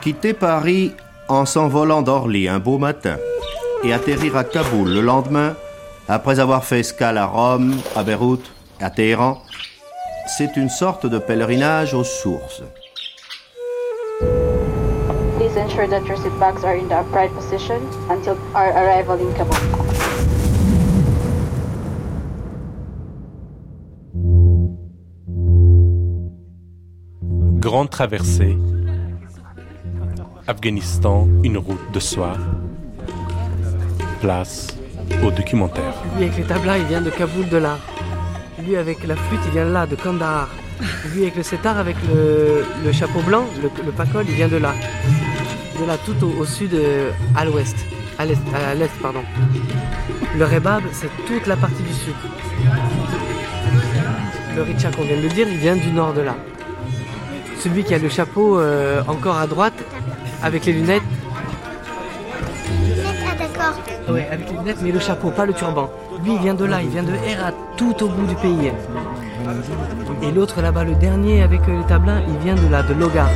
Quitter 0.00 0.32
Paris 0.32 0.94
en 1.28 1.44
s'envolant 1.44 2.00
d'Orly 2.00 2.48
un 2.48 2.58
beau 2.58 2.78
matin 2.78 3.18
et 3.84 3.92
atterrir 3.92 4.34
à 4.34 4.44
Kaboul 4.44 4.88
le 4.88 5.02
lendemain, 5.02 5.54
après 6.08 6.40
avoir 6.40 6.64
fait 6.64 6.80
escale 6.80 7.18
à 7.18 7.26
Rome, 7.26 7.76
à 7.94 8.02
Beyrouth, 8.02 8.50
à 8.80 8.88
Téhéran, 8.88 9.42
c'est 10.38 10.56
une 10.56 10.70
sorte 10.70 11.04
de 11.04 11.18
pèlerinage 11.18 11.92
aux 11.92 12.04
sources. 12.04 12.62
Please 15.38 15.56
ensure 15.58 15.86
that 15.88 16.06
your 16.06 16.16
seat 16.16 16.32
backs 16.40 16.64
are 16.64 16.76
in 16.76 16.88
the 16.88 16.94
upright 16.94 17.30
position 17.34 17.80
until 18.08 18.36
our 18.54 18.72
arrival 18.72 19.18
in 19.20 19.32
Kabul. 19.34 19.56
Grande 27.60 27.90
traversée. 27.90 28.56
Afghanistan, 30.50 31.28
une 31.44 31.58
route 31.58 31.92
de 31.92 32.00
soie. 32.00 32.36
Place 34.20 34.76
au 35.24 35.30
documentaire. 35.30 35.94
Lui 36.16 36.24
avec 36.24 36.38
les 36.38 36.42
tablas, 36.42 36.78
il 36.78 36.86
vient 36.86 37.00
de 37.00 37.10
Kaboul 37.10 37.48
de 37.48 37.56
là. 37.56 37.78
Lui 38.66 38.74
avec 38.74 39.06
la 39.06 39.14
flûte, 39.14 39.38
il 39.46 39.52
vient 39.52 39.66
de 39.66 39.70
là, 39.70 39.86
de 39.86 39.94
Kandahar. 39.94 40.48
Lui 41.14 41.22
avec 41.22 41.36
le 41.36 41.44
setar, 41.44 41.78
avec 41.78 41.94
le, 42.12 42.90
chapeau 42.90 43.20
blanc, 43.20 43.44
le, 43.62 43.70
le 43.84 43.92
pacol, 43.92 44.24
il 44.28 44.34
vient 44.34 44.48
de 44.48 44.56
là. 44.56 44.74
De 45.80 45.86
là, 45.86 45.96
tout 46.04 46.16
au, 46.26 46.40
au 46.40 46.44
sud, 46.44 46.74
euh, 46.74 47.12
à 47.36 47.44
l'ouest. 47.44 47.76
À 48.18 48.26
l'est, 48.26 48.40
à 48.52 48.74
l'est, 48.74 48.90
pardon. 49.00 49.22
Le 50.36 50.44
rebab, 50.44 50.82
c'est 50.90 51.10
toute 51.28 51.46
la 51.46 51.54
partie 51.54 51.84
du 51.84 51.94
sud. 51.94 52.14
Le 54.56 54.62
richa 54.62 54.90
qu'on 54.90 55.04
vient 55.04 55.16
de 55.16 55.22
le 55.22 55.28
dire, 55.28 55.46
il 55.48 55.58
vient 55.58 55.76
du 55.76 55.92
nord 55.92 56.12
de 56.12 56.22
là. 56.22 56.34
Celui 57.60 57.84
qui 57.84 57.94
a 57.94 57.98
le 57.98 58.08
chapeau 58.08 58.58
euh, 58.58 59.00
encore 59.06 59.36
à 59.36 59.46
droite, 59.46 59.74
avec 60.42 60.66
les 60.66 60.72
lunettes. 60.72 61.02
Ah 63.26 63.34
d'accord. 63.38 63.80
Oui, 64.08 64.20
avec 64.30 64.50
les 64.50 64.56
lunettes, 64.56 64.78
mais 64.82 64.92
le 64.92 65.00
chapeau, 65.00 65.30
pas 65.30 65.46
le 65.46 65.52
turban. 65.52 65.90
Lui, 66.24 66.34
il 66.34 66.40
vient 66.40 66.54
de 66.54 66.64
là, 66.64 66.82
il 66.82 66.88
vient 66.88 67.02
de 67.02 67.12
Herat, 67.26 67.52
tout 67.76 68.02
au 68.02 68.08
bout 68.08 68.26
du 68.26 68.34
pays. 68.36 68.72
Et 70.22 70.30
l'autre 70.32 70.60
là-bas, 70.60 70.84
le 70.84 70.94
dernier 70.94 71.42
avec 71.42 71.62
euh, 71.68 71.78
les 71.78 71.86
tablins, 71.86 72.22
il 72.28 72.36
vient 72.38 72.54
de 72.54 72.68
là, 72.70 72.82
de 72.82 72.92
Logar. 72.94 73.30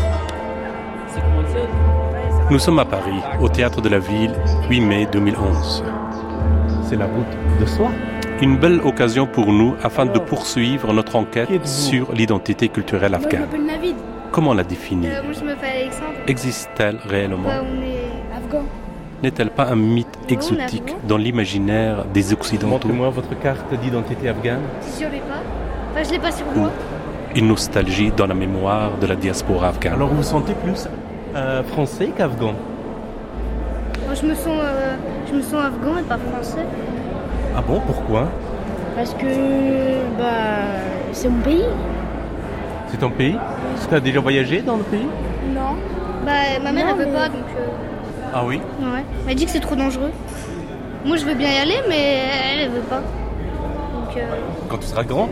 Nous 2.51 2.59
sommes 2.59 2.79
à 2.79 2.85
Paris, 2.85 3.21
au 3.41 3.49
théâtre 3.49 3.81
de 3.81 3.89
la 3.89 3.99
ville, 3.99 4.35
8 4.69 4.81
mai 4.81 5.09
2011. 5.11 5.83
C'est 6.89 6.97
la 6.97 7.07
route 7.07 7.61
de 7.61 7.67
soi. 7.67 7.91
Une 8.43 8.59
belle 8.59 8.81
occasion 8.85 9.27
pour 9.27 9.53
nous 9.53 9.75
afin 9.83 10.05
de 10.05 10.19
poursuivre 10.19 10.93
notre 10.93 11.17
enquête 11.17 11.67
sur 11.67 12.13
l'identité 12.13 12.69
culturelle 12.69 13.13
Moi, 13.13 13.21
je 13.23 13.27
afghane. 13.27 14.14
Comment 14.35 14.53
la 14.53 14.65
définir 14.65 15.13
Euh, 15.13 15.23
moi, 15.23 15.33
je 15.33 15.45
m'appelle 15.45 15.83
Alexandre. 15.83 16.11
Existe-t-elle 16.27 16.99
réellement 17.07 17.47
Bah, 17.47 17.63
on 17.63 17.81
est 17.85 18.37
afghan. 18.37 18.65
N'est-elle 19.23 19.51
pas 19.51 19.69
un 19.69 19.77
mythe 19.77 20.19
exotique 20.29 20.93
dans 21.07 21.17
l'imaginaire 21.17 22.05
des 22.13 22.33
Occidentaux 22.33 22.67
Montrez-moi 22.67 23.11
votre 23.11 23.39
carte 23.39 23.73
d'identité 23.81 24.29
afghane. 24.29 24.63
Si 24.81 25.05
je 25.05 25.09
l'ai 25.09 25.19
pas. 25.21 25.41
Enfin, 25.93 26.03
je 26.03 26.11
l'ai 26.11 26.19
pas 26.19 26.33
sur 26.33 26.47
moi. 26.47 26.69
Une 27.37 27.47
nostalgie 27.47 28.11
dans 28.11 28.27
la 28.27 28.35
mémoire 28.35 28.99
de 29.01 29.07
la 29.07 29.15
diaspora 29.15 29.69
afghane. 29.69 29.93
Alors 29.93 30.09
vous 30.09 30.17
vous 30.17 30.23
sentez 30.25 30.55
plus 30.55 30.89
euh, 31.37 31.63
français 31.63 32.11
qu'afghan? 32.17 32.55
Moi, 34.05 34.15
je 34.21 34.27
me 34.27 34.35
sens, 34.35 34.49
euh, 34.49 34.97
je 35.31 35.35
me 35.37 35.43
sens 35.43 35.63
afghan 35.65 35.97
et 36.01 36.03
pas 36.03 36.19
français. 36.19 36.67
Ah 37.57 37.63
bon, 37.65 37.81
pourquoi? 37.87 38.29
Parce 38.97 39.15
que 39.15 39.27
bah 40.19 40.75
c'est 41.13 41.29
mon 41.29 41.41
pays. 41.41 41.63
C'est 42.95 43.01
ton 43.01 43.11
pays? 43.11 43.37
Tu 43.89 43.93
as 43.93 43.99
déjà 43.99 44.21
voyagé 44.21 44.63
dans 44.63 44.77
le 44.77 44.85
pays? 44.85 45.09
Non. 45.53 45.75
Bah, 46.25 46.31
ma 46.63 46.71
mère, 46.71 46.87
Non, 46.87 46.93
elle 46.93 46.99
veut 47.07 47.11
mais- 47.13 47.19
pas, 47.19 47.27
donc. 47.29 47.43
euh, 47.59 47.67
Ah 48.33 48.43
oui? 48.47 48.61
Ouais. 48.81 49.03
Elle 49.23 49.27
m'a 49.27 49.35
dit 49.35 49.45
que 49.47 49.51
c'est 49.51 49.59
trop 49.59 49.75
dangereux. 49.75 50.13
Moi, 51.05 51.17
je 51.17 51.25
veux 51.25 51.35
bien 51.35 51.49
y 51.51 51.57
aller, 51.59 51.81
mais 51.89 52.21
elle, 52.53 52.61
elle 52.61 52.71
veut 52.71 52.81
pas. 52.83 52.99
Donc, 53.01 54.17
euh, 54.17 54.21
Quand 54.69 54.79
tu 54.79 54.87
seras 54.87 55.03
grand? 55.03 55.29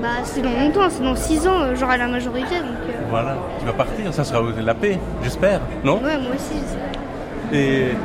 bah, 0.00 0.08
c'est 0.22 0.42
dans 0.42 0.50
longtemps, 0.52 0.88
c'est 0.90 1.02
dans 1.02 1.16
6 1.16 1.44
ans, 1.48 1.60
euh, 1.62 1.74
j'aurai 1.74 1.98
la 1.98 2.06
majorité, 2.06 2.54
donc. 2.54 2.68
euh, 2.88 2.92
Voilà. 3.10 3.34
Tu 3.58 3.66
vas 3.66 3.72
partir, 3.72 4.14
ça 4.14 4.22
sera 4.22 4.40
la 4.64 4.74
paix, 4.74 5.00
j'espère, 5.24 5.58
non? 5.82 5.94
Ouais, 5.96 6.16
moi 6.18 6.30
aussi, 6.36 6.54
j'espère. 6.54 7.52
Et 7.52 7.96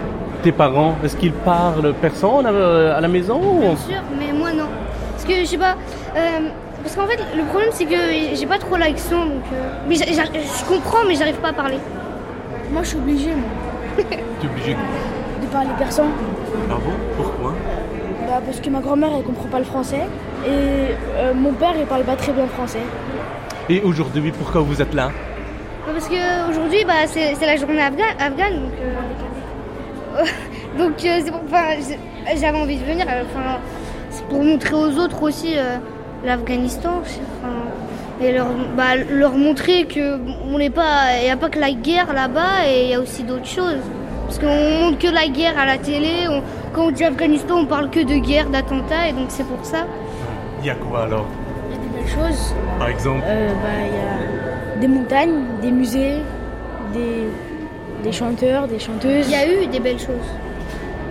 tes 0.42 0.52
parents, 0.52 0.96
est-ce 1.04 1.16
qu'ils 1.16 1.34
parlent 1.34 1.94
persan 2.02 2.44
à 2.44 3.00
la 3.00 3.08
maison 3.08 3.40
ou 3.44 3.60
Bien 3.60 3.76
sûr, 3.76 4.02
mais 4.18 4.34
moi 4.34 4.52
non. 4.54 4.66
Parce 5.12 5.24
que 5.24 5.36
je 5.42 5.46
sais 5.46 5.58
pas. 5.60 5.76
Parce 6.88 6.96
qu'en 6.96 7.08
fait, 7.08 7.20
le 7.36 7.44
problème 7.44 7.70
c'est 7.74 7.84
que 7.84 7.98
j'ai 8.34 8.46
pas 8.46 8.58
trop 8.60 8.78
l'accent, 8.78 9.26
donc. 9.26 9.44
euh, 9.54 9.72
mais 9.90 9.96
je 9.96 10.66
comprends, 10.70 11.04
mais 11.06 11.16
j'arrive 11.16 11.36
pas 11.36 11.50
à 11.50 11.54
parler. 11.54 11.80
Moi 12.72 12.82
je 12.84 12.88
suis 12.88 12.98
obligée 12.98 13.32
moi, 13.36 13.50
Tu 14.40 14.48
es 14.48 14.50
obligé 14.50 14.72
de 15.42 15.48
parler 15.48 15.70
persan. 15.78 16.06
Ah 16.70 16.76
bon 16.76 16.92
Pourquoi? 17.18 17.54
Bah, 18.26 18.40
parce 18.46 18.62
que 18.62 18.70
ma 18.70 18.80
grand-mère 18.80 19.10
elle 19.18 19.24
comprend 19.24 19.50
pas 19.50 19.60
le 19.60 19.66
français 19.66 20.04
et 20.46 20.50
euh, 20.50 21.34
mon 21.34 21.52
père 21.54 21.74
il 21.78 21.86
parle 21.86 22.04
pas 22.04 22.16
très 22.16 22.32
bien 22.32 22.48
français. 22.48 22.80
Et 23.70 23.82
aujourd'hui, 23.82 24.32
pourquoi 24.32 24.62
vous 24.62 24.82
êtes 24.82 24.94
là? 24.94 25.12
Bah, 25.86 25.92
Parce 25.94 26.08
que 26.08 26.50
aujourd'hui, 26.50 26.86
bah, 26.86 27.06
c'est 27.06 27.36
la 27.46 27.58
journée 27.58 27.82
afghane, 27.82 28.16
afghane 28.18 28.62
donc. 28.62 28.72
euh, 28.82 30.24
donc 30.78 30.94
euh, 31.04 31.20
c'est 31.22 31.32
pour. 31.32 31.42
Enfin, 31.52 31.66
j'avais 32.34 32.58
envie 32.58 32.78
de 32.78 32.86
venir. 32.86 33.06
Enfin, 33.08 33.58
c'est 34.10 34.26
pour 34.28 34.42
montrer 34.42 34.74
aux 34.74 34.98
autres 34.98 35.22
aussi 35.24 35.58
euh, 35.58 35.78
l'Afghanistan. 36.26 37.02
et 38.20 38.32
leur, 38.32 38.48
bah, 38.76 38.96
leur 39.10 39.34
montrer 39.34 39.86
que 39.86 40.18
on 40.52 40.58
n'est 40.58 40.72
pas, 40.72 41.18
il 41.20 41.26
n'y 41.26 41.30
a 41.32 41.38
pas 41.38 41.50
que 41.50 41.60
la 41.60 41.72
guerre 41.72 42.14
là-bas 42.14 42.66
et 42.68 42.86
il 42.86 42.90
y 42.90 42.94
a 42.96 43.00
aussi 43.00 43.24
d'autres 43.24 43.46
choses. 43.46 43.84
Parce 44.26 44.40
qu'on 44.40 44.80
montre 44.82 44.98
que 44.98 45.08
la 45.08 45.28
guerre 45.28 45.58
à 45.58 45.66
la 45.66 45.78
télé. 45.78 46.28
on- 46.30 46.42
quand 46.74 46.88
on 46.88 46.92
dit 46.92 47.04
Afghanistan, 47.06 47.56
on 47.60 47.66
parle 47.66 47.90
que 47.90 48.00
de 48.00 48.16
guerre, 48.18 48.50
d'attentats, 48.50 49.08
et 49.10 49.14
donc 49.14 49.28
c'est 49.30 49.46
pour 49.46 49.64
ça. 49.64 49.86
Il 50.62 50.66
y 50.68 50.70
a 50.70 50.76
quoi 50.76 51.04
alors? 51.04 51.26
Il 51.70 51.76
y 51.76 51.80
a 51.80 51.82
des 51.82 51.90
belles 51.96 52.12
choses. 52.14 52.54
Par 52.80 52.90
exemple? 52.90 53.24
Euh, 53.26 53.50
bah, 53.64 53.70
il 53.88 53.96
y 53.96 54.78
a 54.78 54.80
des 54.82 54.88
montagnes, 54.88 55.44
des 55.62 55.72
musées, 55.72 56.18
des, 56.94 57.28
des 58.04 58.12
chanteurs, 58.12 58.68
des 58.68 58.80
chanteuses. 58.80 59.26
Il 59.28 59.32
y 59.32 59.36
a 59.36 59.48
eu 59.48 59.68
des 59.68 59.80
belles 59.80 60.00
choses. 60.00 60.30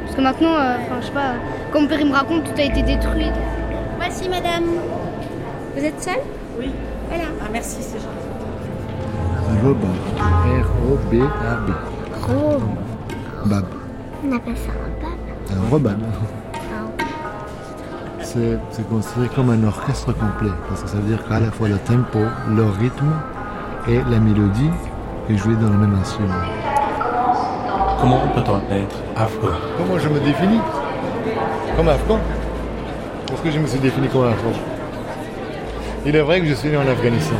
Parce 0.04 0.16
que 0.16 0.20
maintenant, 0.20 0.54
euh, 0.54 0.74
je 1.00 1.06
sais 1.06 1.12
pas, 1.12 1.34
comme 1.72 1.82
mon 1.82 1.88
père 1.88 2.00
il 2.00 2.06
me 2.08 2.12
raconte, 2.14 2.44
tout 2.44 2.60
a 2.60 2.62
été 2.64 2.82
détruit. 2.82 3.30
Voici 3.98 4.28
madame. 4.28 4.64
Vous 5.76 5.84
êtes 5.84 6.02
seule 6.02 6.20
Oui. 6.58 6.70
Voilà. 7.08 7.24
Ah 7.42 7.48
merci, 7.52 7.76
c'est 7.80 7.98
gentil. 7.98 8.26
Robab. 9.62 9.90
R-O-B-A-B. 10.18 11.70
Oh, 12.28 12.58
Bab. 13.44 13.64
on 14.26 14.34
appelle 14.36 14.56
ça 14.56 14.72
un 14.72 15.02
bab. 15.02 15.18
Un 15.50 15.70
robab. 15.70 15.98
C'est 18.22 18.58
c'est 18.70 18.88
considéré 18.88 19.28
comme 19.34 19.50
un 19.50 19.62
orchestre 19.64 20.12
complet, 20.14 20.50
parce 20.68 20.82
que 20.82 20.88
ça 20.88 20.96
veut 20.96 21.08
dire 21.14 21.22
qu'à 21.28 21.40
la 21.40 21.50
fois 21.50 21.68
le 21.68 21.78
tempo, 21.78 22.18
le 22.48 22.64
rythme 22.64 23.12
et 23.86 23.98
la 24.10 24.18
mélodie 24.18 24.70
est 25.30 25.36
jouée 25.36 25.54
dans 25.56 25.68
le 25.70 25.76
même 25.76 25.94
instrument. 26.00 26.32
Comment 28.00 28.20
peut-on 28.34 28.74
être 28.74 28.96
afghan? 29.16 29.54
Comment 29.78 29.98
je 29.98 30.08
me 30.08 30.20
définis? 30.20 30.60
Comme 31.76 31.88
afghan. 31.88 32.18
Parce 33.28 33.40
que 33.42 33.50
je 33.50 33.58
me 33.58 33.66
suis 33.66 33.78
défini 33.78 34.08
comme 34.08 34.24
afghan? 34.24 34.52
Il 36.08 36.14
est 36.14 36.20
vrai 36.20 36.40
que 36.40 36.46
je 36.46 36.54
suis 36.54 36.68
né 36.68 36.76
en 36.76 36.86
Afghanistan. 36.86 37.34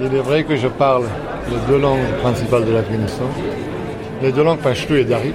Il 0.00 0.06
est 0.06 0.22
vrai 0.22 0.42
que 0.44 0.56
je 0.56 0.68
parle 0.68 1.04
les 1.50 1.58
deux 1.68 1.78
langues 1.78 2.06
principales 2.22 2.64
de 2.64 2.72
l'Afghanistan. 2.72 3.26
Les 4.22 4.32
deux 4.32 4.42
langues 4.42 4.60
pashto 4.60 4.94
et 4.96 5.04
dari. 5.04 5.34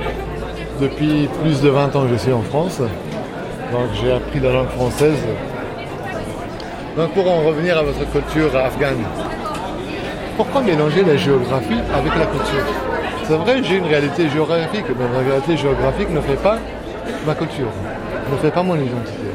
Depuis 0.82 1.30
plus 1.44 1.62
de 1.62 1.70
20 1.70 1.96
ans, 1.96 2.08
je 2.12 2.16
suis 2.16 2.34
en 2.34 2.42
France. 2.42 2.80
Donc 2.80 3.90
j'ai 4.02 4.12
appris 4.12 4.40
la 4.40 4.52
langue 4.52 4.70
française. 4.70 5.20
Donc 6.98 7.12
pour 7.14 7.30
en 7.30 7.44
revenir 7.44 7.78
à 7.78 7.84
votre 7.84 8.12
culture 8.12 8.50
afghane, 8.58 9.04
pourquoi 10.36 10.62
mélanger 10.62 11.04
la 11.04 11.18
géographie 11.18 11.80
avec 11.94 12.16
la 12.18 12.26
culture? 12.26 12.66
C'est 13.26 13.38
vrai, 13.38 13.62
j'ai 13.62 13.76
une 13.76 13.86
réalité 13.86 14.28
géographique, 14.28 14.86
mais 14.98 15.06
la 15.14 15.30
réalité 15.30 15.56
géographique 15.56 16.10
ne 16.10 16.22
fait 16.22 16.42
pas 16.42 16.58
ma 17.28 17.36
culture, 17.36 17.70
ne 18.32 18.38
fait 18.38 18.52
pas 18.52 18.64
mon 18.64 18.76
identité. 18.76 19.30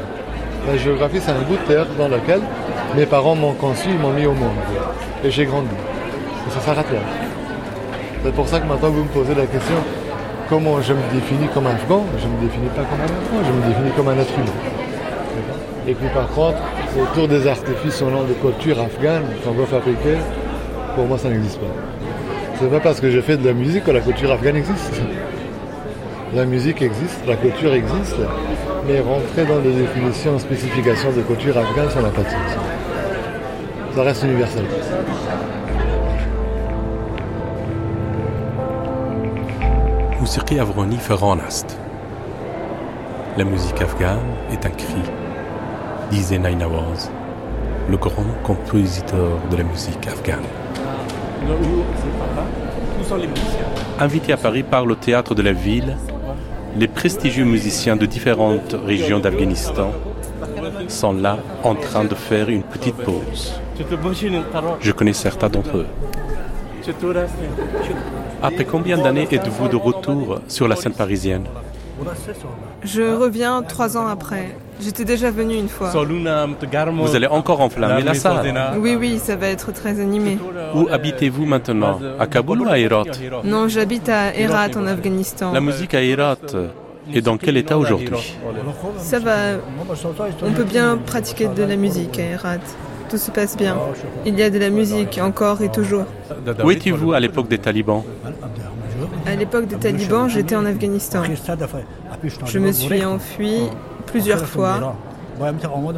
La 0.67 0.77
géographie, 0.77 1.21
c'est 1.21 1.31
un 1.31 1.43
bout 1.43 1.57
de 1.57 1.73
terre 1.73 1.87
dans 1.97 2.09
lequel 2.09 2.41
mes 2.97 3.07
parents 3.07 3.35
m'ont 3.35 3.55
conçu, 3.55 3.89
ils 3.91 3.99
m'ont 3.99 4.13
mis 4.13 4.27
au 4.27 4.35
monde. 4.35 4.57
Et 5.25 5.31
j'ai 5.31 5.47
grandi. 5.47 5.69
Et 6.47 6.51
ça 6.51 6.61
s'arrête 6.61 6.91
là. 6.93 7.01
C'est 8.25 8.33
pour 8.35 8.49
ça 8.49 8.61
que 8.61 8.67
maintenant 8.67 8.91
vous 8.91 9.05
me 9.05 9.09
posez 9.09 9.35
la 9.35 9.47
question 9.47 9.77
comment 10.49 10.81
je 10.81 10.93
me 10.93 11.01
définis 11.13 11.49
comme 11.53 11.67
afghan 11.67 12.05
Je 12.19 12.27
ne 12.27 12.33
me 12.33 12.41
définis 12.47 12.69
pas 12.69 12.83
comme 12.83 13.01
un 13.01 13.05
afghan, 13.05 13.49
je 13.49 13.53
me 13.53 13.69
définis 13.69 13.91
comme 13.97 14.09
un 14.09 14.19
être 14.19 14.35
humain. 14.35 14.53
Et 15.87 15.95
puis 15.95 16.09
par 16.15 16.29
contre, 16.29 16.59
autour 17.01 17.29
des 17.29 17.47
artifices 17.47 18.01
au 18.03 18.11
nom 18.11 18.23
de 18.23 18.33
culture 18.35 18.81
afghane 18.81 19.25
qu'on 19.45 19.53
veut 19.53 19.67
fabriquer, 19.67 20.17
pour 20.95 21.07
moi 21.07 21.19
ça 21.19 21.29
n'existe 21.29 21.59
pas. 21.61 21.67
C'est 22.59 22.71
pas 22.71 22.81
parce 22.81 23.01
que 23.01 23.11
je 23.11 23.21
fais 23.21 23.37
de 23.37 23.47
la 23.47 23.53
musique 23.53 23.85
que 23.85 23.91
la 23.91 24.01
culture 24.01 24.31
afghane 24.31 24.57
existe. 24.57 25.03
La 26.35 26.45
musique 26.45 26.83
existe, 26.83 27.21
la 27.27 27.37
culture 27.37 27.75
existe, 27.75 28.17
mais 28.89 29.01
rentrer 29.01 29.45
dans 29.45 29.61
des 29.61 29.73
définitions, 29.73 30.39
spécifications 30.39 31.13
de 31.13 31.23
culture 31.23 31.57
afghane, 31.59 31.91
ça 31.91 32.01
n'a 32.01 32.09
pas 32.09 32.23
de 32.23 32.29
sens. 32.29 32.74
Ça 33.95 34.03
reste 34.03 34.25
universel. 34.25 34.65
La 43.39 43.45
musique 43.45 43.81
afghane 43.81 44.19
est 44.51 44.67
un 44.67 44.71
cri, 44.71 44.97
disait 46.11 46.39
Nainawaz, 46.39 47.09
le 47.89 47.97
grand 47.97 48.25
compositeur 48.43 49.39
de 49.53 49.57
la 49.57 49.63
musique 49.63 50.09
afghane. 50.09 50.43
Invités 54.01 54.33
à 54.33 54.37
Paris 54.37 54.65
par 54.65 54.87
le 54.87 54.97
théâtre 54.97 55.37
de 55.37 55.43
la 55.43 55.53
ville, 55.53 55.97
les 56.77 56.89
prestigieux 56.89 57.45
musiciens 57.45 57.95
de 57.95 58.07
différentes 58.07 58.75
régions 58.85 59.21
d'Afghanistan 59.21 59.93
sont 60.89 61.13
là 61.13 61.39
en 61.63 61.77
train 61.77 62.05
de 62.05 62.17
faire 62.17 62.49
une 62.49 62.65
petite 62.65 62.97
pause. 62.97 63.61
Je 64.81 64.93
connais 64.93 65.13
certains 65.13 65.49
d'entre 65.49 65.79
eux. 65.79 65.87
Après 68.43 68.65
combien 68.65 68.99
d'années 68.99 69.29
êtes-vous 69.31 69.69
de 69.69 69.77
retour 69.77 70.41
sur 70.49 70.69
la 70.69 70.77
scène 70.77 70.93
parisienne? 70.93 71.45
Je 72.83 73.03
reviens 73.03 73.63
trois 73.63 73.97
ans 73.97 74.07
après. 74.07 74.57
J'étais 74.81 75.05
déjà 75.05 75.31
venu 75.31 75.55
une 75.55 75.69
fois. 75.69 75.91
Vous 75.91 77.17
allez 77.17 77.27
encore 77.29 77.61
enflammer 77.61 78.03
la 78.03 78.15
salle. 78.15 78.55
Oui, 78.79 78.97
oui, 78.97 79.19
ça 79.19 79.37
va 79.37 79.47
être 79.49 79.73
très 79.73 80.01
animé. 80.01 80.39
Où 80.75 80.89
habitez-vous 80.91 81.47
maintenant? 81.47 82.01
À 82.19 82.27
Kaboul 82.27 82.63
ou 82.63 82.69
à 82.69 82.79
Herat 82.79 83.05
Non, 83.45 83.69
j'habite 83.69 84.09
à 84.09 84.35
Herat 84.35 84.77
en 84.77 84.87
Afghanistan. 84.87 85.53
La 85.53 85.61
musique 85.61 85.95
à 85.95 86.03
Herat 86.03 86.37
est 87.13 87.23
dans 87.23 87.37
quel 87.37 87.57
état 87.57 87.79
aujourd'hui? 87.79 88.37
Ça 88.99 89.19
va. 89.21 89.37
On 90.43 90.53
peut 90.53 90.65
bien 90.65 90.99
pratiquer 90.99 91.49
de 91.49 91.63
la 91.63 91.77
musique 91.77 92.19
à 92.19 92.23
Herat. 92.23 92.59
Tout 93.15 93.21
se 93.21 93.31
passe 93.31 93.57
bien. 93.57 93.77
Il 94.27 94.37
y 94.37 94.43
a 94.43 94.51
de 94.51 94.59
la 94.59 94.71
musique 94.71 95.21
encore 95.23 95.63
et 95.63 95.71
toujours. 95.71 96.05
Où 96.65 96.71
étiez-vous 96.73 97.13
à 97.13 97.21
l'époque 97.21 97.47
des 97.47 97.59
talibans 97.59 98.03
À 99.25 99.37
l'époque 99.37 99.69
des 99.69 99.77
talibans, 99.77 100.29
j'étais 100.29 100.57
en 100.57 100.65
Afghanistan. 100.65 101.23
Je 102.45 102.59
me 102.59 102.73
suis 102.73 103.05
enfui 103.05 103.69
plusieurs 104.07 104.45
fois. 104.45 104.97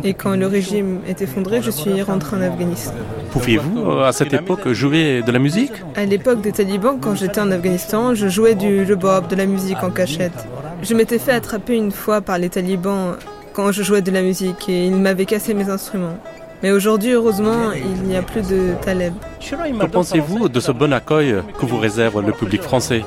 Et 0.05 0.13
quand 0.13 0.37
le 0.37 0.47
régime 0.47 1.01
est 1.09 1.23
effondré, 1.23 1.63
je 1.63 1.71
suis 1.71 2.03
rentré 2.03 2.37
en 2.37 2.43
Afghanistan. 2.43 2.93
Pouviez-vous, 3.31 3.93
à 4.01 4.13
cette 4.13 4.35
époque, 4.35 4.69
jouer 4.73 5.23
de 5.23 5.33
la 5.33 5.39
musique 5.39 5.73
À 5.95 6.05
l'époque 6.05 6.43
des 6.43 6.53
talibans, 6.53 6.99
quand 7.01 7.15
j'étais 7.15 7.41
en 7.41 7.51
Afghanistan, 7.51 8.15
je 8.15 8.29
jouais 8.29 8.55
du 8.55 8.95
bob, 8.95 9.27
de 9.29 9.37
la 9.37 9.47
musique 9.47 9.83
en 9.83 9.91
cachette. 9.91 10.47
Je 10.83 10.93
m'étais 10.93 11.19
fait 11.19 11.33
attraper 11.33 11.77
une 11.79 11.93
fois 11.93 12.21
par 12.21 12.37
les 12.37 12.51
talibans 12.51 13.17
quand 13.55 13.73
je 13.73 13.83
jouais 13.83 14.03
de 14.03 14.11
la 14.11 14.21
musique 14.21 14.69
et 14.69 14.85
ils 14.85 14.95
m'avaient 14.95 15.25
cassé 15.25 15.55
mes 15.55 15.71
instruments. 15.71 16.19
Mais 16.63 16.73
aujourd'hui, 16.73 17.13
heureusement, 17.13 17.73
il 17.73 18.03
n'y 18.05 18.17
a 18.17 18.23
plus 18.23 18.43
de 18.43 18.73
taleb. 18.83 19.13
Que 19.41 19.87
pensez-vous 19.87 20.49
de 20.49 20.61
ce 20.61 20.73
bon 20.73 20.93
accueil 20.93 21.37
que 21.59 21.67
vous 21.67 21.79
réserve 21.79 22.25
le 22.25 22.33
public 22.33 22.63
français 22.63 23.05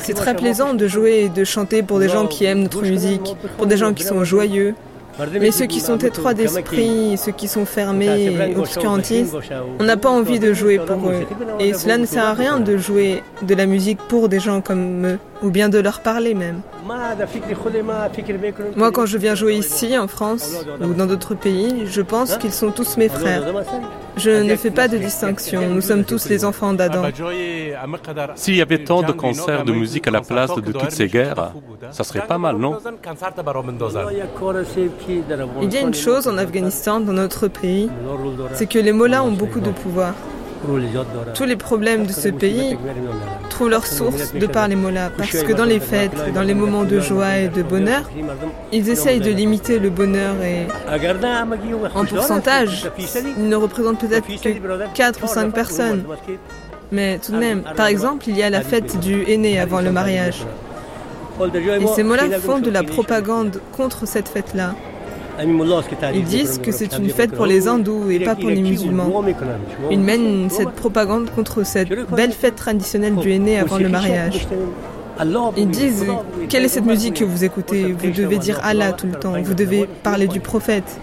C'est 0.00 0.14
très 0.14 0.34
plaisant 0.34 0.74
de 0.74 0.88
jouer 0.88 1.24
et 1.24 1.28
de 1.28 1.44
chanter 1.44 1.82
pour 1.82 1.98
des 1.98 2.08
gens 2.08 2.26
qui 2.26 2.44
aiment 2.44 2.62
notre 2.62 2.82
musique, 2.82 3.36
pour 3.56 3.66
des 3.66 3.76
gens 3.76 3.94
qui 3.94 4.02
sont 4.02 4.24
joyeux. 4.24 4.74
Mais 5.38 5.50
ceux 5.50 5.66
qui 5.66 5.80
sont 5.80 5.98
étroits 5.98 6.34
d'esprit, 6.34 7.16
ceux 7.16 7.32
qui 7.32 7.48
sont 7.48 7.66
fermés 7.66 8.24
et 8.24 8.56
obscurantistes, 8.56 9.36
on 9.78 9.84
n'a 9.84 9.96
pas 9.96 10.10
envie 10.10 10.38
de 10.38 10.52
jouer 10.52 10.78
pour 10.78 11.10
eux. 11.10 11.26
Et 11.58 11.74
cela 11.74 11.98
ne 11.98 12.06
sert 12.06 12.24
à 12.24 12.34
rien 12.34 12.58
de 12.58 12.76
jouer 12.76 13.22
de 13.42 13.54
la 13.54 13.66
musique 13.66 13.98
pour 14.08 14.28
des 14.28 14.40
gens 14.40 14.60
comme 14.60 15.06
eux, 15.06 15.18
ou 15.42 15.50
bien 15.50 15.68
de 15.68 15.78
leur 15.78 16.00
parler 16.00 16.34
même. 16.34 16.60
Moi, 18.76 18.90
quand 18.92 19.06
je 19.06 19.18
viens 19.18 19.34
jouer 19.34 19.54
ici, 19.54 19.96
en 19.98 20.08
France, 20.08 20.64
ou 20.80 20.92
dans 20.94 21.06
d'autres 21.06 21.34
pays, 21.34 21.86
je 21.86 22.02
pense 22.02 22.36
qu'ils 22.36 22.52
sont 22.52 22.70
tous 22.70 22.96
mes 22.96 23.08
frères. 23.08 23.44
Je 24.16 24.30
ne 24.30 24.56
fais 24.56 24.70
pas 24.70 24.88
de 24.88 24.98
distinction, 24.98 25.62
nous 25.68 25.80
sommes 25.80 26.04
tous 26.04 26.28
les 26.28 26.44
enfants 26.44 26.72
d'Adam. 26.72 27.02
S'il 28.34 28.56
y 28.56 28.62
avait 28.62 28.84
tant 28.84 29.02
de 29.02 29.12
concerts 29.12 29.64
de 29.64 29.72
musique 29.72 30.06
à 30.08 30.10
la 30.10 30.20
place 30.20 30.54
de 30.54 30.72
toutes 30.72 30.90
ces 30.90 31.08
guerres, 31.08 31.52
ça 31.90 32.04
serait 32.04 32.26
pas 32.26 32.38
mal, 32.38 32.56
non? 32.56 32.76
Il 35.62 35.72
y 35.72 35.76
a 35.76 35.80
une 35.80 35.94
chose 35.94 36.28
en 36.28 36.36
Afghanistan, 36.38 37.00
dans 37.00 37.12
notre 37.12 37.48
pays, 37.48 37.90
c'est 38.54 38.66
que 38.66 38.78
les 38.78 38.92
mollahs 38.92 39.24
ont 39.24 39.32
beaucoup 39.32 39.60
de 39.60 39.70
pouvoir. 39.70 40.14
Tous 41.34 41.44
les 41.44 41.56
problèmes 41.56 42.06
de 42.06 42.12
ce 42.12 42.28
pays 42.28 42.76
trouvent 43.48 43.70
leur 43.70 43.86
source 43.86 44.34
de 44.34 44.46
par 44.46 44.68
les 44.68 44.76
mollahs, 44.76 45.10
parce 45.16 45.30
que 45.30 45.52
dans 45.52 45.64
les 45.64 45.80
fêtes, 45.80 46.12
dans 46.34 46.42
les 46.42 46.54
moments 46.54 46.84
de 46.84 47.00
joie 47.00 47.38
et 47.38 47.48
de 47.48 47.62
bonheur, 47.62 48.02
ils 48.72 48.88
essayent 48.88 49.20
de 49.20 49.30
limiter 49.30 49.78
le 49.78 49.90
bonheur 49.90 50.34
et 50.42 50.66
en 51.94 52.04
pourcentage, 52.04 52.90
ils 53.38 53.48
ne 53.48 53.56
représentent 53.56 54.00
peut-être 54.00 54.26
que 54.26 54.94
4 54.94 55.24
ou 55.24 55.26
5 55.26 55.52
personnes. 55.52 56.04
Mais 56.92 57.18
tout 57.18 57.32
de 57.32 57.38
même, 57.38 57.62
par 57.76 57.86
exemple, 57.86 58.24
il 58.28 58.36
y 58.36 58.42
a 58.42 58.50
la 58.50 58.62
fête 58.62 58.98
du 58.98 59.24
aîné 59.28 59.60
avant 59.60 59.80
le 59.80 59.92
mariage. 59.92 60.44
Et 61.80 61.86
ces 61.94 62.02
mollahs 62.02 62.38
font 62.40 62.58
de 62.58 62.70
la 62.70 62.82
propagande 62.82 63.60
contre 63.76 64.06
cette 64.06 64.28
fête-là. 64.28 64.74
Ils 66.14 66.24
disent 66.24 66.58
que 66.58 66.72
c'est 66.72 66.96
une 66.98 67.10
fête 67.10 67.32
pour 67.32 67.46
les 67.46 67.68
hindous 67.68 68.10
et 68.10 68.20
pas 68.20 68.34
pour 68.34 68.50
les 68.50 68.62
musulmans. 68.62 69.24
Ils 69.90 70.00
mènent 70.00 70.50
cette 70.50 70.70
propagande 70.70 71.30
contre 71.30 71.64
cette 71.64 71.88
belle 72.10 72.32
fête 72.32 72.56
traditionnelle 72.56 73.16
du 73.16 73.32
aîné 73.32 73.58
avant 73.58 73.78
le 73.78 73.88
mariage. 73.88 74.46
Ils 75.56 75.68
disent 75.68 76.06
Quelle 76.48 76.64
est 76.64 76.68
cette 76.68 76.86
musique 76.86 77.14
que 77.14 77.24
vous 77.24 77.44
écoutez 77.44 77.92
Vous 77.92 78.10
devez 78.10 78.38
dire 78.38 78.58
Allah 78.62 78.92
tout 78.92 79.06
le 79.06 79.14
temps, 79.14 79.34
vous 79.42 79.54
devez 79.54 79.86
parler 80.02 80.26
du 80.26 80.40
prophète. 80.40 80.98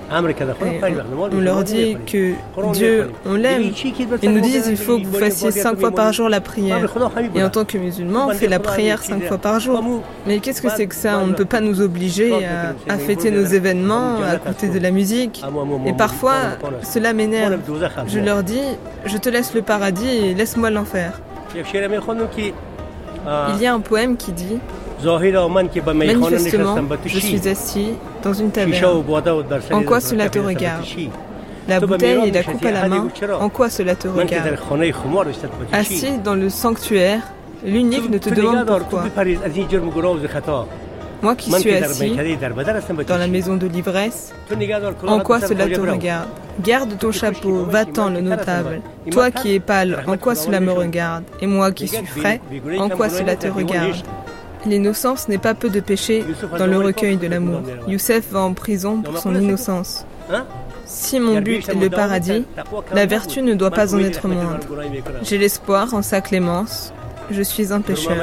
on 1.32 1.40
leur 1.40 1.64
dit 1.64 1.98
que 2.06 2.34
Dieu, 2.74 3.10
on 3.26 3.34
l'aime. 3.36 3.64
Ils 4.24 4.32
nous 4.32 4.42
disent 4.42 4.68
Il 4.70 4.78
faut 4.78 4.98
que 5.00 5.06
vous 5.06 5.18
fassiez 5.20 5.52
cinq 5.52 5.80
fois 5.80 5.92
par 5.92 6.14
jour 6.14 6.30
la 6.30 6.42
prière. 6.42 6.78
Et 7.36 7.44
en 7.44 7.50
tant 7.50 7.66
que 7.66 7.78
musulmans, 7.78 8.28
on 8.28 8.34
fait 8.34 8.48
la 8.48 8.60
prière 8.60 9.04
cinq 9.04 9.24
fois 9.24 9.38
par 9.38 9.60
jour. 9.60 9.84
Mais 10.26 10.40
qu'est-ce 10.40 10.62
que 10.62 10.70
c'est 10.70 10.88
que 10.88 10.96
ça? 10.96 11.20
On 11.20 11.28
ne 11.28 11.34
peut 11.34 11.46
pas 11.46 11.62
nous 11.62 11.82
obliger 11.82 12.34
à, 12.46 12.94
à 12.94 12.98
fêter 12.98 13.32
nos 13.32 13.46
événements, 13.46 14.22
à 14.24 14.36
écouter 14.36 14.70
de 14.70 14.80
la 14.80 14.92
musique. 14.92 15.44
Et 15.86 15.94
parfois, 15.94 16.36
cela 16.84 17.14
m'énerve. 17.14 17.60
Je 18.08 18.20
leur 18.20 18.44
dis 18.44 18.62
Je 19.06 19.18
te 19.18 19.30
laisse 19.30 19.54
le 19.54 19.62
paradis 19.62 20.08
et 20.08 20.34
laisse-moi 20.34 20.70
l'enfer. 20.70 21.22
Il 23.56 23.62
y 23.62 23.66
a 23.68 23.74
un 23.74 23.80
poème 23.82 24.16
qui 24.18 24.32
dit 24.32 24.58
Manifestement, 25.94 26.76
je 27.06 27.20
suis 27.20 27.48
assis 27.48 27.90
dans 28.24 28.34
une 28.34 28.52
taverne. 28.52 28.74
En 29.72 29.84
quoi 29.84 30.00
cela 30.00 30.30
te 30.30 30.40
regarde 30.40 30.84
La 31.68 31.80
bouteille 31.82 32.30
et 32.30 32.32
la 32.32 32.44
coupe 32.44 32.66
à 32.66 32.72
la 32.72 32.88
main, 32.88 33.08
en 33.40 33.50
quoi 33.50 33.70
cela 33.70 33.96
te 33.96 34.08
regarde 34.08 34.58
Assis 35.74 36.18
dans 36.24 36.36
le 36.36 36.50
sanctuaire, 36.50 37.22
l'unique 37.66 38.10
ne 38.10 38.18
te 38.18 38.30
demande 38.30 38.66
pourquoi. 38.66 39.04
Moi 41.22 41.36
qui 41.36 41.52
suis 41.52 41.74
assis 41.74 42.16
dans 43.08 43.18
la 43.18 43.28
maison 43.28 43.56
de 43.56 43.68
l'ivresse, 43.68 44.34
en 45.08 45.20
quoi 45.20 45.40
cela 45.42 45.68
te 45.68 45.80
regarde? 45.80 46.30
Garde 46.62 46.98
ton 46.98 47.12
chapeau, 47.12 47.66
va-t'en 47.66 48.10
le 48.10 48.22
notable. 48.22 48.82
Toi 49.12 49.32
qui 49.32 49.54
es 49.54 49.60
pâle, 49.60 50.04
en 50.08 50.18
quoi 50.18 50.36
cela 50.36 50.60
me 50.60 50.72
regarde? 50.72 51.24
Et 51.42 51.48
moi 51.48 51.72
qui 51.72 51.88
suis 51.88 52.06
frais, 52.06 52.42
en 52.78 52.90
quoi 52.90 53.10
cela 53.10 53.36
te 53.36 53.48
regarde 53.48 53.96
L'innocence 54.66 55.30
n'est 55.30 55.38
pas 55.38 55.54
peu 55.54 55.70
de 55.70 55.80
péché 55.80 56.26
dans 56.58 56.68
le 56.68 56.78
recueil 56.78 57.18
de 57.18 57.28
l'amour. 57.28 57.62
Youssef 57.88 58.32
va 58.32 58.42
en 58.42 58.54
prison 58.54 59.02
pour 59.02 59.18
son 59.18 59.34
innocence. 59.36 60.06
Si 60.86 61.20
mon 61.20 61.42
but 61.42 61.68
est 61.68 61.76
le 61.76 61.90
paradis, 61.90 62.46
la 62.94 63.06
vertu 63.06 63.42
ne 63.42 63.54
doit 63.54 63.72
pas 63.72 63.94
en 63.94 64.00
être 64.00 64.28
moindre. 64.28 64.68
J'ai 65.22 65.38
l'espoir 65.38 65.94
en 65.94 66.02
sa 66.02 66.22
clémence. 66.22 66.94
Je 67.30 67.42
suis 67.42 67.74
un 67.74 67.82
pécheur 67.82 68.18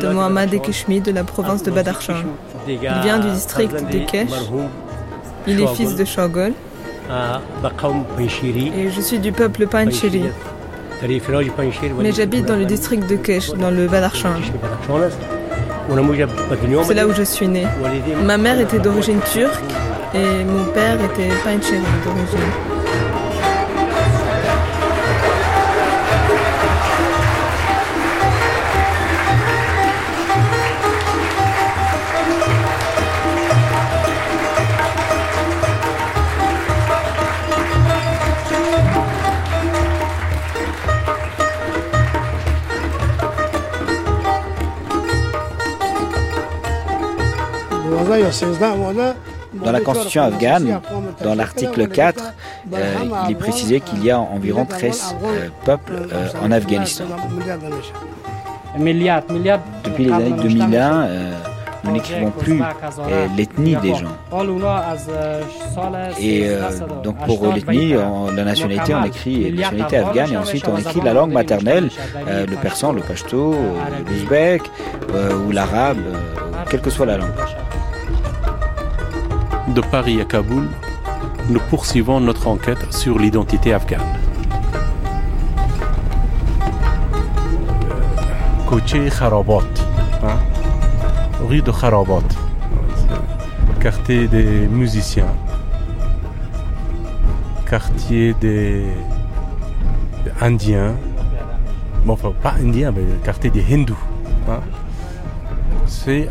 de 0.00 0.08
Mohamed 0.08 0.52
Ekeshmi 0.52 1.00
de 1.00 1.12
la 1.12 1.24
province 1.24 1.62
de 1.62 1.70
Badakhshan. 1.70 2.22
Il 2.68 2.78
vient 2.78 3.18
du 3.18 3.30
district 3.30 3.74
de 3.90 3.98
Kesh. 3.98 4.30
Il 5.46 5.60
est 5.60 5.66
fils 5.74 5.96
de 5.96 6.04
Shogol. 6.04 6.52
Et 7.08 8.90
je 8.90 9.00
suis 9.00 9.18
du 9.18 9.32
peuple 9.32 9.66
Panchiri. 9.66 10.24
Mais 11.98 12.12
j'habite 12.12 12.46
dans 12.46 12.56
le 12.56 12.66
district 12.66 13.08
de 13.08 13.16
Kesh, 13.16 13.52
dans 13.54 13.70
le 13.70 13.86
Badakhshan. 13.86 14.34
C'est 16.84 16.94
là 16.94 17.06
où 17.06 17.12
je 17.12 17.22
suis 17.22 17.48
né. 17.48 17.66
Ma 18.24 18.36
mère 18.36 18.60
était 18.60 18.78
d'origine 18.78 19.20
turque 19.32 19.60
et 20.14 20.44
mon 20.44 20.64
père 20.72 20.98
était 21.02 21.28
Panchiri 21.42 21.82
d'origine. 22.04 22.79
Dans 49.64 49.72
la 49.72 49.80
constitution 49.80 50.22
afghane, 50.22 50.80
dans 51.22 51.34
l'article 51.34 51.88
4, 51.88 52.24
euh, 52.72 52.94
il 53.26 53.32
est 53.32 53.34
précisé 53.34 53.80
qu'il 53.80 54.04
y 54.04 54.10
a 54.10 54.18
environ 54.20 54.64
13 54.64 55.16
euh, 55.24 55.48
peuples 55.64 55.92
euh, 56.12 56.28
en 56.42 56.50
Afghanistan. 56.52 57.04
Depuis 58.78 60.04
les 60.04 60.12
années 60.12 60.30
2001, 60.42 61.00
euh, 61.02 61.32
nous 61.84 61.92
n'écrivons 61.92 62.30
plus 62.30 62.62
euh, 62.62 63.26
l'ethnie 63.36 63.74
des 63.76 63.94
gens. 63.94 64.12
Et 66.18 66.42
euh, 66.48 66.60
donc 67.02 67.16
pour 67.26 67.52
l'ethnie, 67.52 67.94
la 68.36 68.44
nationalité, 68.44 68.94
on 68.94 69.04
écrit 69.04 69.50
la 69.50 69.56
nationalité 69.70 69.96
afghane 69.96 70.32
et 70.32 70.36
ensuite 70.36 70.68
on 70.68 70.76
écrit 70.76 71.00
la 71.00 71.14
langue 71.14 71.32
maternelle, 71.32 71.90
euh, 72.28 72.46
le 72.46 72.56
persan, 72.56 72.92
le 72.92 73.00
pashto, 73.02 73.54
euh, 73.54 73.56
l'ouzbek 74.08 74.62
euh, 75.14 75.36
ou 75.46 75.50
l'arabe, 75.52 75.98
euh, 75.98 76.18
quelle 76.70 76.80
que 76.80 76.90
soit 76.90 77.06
la 77.06 77.16
langue. 77.16 77.28
De 79.74 79.80
Paris 79.82 80.20
à 80.20 80.24
Kaboul, 80.24 80.68
nous 81.48 81.60
poursuivons 81.70 82.18
notre 82.18 82.48
enquête 82.48 82.92
sur 82.92 83.18
l'identité 83.20 83.72
afghane. 83.72 84.00
Koché 88.66 89.08
Kharabat, 89.10 89.62
hein, 90.24 90.38
rue 91.46 91.62
de 91.62 91.70
Kharabat, 91.70 92.22
c'est 92.96 93.78
quartier 93.80 94.26
des 94.26 94.66
musiciens, 94.66 95.32
quartier 97.68 98.34
des, 98.40 98.86
des 100.24 100.32
Indiens, 100.40 100.94
bon, 102.04 102.14
enfin 102.14 102.32
pas 102.42 102.54
Indiens, 102.60 102.90
mais 102.90 103.04
quartier 103.22 103.50
des 103.50 103.64
Hindous. 103.72 103.94
hein? 104.48 104.60
C'est 105.86 106.28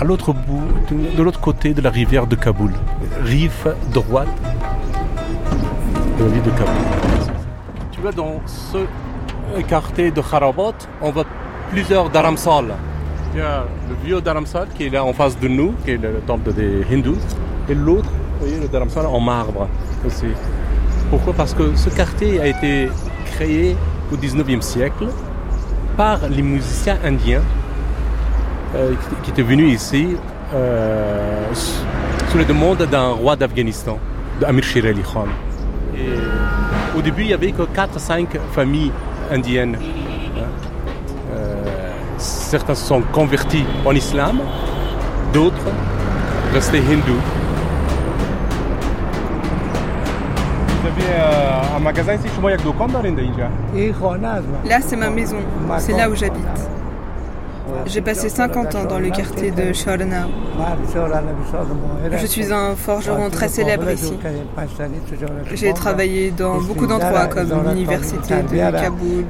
à 0.00 0.04
l'autre 0.04 0.32
bout, 0.32 0.62
de, 0.90 1.22
l'autre 1.22 1.40
côté 1.40 1.74
de 1.74 1.80
la 1.80 1.90
rivière 1.90 2.26
de 2.26 2.36
Kaboul, 2.36 2.72
rive 3.22 3.74
droite 3.92 4.28
de 6.18 6.24
la 6.24 6.30
ville 6.30 6.42
de 6.42 6.50
Kaboul. 6.50 7.32
Tu 7.90 8.00
vois, 8.00 8.12
dans 8.12 8.40
ce 8.46 8.78
quartier 9.62 10.10
de 10.10 10.20
Kharabat, 10.20 10.74
on 11.02 11.10
voit 11.10 11.26
plusieurs 11.70 12.10
dharamsal. 12.10 12.74
Il 13.34 13.40
y 13.40 13.42
a 13.42 13.64
le 13.88 14.06
vieux 14.06 14.20
dharamsal 14.20 14.68
qui 14.74 14.84
est 14.86 14.90
là 14.90 15.04
en 15.04 15.12
face 15.12 15.38
de 15.38 15.48
nous, 15.48 15.74
qui 15.84 15.92
est 15.92 15.96
le 15.96 16.20
temple 16.26 16.52
des 16.52 16.84
hindous, 16.90 17.18
et 17.68 17.74
l'autre, 17.74 18.08
vous 18.08 18.46
voyez, 18.46 18.60
le 18.60 18.68
dharamsal 18.68 19.06
en 19.06 19.20
marbre 19.20 19.68
aussi. 20.06 20.26
Pourquoi? 21.10 21.32
Parce 21.32 21.54
que 21.54 21.74
ce 21.74 21.90
quartier 21.90 22.40
a 22.40 22.46
été 22.46 22.88
créé 23.32 23.76
au 24.12 24.16
19e 24.16 24.60
siècle 24.60 25.08
par 25.96 26.28
les 26.28 26.42
musiciens 26.42 26.98
indiens 27.04 27.42
euh, 28.74 28.92
qui 29.22 29.30
était 29.30 29.42
venu 29.42 29.66
ici 29.68 30.08
euh, 30.54 31.54
sous 31.54 32.36
la 32.36 32.44
demande 32.44 32.82
d'un 32.82 33.12
roi 33.12 33.34
d'Afghanistan, 33.34 33.98
Amir 34.46 34.62
Sher 34.62 34.84
Ali 34.84 35.00
Khan. 35.00 35.24
Au 36.96 37.00
début, 37.00 37.22
il 37.22 37.28
n'y 37.28 37.32
avait 37.32 37.52
que 37.52 37.62
4-5 37.62 38.26
familles 38.52 38.92
indiennes. 39.32 39.78
Hein. 40.36 40.40
Euh, 41.32 41.64
certains 42.18 42.74
se 42.74 42.84
sont 42.84 43.00
convertis 43.10 43.64
en 43.86 43.92
islam, 43.92 44.40
d'autres 45.32 45.56
restaient 46.52 46.78
hindous. 46.80 47.22
Vous 50.68 50.88
avez 50.88 51.74
un 51.74 51.78
magasin 51.78 52.14
ici, 52.14 52.28
je 52.36 52.46
m'y 52.46 52.52
agdourendja. 52.52 53.00
Là, 54.68 54.78
c'est 54.82 54.96
ma 54.96 55.08
maison, 55.08 55.38
c'est 55.78 55.96
là 55.96 56.10
où 56.10 56.14
j'habite. 56.14 56.77
J'ai 57.86 58.00
passé 58.00 58.28
50 58.28 58.74
ans 58.74 58.84
dans 58.84 58.98
le 58.98 59.10
quartier 59.10 59.50
de 59.50 59.72
Shorenau. 59.72 60.28
Je 62.12 62.26
suis 62.26 62.52
un 62.52 62.74
forgeron 62.76 63.30
très 63.30 63.48
célèbre 63.48 63.90
ici. 63.90 64.14
J'ai 65.54 65.72
travaillé 65.72 66.30
dans 66.30 66.60
beaucoup 66.60 66.86
d'endroits 66.86 67.26
comme 67.26 67.50
l'université 67.68 68.42
de 68.42 68.56
Kaboul 68.80 69.24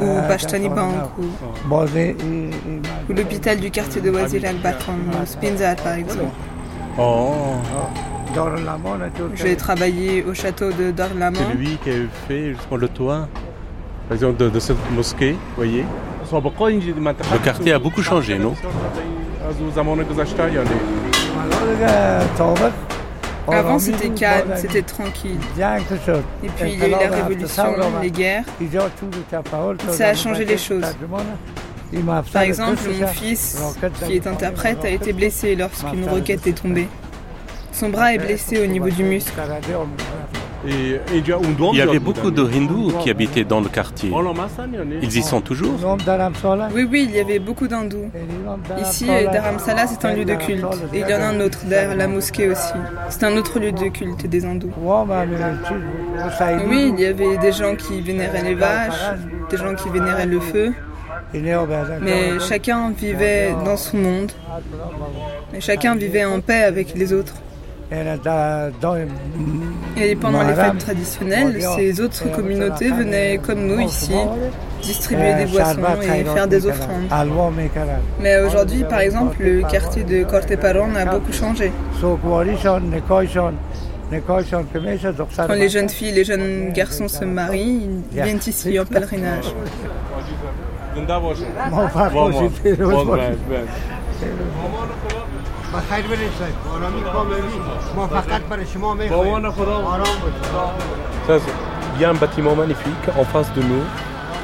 ou, 0.00 0.04
ou 0.04 0.28
Bashtani 0.28 0.68
Bank 0.68 0.94
ou, 1.18 1.74
ou 1.74 3.12
l'hôpital 3.12 3.58
du 3.58 3.70
quartier 3.70 4.00
de 4.00 4.10
Wazir 4.10 4.42
Akbar 4.48 4.78
Khan, 4.78 4.94
ou 5.22 5.26
Spinzar 5.26 5.76
par 5.76 5.94
exemple. 5.94 6.24
Oh, 6.98 7.32
J'ai 9.34 9.56
travaillé 9.56 10.24
au 10.24 10.34
château 10.34 10.70
de 10.72 10.90
Darlaman. 10.90 11.34
c'est 11.50 11.56
lui 11.56 11.78
qui 11.82 11.90
a 11.90 11.94
fait 12.28 12.50
justement 12.50 12.76
le 12.76 12.88
toit, 12.88 13.28
par 14.12 14.16
exemple, 14.16 14.50
de, 14.50 14.60
cette 14.60 14.90
mosquée, 14.90 15.36
voyez. 15.56 15.86
Le 16.30 17.38
quartier 17.42 17.72
a 17.72 17.78
beaucoup 17.78 18.02
changé, 18.02 18.38
non? 18.38 18.54
Avant, 23.48 23.78
c'était 23.78 24.10
calme, 24.10 24.52
c'était 24.56 24.82
tranquille. 24.82 25.38
Et 26.42 26.48
puis, 26.48 26.72
il 26.74 26.78
y 26.78 26.82
a 26.82 26.88
eu 26.88 26.90
la 26.90 26.98
révolution, 26.98 27.64
les 28.02 28.10
guerres. 28.10 28.44
Ça 29.88 30.08
a 30.08 30.14
changé 30.14 30.44
les 30.44 30.58
choses. 30.58 30.84
Par 32.34 32.42
exemple, 32.42 32.80
mon 33.00 33.06
fils, 33.06 33.58
qui 34.04 34.16
est 34.16 34.26
interprète, 34.26 34.84
a 34.84 34.90
été 34.90 35.14
blessé 35.14 35.56
lorsqu'une 35.56 36.06
roquette 36.06 36.46
est 36.46 36.60
tombée. 36.60 36.88
Son 37.72 37.88
bras 37.88 38.12
est 38.12 38.18
blessé 38.18 38.62
au 38.62 38.66
niveau 38.66 38.90
du 38.90 39.04
muscle. 39.04 39.32
Il 40.64 41.76
y 41.76 41.80
avait 41.80 41.98
beaucoup 41.98 42.30
de 42.30 42.42
hindous 42.44 42.92
qui 43.00 43.10
habitaient 43.10 43.44
dans 43.44 43.60
le 43.60 43.68
quartier. 43.68 44.12
Ils 45.02 45.16
y 45.16 45.22
sont 45.22 45.40
toujours 45.40 45.74
Oui, 46.74 46.86
oui, 46.90 47.06
il 47.08 47.16
y 47.16 47.20
avait 47.20 47.38
beaucoup 47.38 47.68
d'hindous. 47.68 48.10
Ici, 48.80 49.06
Dharamsala, 49.06 49.86
c'est 49.86 50.04
un 50.04 50.14
lieu 50.14 50.24
de 50.24 50.34
culte. 50.34 50.64
Et 50.92 51.00
il 51.00 51.08
y 51.08 51.14
en 51.14 51.20
a 51.20 51.26
un 51.26 51.40
autre 51.40 51.64
derrière 51.64 51.96
la 51.96 52.08
mosquée 52.08 52.48
aussi. 52.48 52.72
C'est 53.08 53.24
un 53.24 53.36
autre 53.36 53.58
lieu 53.58 53.72
de 53.72 53.88
culte 53.88 54.26
des 54.26 54.44
hindous. 54.44 54.70
Oui, 56.68 56.92
il 56.94 57.00
y 57.00 57.06
avait 57.06 57.36
des 57.38 57.52
gens 57.52 57.74
qui 57.74 58.00
vénéraient 58.00 58.42
les 58.42 58.54
vaches, 58.54 59.10
des 59.50 59.56
gens 59.56 59.74
qui 59.74 59.88
vénéraient 59.88 60.26
le 60.26 60.40
feu. 60.40 60.72
Mais 61.34 62.38
chacun 62.40 62.90
vivait 62.90 63.54
dans 63.64 63.76
son 63.76 63.96
monde. 63.96 64.32
Et 65.54 65.60
chacun 65.60 65.94
vivait 65.96 66.24
en 66.24 66.40
paix 66.40 66.62
avec 66.62 66.94
les 66.94 67.12
autres. 67.12 67.34
Et 69.96 70.16
pendant 70.16 70.42
les 70.42 70.54
fêtes 70.54 70.78
traditionnelles, 70.78 71.60
ces 71.76 72.00
autres 72.00 72.30
communautés 72.32 72.90
venaient 72.90 73.38
comme 73.38 73.66
nous 73.66 73.80
ici, 73.80 74.14
distribuer 74.82 75.34
des 75.34 75.46
boissons 75.46 75.78
et 76.02 76.24
faire 76.24 76.48
des 76.48 76.66
offrandes. 76.66 77.04
Mais 78.20 78.40
aujourd'hui, 78.40 78.84
par 78.84 79.00
exemple, 79.00 79.36
le 79.40 79.62
quartier 79.62 80.04
de 80.04 80.24
Corteparon 80.24 80.94
a 80.96 81.04
beaucoup 81.04 81.32
changé. 81.32 81.72
Quand 84.26 85.54
les 85.54 85.68
jeunes 85.68 85.88
filles 85.88 86.08
et 86.08 86.12
les 86.12 86.24
jeunes 86.24 86.72
garçons 86.72 87.08
se 87.08 87.24
marient, 87.24 87.88
ils 88.12 88.22
viennent 88.22 88.40
ici 88.46 88.78
en 88.78 88.84
pèlerinage. 88.84 89.54
Il 101.96 102.00
y 102.00 102.04
a 102.04 102.10
un 102.10 102.14
bâtiment 102.14 102.54
magnifique 102.54 103.08
en 103.18 103.24
face 103.24 103.52
de 103.54 103.62
nous. 103.62 103.82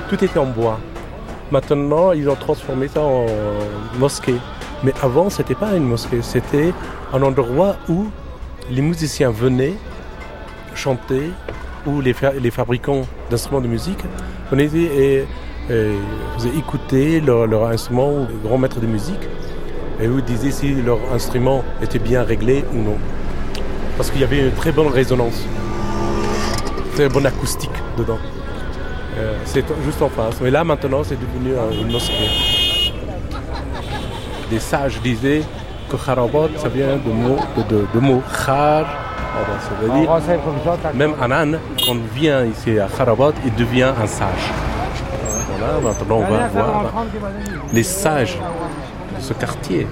Tout 0.08 0.22
était 0.24 0.38
en 0.38 0.46
bois. 0.46 0.78
Maintenant, 1.50 2.12
ils 2.12 2.28
ont 2.28 2.34
transformé 2.34 2.88
ça 2.88 3.00
en 3.02 3.26
mosquée. 3.98 4.36
Mais 4.82 4.92
avant, 5.02 5.28
c'était 5.28 5.54
pas 5.54 5.74
une 5.74 5.84
mosquée. 5.84 6.20
C'était 6.22 6.72
un 7.12 7.22
endroit 7.22 7.76
où 7.88 8.06
les 8.70 8.82
musiciens 8.82 9.30
venaient 9.30 9.74
chanter, 10.74 11.30
où 11.86 12.00
les, 12.00 12.12
fa- 12.12 12.32
les 12.32 12.50
fabricants 12.50 13.02
d'instruments 13.30 13.60
de 13.60 13.66
musique 13.68 13.98
venaient 14.50 14.66
et, 14.74 15.26
et 15.70 15.92
faisaient 16.36 16.56
écouter 16.56 17.20
leur, 17.20 17.46
leur 17.46 17.66
instrument 17.66 18.10
ou 18.12 18.26
les 18.28 18.48
grands 18.48 18.58
maîtres 18.58 18.80
de 18.80 18.86
musique 18.86 19.20
et 20.00 20.06
vous 20.06 20.20
disaient 20.20 20.50
si 20.50 20.74
leur 20.74 20.98
instrument 21.12 21.64
était 21.82 21.98
bien 21.98 22.22
réglé 22.22 22.64
ou 22.72 22.78
non. 22.78 22.96
Parce 23.96 24.10
qu'il 24.10 24.20
y 24.20 24.24
avait 24.24 24.40
une 24.40 24.52
très 24.52 24.70
bonne 24.72 24.88
résonance, 24.88 25.44
très 26.94 27.08
bonne 27.08 27.26
acoustique 27.26 27.70
dedans. 27.96 28.18
Euh, 29.18 29.34
c'est 29.44 29.64
juste 29.84 30.00
en 30.00 30.08
face. 30.08 30.40
Mais 30.40 30.50
là 30.50 30.62
maintenant 30.62 31.02
c'est 31.02 31.18
devenu 31.18 31.52
euh, 31.54 31.82
une 31.82 31.90
mosquée. 31.90 32.14
Des 34.50 34.60
sages 34.60 35.00
disaient 35.02 35.42
que 35.90 35.96
Kharabat 35.96 36.48
ça 36.56 36.68
vient 36.68 36.96
de 36.96 37.10
mots 37.10 37.38
de, 37.56 37.62
de, 37.62 37.86
de 37.92 37.98
mots 37.98 38.22
khar. 38.46 38.86
ça 39.60 39.70
veut 39.82 40.00
dire 40.00 40.10
même 40.94 41.14
un 41.20 41.30
âne 41.30 41.58
quand 41.84 41.94
il 41.94 42.20
vient 42.20 42.44
ici 42.44 42.78
à 42.78 42.86
Kharabat 42.86 43.32
il 43.44 43.54
devient 43.54 43.92
un 44.00 44.06
sage. 44.06 44.52
Voilà, 45.58 45.80
maintenant 45.80 46.18
on 46.18 46.32
va 46.32 46.48
voir 46.48 46.92
les 47.72 47.82
sages 47.82 48.38
ce 49.20 49.32
quartier. 49.34 49.86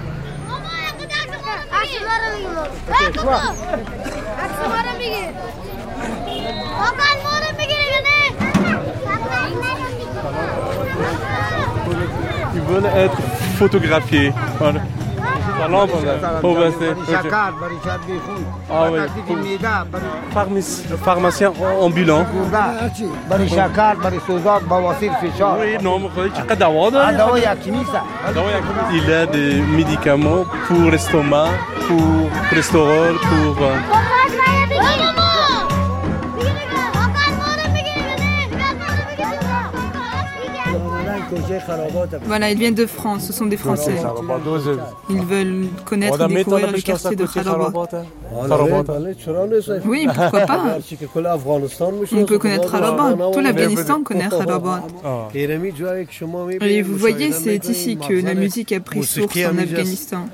Ils 12.53 12.61
veulent 12.61 12.85
être 12.95 13.21
photographiés. 13.57 14.33
سلام 15.58 15.88
خوبسته 16.40 16.96
pharmacien 21.04 21.52
ambulant 21.86 22.24
برای 23.28 23.48
شکر 23.48 23.94
برای 23.94 24.20
سوزاک 24.26 24.62
بواسیر 24.62 25.12
فشار 25.12 25.58
Oui, 25.58 25.82
non, 25.82 26.28
چقدر 26.36 26.54
دوا 26.54 26.90
داره؟ 26.90 27.16
دوا 27.16 27.38
یکی 27.38 27.70
نیست 27.70 27.92
Il 28.92 29.12
a 29.12 29.26
des 29.26 29.52
médicaments 29.78 30.44
pour 30.66 30.90
l'estomac, 30.92 31.50
pour 31.88 32.30
cholestérol, 32.48 33.14
pour... 33.28 33.56
Voilà, 42.25 42.51
ils 42.51 42.57
viennent 42.57 42.75
de 42.75 42.85
France, 42.85 43.27
ce 43.27 43.33
sont 43.33 43.45
des 43.45 43.57
Français. 43.57 43.95
Ils 45.09 45.21
veulent 45.21 45.67
connaître 45.85 46.21
et 46.29 46.33
découvrir 46.35 46.71
le 46.71 46.81
quartier 46.81 47.15
de 47.15 47.25
Kharabat. 47.25 47.71
Oui, 49.85 50.07
pourquoi 50.13 50.39
pas 50.41 50.77
On 52.11 52.25
peut 52.25 52.37
connaître 52.37 52.71
Kharabat. 52.71 53.15
Tout 53.33 53.39
l'Afghanistan 53.39 54.03
connaît 54.03 54.29
Kharabat. 54.29 54.83
Et 56.61 56.81
vous 56.81 56.97
voyez, 56.97 57.31
c'est 57.31 57.65
ici 57.69 57.97
que 57.97 58.13
la 58.13 58.33
musique 58.33 58.71
a 58.71 58.79
pris 58.79 59.03
source 59.03 59.37
en 59.37 59.57
Afghanistan. 59.57 60.27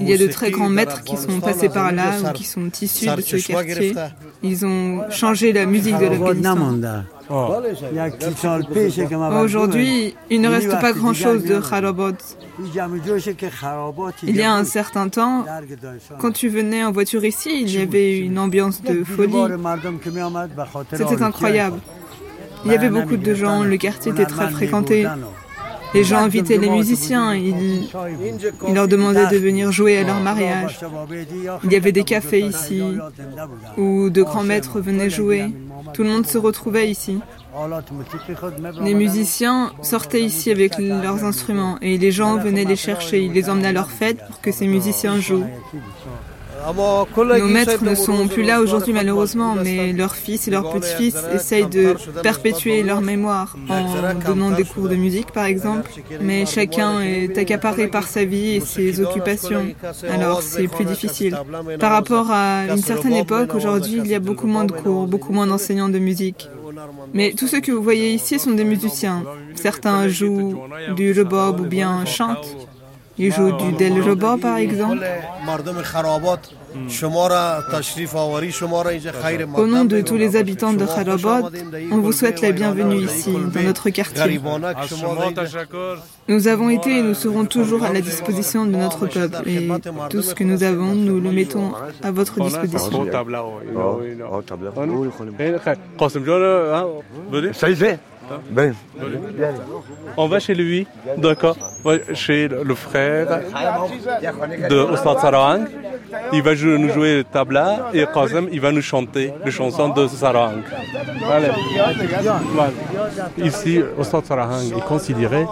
Il 0.00 0.08
y 0.08 0.12
a 0.12 0.18
de 0.18 0.26
très 0.26 0.50
grands 0.50 0.68
maîtres 0.68 1.02
qui 1.04 1.16
sont 1.16 1.40
passés 1.40 1.68
par 1.68 1.92
là 1.92 2.20
ou 2.20 2.32
qui 2.32 2.44
sont 2.44 2.70
issus 2.80 3.06
de 3.06 3.20
ce 3.20 3.36
quartier. 3.36 3.94
Ils 4.42 4.64
ont 4.66 5.10
changé 5.10 5.52
la 5.52 5.66
musique 5.66 5.98
de 5.98 6.06
l'Afghanistan. 6.06 6.56
Aujourd'hui, 9.42 10.14
il 10.30 10.40
ne 10.40 10.48
reste 10.48 10.70
pas 10.80 10.92
grand-chose 10.92 11.44
de 11.44 11.60
Kharabat. 11.60 12.16
Il 14.22 14.36
y 14.36 14.42
a 14.42 14.52
un 14.52 14.64
certain 14.64 15.08
temps, 15.08 15.44
quand 16.18 16.32
tu 16.32 16.48
venais 16.48 16.82
en 16.84 16.92
voiture 16.92 17.24
ici, 17.24 17.62
il 17.62 17.70
y 17.70 17.78
avait 17.78 18.18
une 18.18 18.38
ambiance 18.38 18.82
de 18.82 19.04
folie. 19.04 19.34
C'était 20.94 21.22
incroyable. 21.22 21.78
Il 22.64 22.72
y 22.72 22.74
avait 22.74 22.90
beaucoup 22.90 23.16
de 23.16 23.34
gens, 23.34 23.62
le 23.62 23.76
quartier 23.76 24.12
était 24.12 24.26
très 24.26 24.48
fréquenté. 24.50 25.06
Les 25.94 26.04
gens 26.04 26.18
invitaient 26.18 26.58
les 26.58 26.70
musiciens, 26.70 27.34
ils, 27.34 27.88
ils 28.68 28.74
leur 28.74 28.88
demandaient 28.88 29.28
de 29.28 29.36
venir 29.38 29.72
jouer 29.72 29.98
à 29.98 30.04
leur 30.04 30.20
mariage. 30.20 30.80
Il 31.64 31.72
y 31.72 31.76
avait 31.76 31.92
des 31.92 32.04
cafés 32.04 32.40
ici 32.40 32.82
où 33.76 34.10
de 34.10 34.22
grands 34.22 34.44
maîtres 34.44 34.80
venaient 34.80 35.10
jouer. 35.10 35.52
Tout 35.94 36.02
le 36.02 36.10
monde 36.10 36.26
se 36.26 36.38
retrouvait 36.38 36.90
ici. 36.90 37.20
Les 38.82 38.94
musiciens 38.94 39.72
sortaient 39.82 40.22
ici 40.22 40.50
avec 40.50 40.78
leurs 40.78 41.24
instruments 41.24 41.78
et 41.80 41.98
les 41.98 42.12
gens 42.12 42.36
venaient 42.36 42.64
les 42.64 42.76
chercher. 42.76 43.22
Ils 43.24 43.32
les 43.32 43.48
emmenaient 43.48 43.68
à 43.68 43.72
leur 43.72 43.90
fête 43.90 44.18
pour 44.26 44.40
que 44.40 44.52
ces 44.52 44.66
musiciens 44.66 45.20
jouent. 45.20 45.46
Nos 47.16 47.48
maîtres 47.48 47.84
ne 47.84 47.94
sont 47.94 48.28
plus 48.28 48.42
là 48.42 48.60
aujourd'hui 48.60 48.92
malheureusement, 48.92 49.54
mais 49.54 49.92
leurs 49.92 50.14
fils 50.14 50.48
et 50.48 50.50
leurs 50.50 50.70
petits-fils 50.70 51.16
essayent 51.34 51.68
de 51.68 51.94
perpétuer 52.22 52.82
leur 52.82 53.00
mémoire 53.00 53.56
en 53.68 54.14
donnant 54.14 54.50
des 54.50 54.64
cours 54.64 54.88
de 54.88 54.96
musique 54.96 55.32
par 55.32 55.44
exemple. 55.44 55.90
Mais 56.20 56.46
chacun 56.46 57.00
est 57.00 57.36
accaparé 57.38 57.88
par 57.88 58.06
sa 58.06 58.24
vie 58.24 58.56
et 58.56 58.60
ses 58.60 59.00
occupations, 59.00 59.66
alors 60.08 60.42
c'est 60.42 60.68
plus 60.68 60.84
difficile. 60.84 61.38
Par 61.78 61.92
rapport 61.92 62.30
à 62.30 62.64
une 62.68 62.82
certaine 62.82 63.14
époque, 63.14 63.54
aujourd'hui 63.54 64.00
il 64.04 64.06
y 64.06 64.14
a 64.14 64.20
beaucoup 64.20 64.46
moins 64.46 64.64
de 64.64 64.72
cours, 64.72 65.06
beaucoup 65.06 65.32
moins 65.32 65.46
d'enseignants 65.46 65.88
de 65.88 65.98
musique. 65.98 66.48
Mais 67.14 67.32
tous 67.36 67.46
ceux 67.48 67.60
que 67.60 67.72
vous 67.72 67.82
voyez 67.82 68.12
ici 68.12 68.38
sont 68.38 68.52
des 68.52 68.64
musiciens. 68.64 69.24
Certains 69.54 70.08
jouent 70.08 70.60
du 70.96 71.12
rebob 71.12 71.60
ou 71.60 71.64
bien 71.64 72.04
chantent. 72.04 72.67
Ils 73.18 73.32
jouent 73.32 73.52
du 73.56 73.74
par 74.40 74.56
exemple. 74.58 75.04
Au 79.56 79.66
nom 79.66 79.84
de 79.84 80.00
tous 80.02 80.16
les 80.16 80.36
habitants 80.36 80.72
de 80.72 80.84
Kharabat, 80.84 81.50
on 81.90 81.98
vous 81.98 82.12
souhaite 82.12 82.40
la 82.40 82.52
bienvenue 82.52 82.98
ici, 83.04 83.32
dans 83.54 83.62
notre 83.62 83.90
quartier. 83.90 84.40
Nous 86.28 86.48
avons 86.48 86.70
été 86.70 86.98
et 86.98 87.02
nous 87.02 87.14
serons 87.14 87.44
toujours 87.46 87.82
à 87.84 87.92
la 87.92 88.00
disposition 88.00 88.66
de 88.66 88.72
notre 88.76 89.06
peuple. 89.06 89.48
Et 89.48 89.68
tout 90.10 90.22
ce 90.22 90.34
que 90.34 90.44
nous 90.44 90.62
avons, 90.62 90.94
nous 90.94 91.20
le 91.20 91.32
mettons 91.32 91.72
à 92.02 92.10
votre 92.10 92.38
disposition. 92.40 93.06
On 100.16 100.26
va 100.28 100.38
chez 100.40 100.54
lui, 100.54 100.86
d'accord 101.16 101.56
Chez 102.14 102.48
le 102.48 102.74
frère 102.74 103.40
de 104.70 104.76
Ostad 104.76 105.18
Sarang. 105.20 105.64
Il 106.32 106.42
va 106.42 106.54
nous 106.54 106.88
jouer 106.88 107.16
le 107.16 107.24
tabla 107.24 107.90
et 107.92 108.06
Qasem, 108.12 108.48
il 108.50 108.60
va 108.60 108.72
nous 108.72 108.82
chanter 108.82 109.32
les 109.44 109.50
chansons 109.50 109.90
de 109.90 110.06
Sarang. 110.08 110.62
Allez. 111.30 111.50
Ici, 113.38 113.80
Ostad 113.98 114.24
Sarang 114.24 114.62
est 114.76 114.84
considéré 114.86 115.44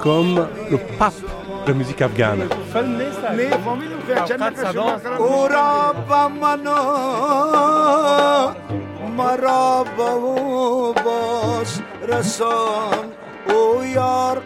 comme 0.00 0.46
le 0.70 0.78
pape 0.98 1.14
de 1.66 1.72
la 1.72 1.78
musique 1.78 2.02
afghane. 2.02 2.44
مرا 9.16 9.84
با 9.96 10.10
او 10.12 10.92
باز 10.92 11.80
رسان 12.08 13.12
او 13.48 13.84
یار 13.84 14.42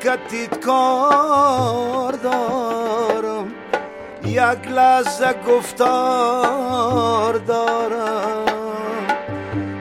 کتید 0.00 0.60
کار 0.60 2.12
دارم. 2.12 3.52
یک 4.24 4.68
لحظه 4.70 5.34
گفتار 5.48 7.32
دارم. 7.34 8.46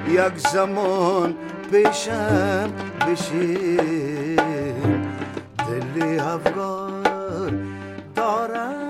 یک 0.07 0.37
زمان 0.37 1.35
پیشم 1.71 2.71
بشین. 3.07 3.79
دلی 5.57 6.19
افغان 6.19 7.67
دارم. 8.15 8.89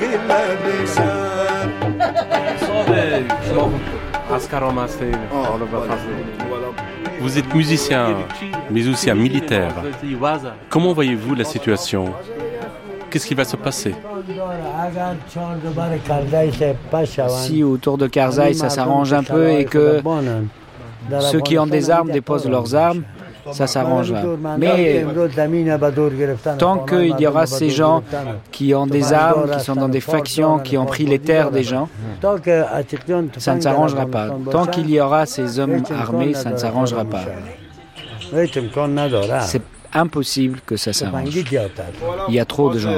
گله 0.00 0.56
بشم 0.56 1.43
Vous 7.20 7.38
êtes 7.38 7.54
musicien, 7.54 8.16
mais 8.70 8.88
aussi 8.88 9.10
un 9.10 9.14
militaire. 9.14 9.72
Comment 10.68 10.92
voyez-vous 10.92 11.34
la 11.34 11.44
situation? 11.44 12.06
Qu'est-ce 13.10 13.26
qui 13.26 13.34
va 13.34 13.44
se 13.44 13.56
passer? 13.56 13.94
Si 17.28 17.62
autour 17.62 17.96
de 17.96 18.06
Karzai 18.08 18.54
ça 18.54 18.68
s'arrange 18.70 19.12
un 19.12 19.22
peu 19.22 19.50
et 19.50 19.64
que 19.64 20.02
ceux 21.20 21.40
qui 21.40 21.58
ont 21.58 21.66
des 21.66 21.90
armes 21.90 22.10
déposent 22.10 22.48
leurs 22.48 22.74
armes, 22.74 23.02
ça 23.52 23.66
s'arrangera. 23.66 24.22
Mais 24.58 25.04
tant 26.58 26.78
qu'il 26.78 27.20
y 27.20 27.26
aura 27.26 27.46
ces 27.46 27.70
gens 27.70 28.02
qui 28.50 28.74
ont 28.74 28.86
des 28.86 29.12
armes, 29.12 29.50
qui 29.50 29.60
sont 29.60 29.74
dans 29.74 29.88
des 29.88 30.00
factions, 30.00 30.58
qui 30.58 30.76
ont 30.76 30.86
pris 30.86 31.06
les 31.06 31.18
terres 31.18 31.50
des 31.50 31.62
gens, 31.62 31.88
ça 33.38 33.54
ne 33.54 33.60
s'arrangera 33.60 34.06
pas. 34.06 34.28
Tant 34.50 34.66
qu'il 34.66 34.90
y 34.90 35.00
aura 35.00 35.26
ces 35.26 35.58
hommes 35.58 35.82
armés, 35.90 36.34
ça 36.34 36.50
ne 36.50 36.56
s'arrangera 36.56 37.04
pas. 37.04 37.24
C'est 39.42 39.62
impossible 39.94 40.60
que 40.66 40.76
ça 40.76 40.92
s'arrange. 40.92 41.28
Il 42.28 42.34
y 42.34 42.40
a 42.40 42.44
trop 42.44 42.70
de 42.72 42.78
gens. 42.78 42.92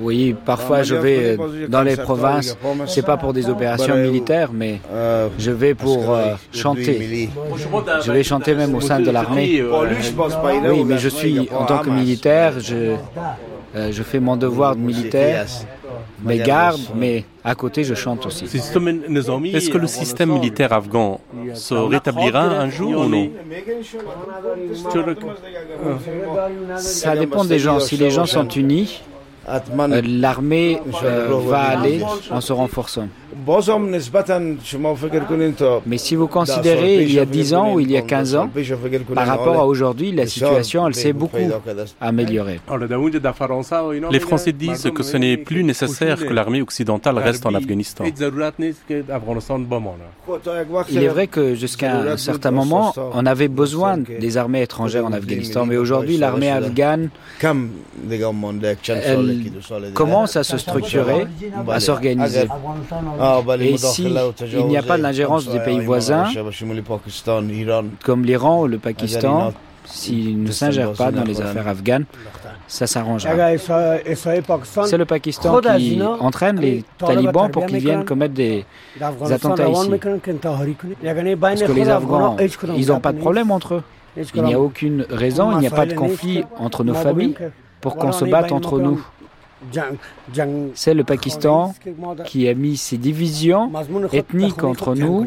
Oui, 0.00 0.36
parfois 0.44 0.82
je 0.82 0.94
vais 0.94 1.38
dans 1.68 1.82
les 1.82 1.96
provinces, 1.96 2.56
c'est 2.86 3.04
pas 3.04 3.16
pour 3.16 3.32
des 3.32 3.48
opérations 3.48 3.96
militaires, 3.96 4.50
mais 4.52 4.80
je 5.38 5.50
vais 5.50 5.74
pour 5.74 6.10
euh, 6.10 6.34
chanter. 6.52 7.28
Je 8.04 8.12
vais 8.12 8.22
chanter 8.22 8.54
même 8.54 8.74
au 8.74 8.80
sein 8.80 9.00
de 9.00 9.10
l'armée. 9.10 9.62
Oui, 10.70 10.84
mais 10.84 10.98
je 10.98 11.08
suis 11.08 11.48
en 11.50 11.64
tant 11.64 11.78
que 11.78 11.90
militaire, 11.90 12.60
je, 12.60 12.96
euh, 13.76 13.92
je 13.92 14.02
fais 14.02 14.20
mon 14.20 14.36
devoir 14.36 14.74
de 14.74 14.80
militaire, 14.80 15.46
mes 16.22 16.38
gardes, 16.38 16.80
mais 16.94 17.24
à 17.44 17.54
côté 17.54 17.84
je 17.84 17.94
chante 17.94 18.26
aussi. 18.26 18.44
Est-ce 18.44 19.70
que 19.70 19.78
le 19.78 19.86
système 19.86 20.32
militaire 20.32 20.72
afghan 20.72 21.20
se 21.54 21.74
rétablira 21.74 22.42
un 22.44 22.70
jour 22.70 23.02
ou 23.02 23.08
non 23.08 23.30
Ça 26.76 27.16
dépend 27.16 27.44
des 27.44 27.58
gens. 27.58 27.80
Si 27.80 27.96
les 27.96 28.10
gens 28.10 28.26
sont 28.26 28.48
unis, 28.48 29.02
euh, 29.48 30.02
l'armée 30.04 30.80
euh, 31.02 31.38
va 31.46 31.60
aller 31.62 32.02
en 32.30 32.40
se 32.40 32.52
renforçant. 32.52 33.08
Mais 35.86 35.98
si 35.98 36.16
vous 36.16 36.26
considérez 36.26 37.02
il 37.02 37.12
y 37.12 37.18
a 37.18 37.24
10 37.24 37.54
ans 37.54 37.74
ou 37.74 37.80
il 37.80 37.90
y 37.90 37.96
a 37.96 38.02
15 38.02 38.34
ans, 38.34 38.50
par 39.14 39.26
rapport 39.26 39.58
à 39.60 39.66
aujourd'hui, 39.66 40.12
la 40.12 40.26
situation, 40.26 40.86
elle 40.86 40.94
s'est 40.94 41.12
beaucoup 41.12 41.36
améliorée. 42.00 42.60
Les 44.10 44.20
Français 44.20 44.52
disent 44.52 44.90
que 44.94 45.02
ce 45.02 45.16
n'est 45.16 45.36
plus 45.36 45.64
nécessaire 45.64 46.18
que 46.18 46.32
l'armée 46.32 46.62
occidentale 46.62 47.18
reste 47.18 47.46
en 47.46 47.54
Afghanistan. 47.54 48.04
Il 50.90 51.02
est 51.02 51.08
vrai 51.08 51.26
que 51.26 51.54
jusqu'à 51.54 51.98
un 51.98 52.16
certain 52.16 52.50
moment, 52.50 52.92
on 53.12 53.26
avait 53.26 53.48
besoin 53.48 53.98
des 53.98 54.36
armées 54.36 54.62
étrangères 54.62 55.06
en 55.06 55.12
Afghanistan, 55.12 55.66
mais 55.66 55.76
aujourd'hui, 55.76 56.16
l'armée 56.16 56.50
afghane 56.50 57.10
elle 58.94 59.92
commence 59.94 60.36
à 60.36 60.44
se 60.44 60.58
structurer, 60.58 61.26
à 61.68 61.80
s'organiser. 61.80 62.48
Et 63.60 63.76
si 63.76 64.14
il 64.52 64.66
n'y 64.66 64.76
a 64.76 64.82
pas 64.82 64.96
l'ingérence 64.96 65.48
des 65.48 65.60
pays 65.60 65.80
voisins, 65.80 66.28
comme 68.04 68.24
l'Iran 68.24 68.62
ou 68.62 68.66
le 68.66 68.78
Pakistan, 68.78 69.52
s'ils 69.84 70.42
ne 70.42 70.50
s'ingèrent 70.50 70.92
pas 70.92 71.10
dans 71.10 71.24
les 71.24 71.40
affaires 71.40 71.68
afghanes, 71.68 72.04
ça 72.66 72.86
s'arrangera. 72.86 73.32
C'est 73.56 74.96
le 74.96 75.04
Pakistan 75.04 75.60
qui 75.76 76.00
entraîne 76.02 76.60
les 76.60 76.84
talibans 76.98 77.50
pour 77.50 77.66
qu'ils 77.66 77.78
viennent 77.78 78.04
commettre 78.04 78.34
des, 78.34 78.64
attentats 79.00 79.68
ici. 79.68 79.90
Parce 81.40 81.62
que 81.62 81.72
les 81.72 81.88
Afghans, 81.88 82.36
ils 82.76 82.86
n'ont 82.88 83.00
pas 83.00 83.12
de 83.12 83.18
problème 83.18 83.50
entre 83.50 83.74
eux. 83.74 83.82
Il 84.34 84.42
n'y 84.42 84.54
a 84.54 84.60
aucune 84.60 85.06
raison, 85.10 85.52
il 85.52 85.58
n'y 85.58 85.66
a 85.66 85.70
pas 85.70 85.86
de 85.86 85.94
conflit 85.94 86.44
entre 86.58 86.84
nos 86.84 86.94
familles 86.94 87.34
pour 87.80 87.96
qu'on 87.96 88.12
se 88.12 88.24
batte 88.24 88.52
entre 88.52 88.78
nous. 88.78 89.04
C'est 90.74 90.94
le 90.94 91.04
Pakistan 91.04 91.74
qui 92.24 92.48
a 92.48 92.54
mis 92.54 92.76
ces 92.76 92.96
divisions 92.96 93.70
ethniques 94.12 94.64
entre 94.64 94.94
nous 94.94 95.26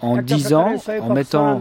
en 0.00 0.16
disant, 0.16 0.74
en 1.00 1.10
mettant 1.10 1.60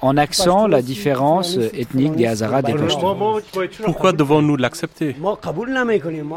en 0.00 0.16
accent 0.16 0.66
la 0.66 0.82
différence 0.82 1.56
ethnique 1.56 2.16
des 2.16 2.26
Hazaras 2.26 2.62
des 2.62 2.74
Pashtuns. 2.74 3.16
Pourquoi 3.84 4.12
devons-nous 4.12 4.56
l'accepter? 4.56 5.14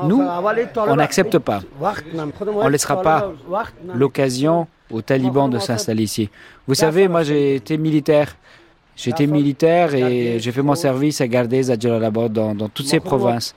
Nous, 0.04 0.24
on 0.76 0.96
n'accepte 0.96 1.40
pas. 1.40 1.62
On 1.82 2.66
ne 2.66 2.70
laissera 2.70 3.02
pas 3.02 3.32
l'occasion 3.96 4.68
aux 4.92 5.02
talibans 5.02 5.50
de 5.50 5.60
s'installer 5.60 6.04
ici. 6.04 6.30
Vous 6.68 6.76
savez, 6.76 7.08
moi 7.08 7.24
j'ai 7.24 7.56
été 7.56 7.78
militaire. 7.78 8.36
J'étais 8.98 9.28
militaire 9.28 9.94
et 9.94 10.40
j'ai 10.40 10.52
fait 10.52 10.64
mon 10.64 10.76
service 10.76 11.22
à 11.22 11.28
Gardez, 11.28 11.70
à 11.70 11.80
Jalalabad, 11.80 12.34
dans, 12.34 12.56
dans 12.56 12.68
toutes 12.68 12.88
ces 12.88 13.00
provinces. 13.00 13.56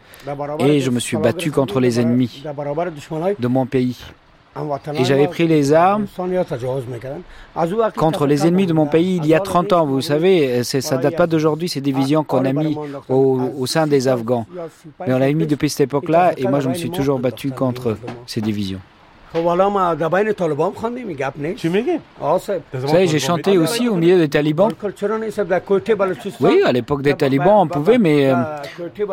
Et 0.58 0.80
je 0.80 0.90
me 0.90 1.00
suis 1.00 1.16
battu 1.16 1.50
contre 1.50 1.80
les 1.80 1.98
ennemis 1.98 2.44
de 3.38 3.48
mon 3.48 3.66
pays. 3.66 3.96
Et 4.94 5.04
j'avais 5.04 5.28
pris 5.28 5.46
les 5.46 5.72
armes 5.72 6.06
contre 7.96 8.26
les 8.26 8.46
ennemis 8.46 8.66
de 8.66 8.72
mon 8.72 8.86
pays 8.86 9.16
il 9.16 9.26
y 9.26 9.34
a 9.34 9.40
30 9.40 9.72
ans. 9.72 9.86
Vous 9.86 10.00
savez, 10.00 10.64
ça 10.64 10.96
ne 10.96 11.02
date 11.02 11.16
pas 11.16 11.26
d'aujourd'hui, 11.26 11.68
ces 11.68 11.80
divisions 11.80 12.24
qu'on 12.24 12.44
a 12.44 12.52
mis 12.52 12.76
au, 13.08 13.40
au, 13.58 13.66
sein 13.66 13.86
des 13.86 14.08
Afghans. 14.08 14.46
Mais 15.06 15.14
on 15.14 15.18
l'a 15.18 15.32
mis 15.32 15.46
depuis 15.46 15.70
cette 15.70 15.82
époque-là 15.82 16.32
et 16.36 16.46
moi 16.48 16.60
je 16.60 16.68
me 16.68 16.74
suis 16.74 16.90
toujours 16.90 17.18
battu 17.18 17.50
contre 17.50 17.96
ces 18.26 18.40
divisions. 18.40 18.80
Vous 22.72 22.88
savez, 22.88 23.06
j'ai 23.06 23.18
chanté 23.18 23.58
aussi 23.58 23.88
au 23.88 23.94
milieu 23.94 24.18
des 24.18 24.28
talibans. 24.28 24.70
Oui, 26.40 26.62
à 26.64 26.72
l'époque 26.72 27.02
des 27.02 27.14
talibans, 27.14 27.60
on 27.60 27.68
pouvait, 27.68 27.98
mais 27.98 28.30
euh, 28.30 28.34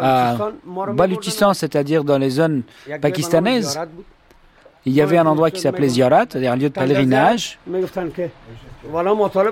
à 0.01 0.37
Baluchistan, 0.93 1.53
c'est-à-dire 1.53 2.03
dans 2.03 2.17
les 2.17 2.31
zones 2.31 2.63
pakistanaises, 3.01 3.79
il 4.87 4.93
y 4.93 5.01
avait 5.01 5.17
un 5.17 5.25
endroit 5.25 5.51
qui 5.51 5.59
s'appelait 5.61 5.89
Ziyarat, 5.89 6.25
c'est-à-dire 6.29 6.53
un 6.53 6.55
lieu 6.55 6.69
de 6.69 6.73
pèlerinage. 6.73 7.59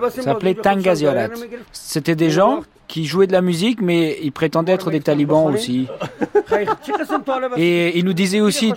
Ça 0.09 0.21
s'appelait 0.21 0.53
Tanga 0.55 0.95
Ziyarat. 0.95 1.27
C'était 1.73 2.15
des 2.15 2.29
gens 2.29 2.61
qui 2.87 3.05
jouaient 3.05 3.27
de 3.27 3.33
la 3.33 3.41
musique, 3.41 3.81
mais 3.81 4.17
ils 4.23 4.31
prétendaient 4.31 4.71
être 4.73 4.91
des 4.91 5.01
talibans 5.01 5.53
aussi. 5.53 5.87
Et 7.57 7.97
ils 7.99 8.05
nous 8.05 8.13
disaient 8.13 8.39
aussi, 8.39 8.73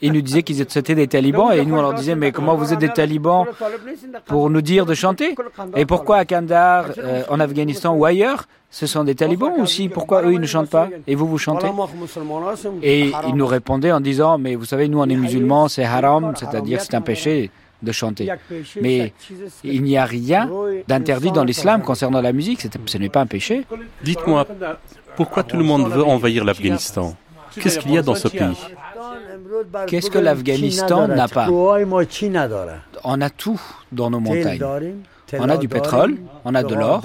ils 0.00 0.12
nous 0.12 0.20
disaient 0.20 0.42
qu'ils 0.42 0.60
étaient 0.60 0.94
des 0.94 1.08
talibans 1.08 1.52
et 1.52 1.64
nous 1.64 1.76
on 1.76 1.82
leur 1.82 1.94
disait 1.94 2.14
mais 2.14 2.32
comment 2.32 2.54
vous 2.54 2.72
êtes 2.72 2.78
des 2.78 2.88
talibans 2.88 3.46
pour 4.26 4.50
nous 4.50 4.62
dire 4.62 4.86
de 4.86 4.94
chanter? 4.94 5.34
Et 5.76 5.86
pourquoi 5.86 6.18
à 6.18 6.24
Kandahar, 6.24 6.86
euh, 6.98 7.22
en 7.28 7.40
Afghanistan 7.40 7.94
ou 7.94 8.04
ailleurs, 8.04 8.46
ce 8.70 8.86
sont 8.86 9.04
des 9.04 9.14
talibans 9.14 9.54
aussi 9.60 9.88
Pourquoi 9.88 10.22
eux 10.24 10.34
ils 10.34 10.40
ne 10.40 10.46
chantent 10.46 10.70
pas? 10.70 10.88
Et 11.06 11.14
vous 11.14 11.26
vous 11.26 11.38
chantez? 11.38 11.68
Et 12.82 13.12
ils 13.28 13.34
nous 13.34 13.46
répondaient 13.46 13.92
en 13.92 14.00
disant 14.00 14.38
mais 14.38 14.54
vous 14.54 14.64
savez 14.64 14.88
nous 14.88 15.00
on 15.00 15.08
est 15.08 15.16
musulmans, 15.16 15.68
c'est 15.68 15.84
haram, 15.84 16.34
c'est-à-dire 16.36 16.80
c'est 16.80 16.94
un 16.94 17.00
péché 17.00 17.50
de 17.82 17.92
chanter. 17.92 18.28
Mais 18.80 19.12
il 19.64 19.82
n'y 19.82 19.96
a 19.96 20.04
rien 20.04 20.50
d'interdit 20.86 21.32
dans 21.32 21.44
l'islam 21.44 21.82
concernant 21.82 22.20
la 22.20 22.32
musique, 22.32 22.60
ce 22.86 22.98
n'est 22.98 23.08
pas 23.08 23.20
un 23.20 23.26
péché. 23.26 23.64
Dites-moi, 24.02 24.46
pourquoi 25.16 25.42
tout 25.42 25.56
le 25.56 25.64
monde 25.64 25.88
veut 25.88 26.04
envahir 26.04 26.44
l'Afghanistan? 26.44 27.14
Qu'est-ce 27.60 27.78
qu'il 27.78 27.92
y 27.92 27.98
a 27.98 28.02
dans 28.02 28.14
ce 28.14 28.28
pays? 28.28 28.56
Qu'est-ce 29.86 30.10
que 30.10 30.18
l'Afghanistan 30.18 31.08
n'a 31.08 31.28
pas 31.28 31.48
On 33.04 33.20
a 33.20 33.30
tout 33.30 33.60
dans 33.92 34.10
nos 34.10 34.20
montagnes. 34.20 34.62
On 35.38 35.48
a 35.48 35.56
du 35.56 35.68
pétrole, 35.68 36.16
on 36.44 36.54
a 36.54 36.62
de 36.62 36.74
l'or, 36.74 37.02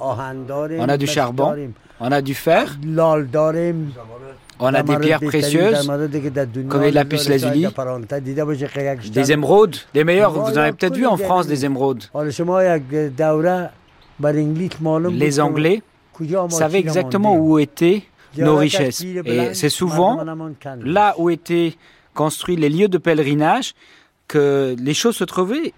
on 0.00 0.88
a 0.88 0.96
du 0.96 1.06
charbon, 1.06 1.54
on 2.00 2.10
a 2.10 2.20
du 2.20 2.34
fer, 2.34 2.76
on 4.58 4.74
a 4.74 4.82
des 4.82 4.96
pierres 4.96 5.20
précieuses, 5.20 5.90
comme 6.68 6.82
lazuli, 6.82 7.68
des 9.12 9.32
émeraudes, 9.32 9.76
des 9.94 10.04
meilleurs, 10.04 10.32
vous 10.32 10.52
en 10.52 10.56
avez 10.56 10.72
peut-être 10.72 10.96
vu 10.96 11.06
en 11.06 11.16
France 11.16 11.46
des 11.46 11.64
émeraudes. 11.64 12.04
Les 15.10 15.40
Anglais 15.40 15.82
savaient 16.48 16.78
exactement 16.78 17.36
où 17.36 17.58
étaient 17.58 18.02
nos 18.36 18.56
richesses. 18.56 19.02
Et 19.02 19.54
c'est 19.54 19.68
souvent 19.68 20.24
là 20.82 21.14
où 21.18 21.30
étaient 21.30 21.74
construits 22.14 22.56
les 22.56 22.68
lieux 22.68 22.88
de 22.88 22.98
pèlerinage 22.98 23.74
que 24.28 24.74
les 24.78 24.94
choses 24.94 25.16
se 25.16 25.24
trouvaient. 25.24 25.72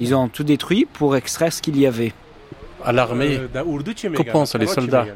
Ils 0.00 0.14
ont 0.14 0.28
tout 0.28 0.44
détruit 0.44 0.86
pour 0.92 1.16
extraire 1.16 1.52
ce 1.52 1.60
qu'il 1.60 1.78
y 1.78 1.86
avait. 1.86 2.12
À 2.84 2.92
l'armée, 2.92 3.40
que 3.52 4.30
pensent 4.30 4.54
les 4.54 4.66
soldats 4.66 5.06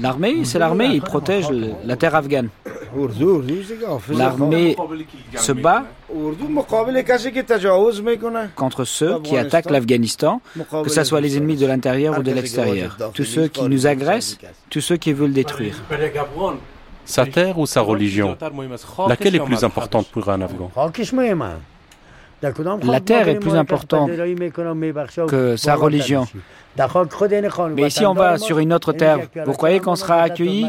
L'armée, 0.00 0.44
c'est 0.44 0.58
l'armée, 0.58 0.86
ils 0.86 1.02
protègent 1.02 1.50
la 1.84 1.96
terre 1.96 2.14
afghane. 2.14 2.48
L'armée 4.10 4.76
se 5.36 5.52
bat 5.52 5.84
contre 8.56 8.84
ceux 8.84 9.20
qui 9.20 9.36
attaquent 9.36 9.70
l'Afghanistan, 9.70 10.40
que 10.82 10.90
ce 10.90 11.04
soit 11.04 11.20
les 11.20 11.36
ennemis 11.36 11.56
de 11.56 11.66
l'intérieur 11.66 12.18
ou 12.18 12.22
de 12.22 12.32
l'extérieur, 12.32 12.96
tous 13.14 13.24
ceux 13.24 13.48
qui 13.48 13.62
nous 13.68 13.86
agressent, 13.86 14.38
tous 14.70 14.80
ceux 14.80 14.96
qui 14.96 15.12
veulent 15.12 15.32
détruire. 15.32 15.76
Sa 17.04 17.26
terre 17.26 17.58
ou 17.58 17.66
sa 17.66 17.80
religion? 17.80 18.36
Laquelle 19.08 19.34
est 19.34 19.40
plus 19.40 19.64
importante 19.64 20.08
pour 20.08 20.28
un 20.28 20.42
Afghan? 20.42 20.70
La 22.82 23.00
terre 23.00 23.28
est 23.28 23.38
plus 23.38 23.54
importante 23.54 24.10
que 25.28 25.56
sa 25.56 25.74
religion. 25.74 26.26
Mais 27.76 27.90
si 27.90 28.06
on 28.06 28.14
va 28.14 28.38
sur 28.38 28.58
une 28.58 28.72
autre 28.72 28.92
terre, 28.92 29.18
vous 29.44 29.52
croyez 29.52 29.80
qu'on 29.80 29.96
sera 29.96 30.22
accueilli? 30.22 30.68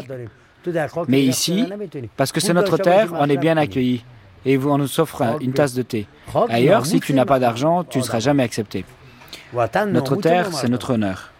Mais 1.07 1.23
ici, 1.23 1.65
parce 2.17 2.31
que 2.31 2.39
c'est 2.39 2.53
notre 2.53 2.77
terre, 2.77 3.13
on 3.17 3.29
est 3.29 3.37
bien 3.37 3.57
accueilli. 3.57 4.03
Et 4.43 4.57
on 4.57 4.77
nous 4.79 4.99
offre 4.99 5.37
une 5.39 5.53
tasse 5.53 5.75
de 5.75 5.83
thé. 5.83 6.07
Ailleurs, 6.49 6.85
si 6.85 6.99
tu 6.99 7.13
n'as 7.13 7.25
pas 7.25 7.39
d'argent, 7.39 7.83
tu 7.83 7.99
ne 7.99 8.03
seras 8.03 8.19
jamais 8.19 8.43
accepté. 8.43 8.85
Notre 9.87 10.15
terre, 10.15 10.51
c'est 10.53 10.69
notre 10.69 10.93
honneur. 10.93 11.30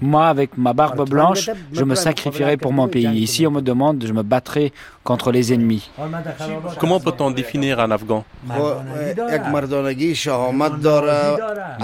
Moi, 0.00 0.26
avec 0.26 0.56
ma 0.56 0.72
barbe 0.72 1.08
blanche, 1.08 1.50
je 1.72 1.84
me 1.84 1.94
sacrifierai 1.94 2.56
pour 2.56 2.72
mon 2.72 2.88
pays. 2.88 3.08
Ici, 3.20 3.46
on 3.46 3.50
me 3.50 3.60
demande, 3.60 4.04
je 4.06 4.12
me 4.12 4.22
battrai 4.22 4.72
contre 5.02 5.32
les 5.32 5.52
ennemis. 5.52 5.90
Comment 6.78 7.00
peut-on 7.00 7.30
définir 7.32 7.80
un 7.80 7.90
Afghan 7.90 8.24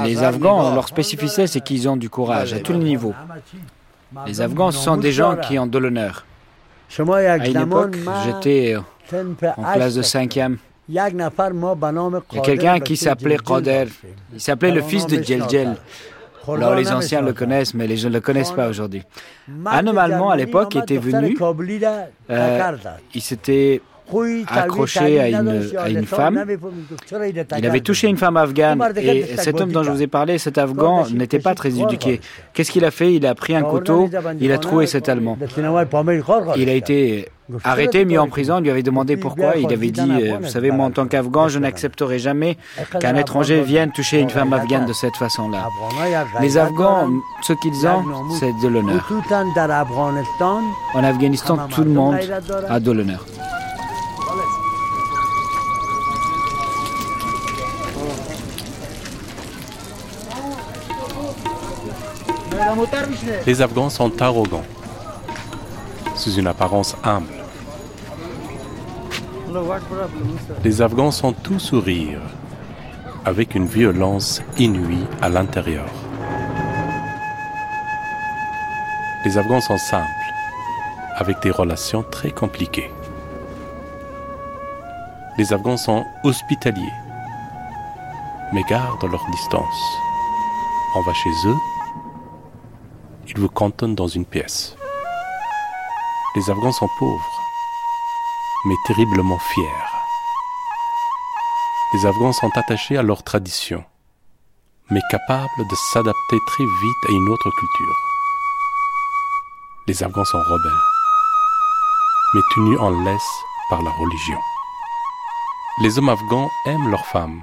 Les 0.04 0.22
Afghans, 0.22 0.74
leur 0.74 0.88
spécificité, 0.88 1.46
c'est 1.46 1.60
qu'ils 1.60 1.88
ont 1.88 1.96
du 1.96 2.08
courage 2.08 2.52
à 2.52 2.60
tous 2.60 2.72
les 2.72 2.78
niveaux. 2.78 3.14
Les 4.26 4.40
Afghans 4.40 4.70
sont 4.70 4.96
des 4.96 5.12
gens 5.12 5.36
qui 5.36 5.58
ont 5.58 5.66
de 5.66 5.78
l'honneur. 5.78 6.24
À 6.96 7.46
une 7.48 7.60
époque, 7.60 7.96
j'étais 8.24 8.76
en 9.56 9.72
classe 9.74 9.94
de 9.94 10.02
cinquième. 10.02 10.58
Il 10.88 10.94
y 10.94 10.98
a 10.98 12.40
quelqu'un 12.42 12.80
qui 12.80 12.96
s'appelait 12.96 13.38
Qader. 13.38 13.86
Il 14.32 14.40
s'appelait 14.40 14.70
le 14.70 14.82
fils 14.82 15.06
de 15.06 15.22
Djeldjel. 15.22 15.76
Alors 16.46 16.74
les 16.74 16.92
anciens 16.92 17.22
le 17.22 17.32
connaissent, 17.32 17.72
mais 17.74 17.86
les 17.86 17.96
jeunes 17.96 18.12
ne 18.12 18.16
le 18.16 18.20
connaissent 18.20 18.52
pas 18.52 18.68
aujourd'hui. 18.68 19.02
Un 19.66 19.86
homme 19.86 19.98
allemand 19.98 20.30
à 20.30 20.36
l'époque 20.36 20.76
était 20.76 20.98
venu. 20.98 21.36
Euh, 22.30 22.76
il 23.14 23.22
s'était 23.22 23.80
accroché 24.48 25.20
à 25.20 25.28
une, 25.28 25.70
à 25.78 25.88
une 25.88 26.06
femme. 26.06 26.44
Il 27.58 27.66
avait 27.66 27.80
touché 27.80 28.08
une 28.08 28.16
femme 28.16 28.36
afghane 28.36 28.82
et 28.96 29.36
cet 29.36 29.60
homme 29.60 29.72
dont 29.72 29.82
je 29.82 29.90
vous 29.90 30.02
ai 30.02 30.06
parlé, 30.06 30.38
cet 30.38 30.58
Afghan, 30.58 31.06
n'était 31.12 31.38
pas 31.38 31.54
très 31.54 31.78
éduqué. 31.78 32.20
Qu'est-ce 32.52 32.70
qu'il 32.70 32.84
a 32.84 32.90
fait? 32.90 33.14
Il 33.14 33.26
a 33.26 33.34
pris 33.34 33.54
un 33.54 33.62
couteau, 33.62 34.08
il 34.40 34.52
a 34.52 34.58
troué 34.58 34.86
cet 34.86 35.08
Allemand. 35.08 35.38
Il 36.56 36.68
a 36.68 36.72
été 36.72 37.28
arrêté, 37.62 38.04
mis 38.04 38.16
en 38.18 38.26
prison, 38.26 38.56
on 38.56 38.60
lui 38.60 38.70
avait 38.70 38.82
demandé 38.82 39.16
pourquoi. 39.16 39.56
Il 39.56 39.72
avait 39.72 39.90
dit, 39.90 40.00
euh, 40.00 40.38
vous 40.40 40.48
savez, 40.48 40.70
moi 40.70 40.86
en 40.86 40.90
tant 40.90 41.06
qu'Afghan, 41.06 41.48
je 41.48 41.58
n'accepterai 41.58 42.18
jamais 42.18 42.56
qu'un 43.00 43.14
étranger 43.16 43.60
vienne 43.62 43.90
toucher 43.92 44.20
une 44.20 44.30
femme 44.30 44.52
afghane 44.52 44.86
de 44.86 44.92
cette 44.92 45.16
façon-là. 45.16 45.68
Les 46.40 46.56
Afghans, 46.56 47.10
ce 47.42 47.52
qu'ils 47.52 47.86
ont, 47.86 48.02
c'est 48.38 48.52
de 48.62 48.68
l'honneur. 48.68 49.06
En 50.94 51.04
Afghanistan, 51.04 51.58
tout 51.68 51.84
le 51.84 51.90
monde 51.90 52.16
a 52.68 52.80
de 52.80 52.90
l'honneur. 52.90 53.26
Les 63.46 63.62
Afghans 63.62 63.90
sont 63.90 64.22
arrogants, 64.22 64.64
sous 66.16 66.34
une 66.34 66.46
apparence 66.46 66.96
humble. 67.02 67.32
Les 70.64 70.82
Afghans 70.82 71.10
sont 71.10 71.32
tout 71.32 71.58
sourire, 71.58 72.20
avec 73.24 73.54
une 73.54 73.66
violence 73.66 74.42
inouïe 74.58 75.06
à 75.22 75.28
l'intérieur. 75.28 75.86
Les 79.24 79.38
Afghans 79.38 79.60
sont 79.60 79.78
simples, 79.78 80.08
avec 81.16 81.40
des 81.42 81.50
relations 81.50 82.04
très 82.10 82.30
compliquées. 82.30 82.90
Les 85.38 85.52
Afghans 85.52 85.76
sont 85.76 86.04
hospitaliers, 86.22 86.92
mais 88.52 88.62
gardent 88.68 89.10
leur 89.10 89.24
distance. 89.30 89.98
On 90.96 91.02
va 91.02 91.12
chez 91.12 91.48
eux, 91.48 91.56
ils 93.28 93.38
vous 93.38 93.48
cantonnent 93.48 93.94
dans 93.94 94.08
une 94.08 94.24
pièce. 94.24 94.76
Les 96.36 96.50
Afghans 96.50 96.72
sont 96.72 96.88
pauvres, 96.98 97.40
mais 98.66 98.74
terriblement 98.86 99.38
fiers. 99.38 99.64
Les 101.94 102.06
Afghans 102.06 102.32
sont 102.32 102.50
attachés 102.56 102.96
à 102.96 103.02
leur 103.02 103.22
tradition, 103.22 103.84
mais 104.90 105.00
capables 105.10 105.68
de 105.70 105.76
s'adapter 105.92 106.38
très 106.48 106.64
vite 106.64 107.04
à 107.08 107.12
une 107.12 107.28
autre 107.28 107.50
culture. 107.50 107.96
Les 109.86 110.02
Afghans 110.02 110.24
sont 110.24 110.42
rebelles, 110.42 110.82
mais 112.34 112.40
tenus 112.54 112.80
en 112.80 112.90
laisse 113.04 113.44
par 113.70 113.82
la 113.82 113.90
religion. 113.90 114.38
Les 115.82 115.98
hommes 115.98 116.08
afghans 116.08 116.50
aiment 116.66 116.90
leurs 116.90 117.06
femmes. 117.06 117.42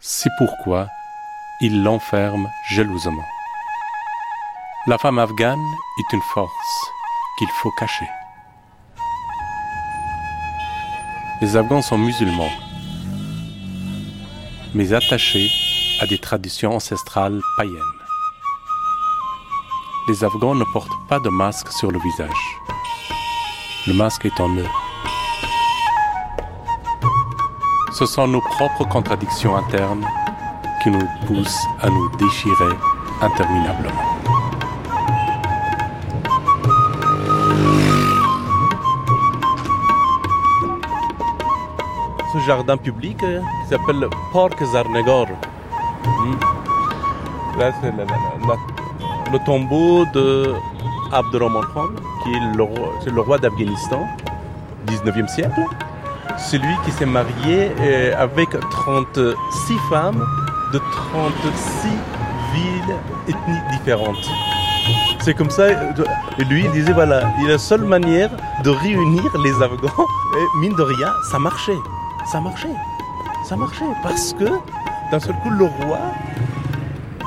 C'est 0.00 0.30
pourquoi 0.38 0.88
ils 1.60 1.82
l'enferment 1.82 2.48
jalousement. 2.70 3.24
La 4.88 4.96
femme 4.96 5.18
afghane 5.18 5.76
est 5.98 6.14
une 6.14 6.22
force 6.22 6.92
qu'il 7.36 7.48
faut 7.60 7.70
cacher. 7.72 8.08
Les 11.42 11.58
Afghans 11.58 11.82
sont 11.82 11.98
musulmans, 11.98 12.50
mais 14.74 14.94
attachés 14.94 15.50
à 16.00 16.06
des 16.06 16.16
traditions 16.16 16.76
ancestrales 16.76 17.38
païennes. 17.58 18.00
Les 20.08 20.24
Afghans 20.24 20.54
ne 20.54 20.64
portent 20.72 21.06
pas 21.06 21.20
de 21.20 21.28
masque 21.28 21.70
sur 21.70 21.90
le 21.90 21.98
visage. 21.98 22.58
Le 23.86 23.92
masque 23.92 24.24
est 24.24 24.40
en 24.40 24.48
eux. 24.56 24.70
Ce 27.92 28.06
sont 28.06 28.26
nos 28.26 28.40
propres 28.40 28.88
contradictions 28.88 29.54
internes 29.54 30.06
qui 30.82 30.90
nous 30.90 31.06
poussent 31.26 31.66
à 31.82 31.90
nous 31.90 32.08
déchirer 32.16 32.74
interminablement. 33.20 34.17
Jardin 42.46 42.76
public 42.76 43.22
euh, 43.22 43.40
qui 43.40 43.70
s'appelle 43.70 44.08
Parc 44.32 44.62
Zarnegor. 44.72 45.28
Hmm. 46.04 46.34
Là, 47.58 47.72
c'est 47.80 47.92
le 49.32 49.38
tombeau 49.44 50.04
de 50.14 50.54
Abdurrahman 51.12 51.64
Khan, 51.74 51.88
qui 52.22 52.34
est 52.34 52.56
le 52.56 52.62
roi, 52.62 52.88
le 53.06 53.20
roi 53.20 53.38
d'Afghanistan, 53.38 54.06
19e 54.86 55.28
siècle. 55.28 55.64
Celui 56.38 56.74
qui 56.84 56.92
s'est 56.92 57.06
marié 57.06 57.72
euh, 57.80 58.14
avec 58.16 58.50
36 58.50 59.74
femmes 59.90 60.24
de 60.72 60.78
36 60.78 61.88
villes 62.54 62.96
ethniques 63.28 63.68
différentes. 63.72 64.28
C'est 65.20 65.34
comme 65.34 65.50
ça, 65.50 65.62
euh, 65.62 65.92
lui 66.48 66.64
il 66.64 66.70
disait 66.70 66.92
voilà, 66.92 67.22
il 67.40 67.48
la 67.48 67.58
seule 67.58 67.84
manière 67.84 68.30
de 68.62 68.70
réunir 68.70 69.24
les 69.44 69.52
Afghans, 69.62 70.06
et 70.38 70.58
mine 70.60 70.74
de 70.74 70.82
rien, 70.82 71.12
ça 71.30 71.38
marchait, 71.38 71.76
ça 72.30 72.40
marchait, 72.40 72.74
ça 73.44 73.56
marchait, 73.56 73.84
parce 74.02 74.32
que 74.34 74.44
d'un 75.10 75.20
seul 75.20 75.34
coup 75.36 75.50
le 75.50 75.64
roi 75.64 75.98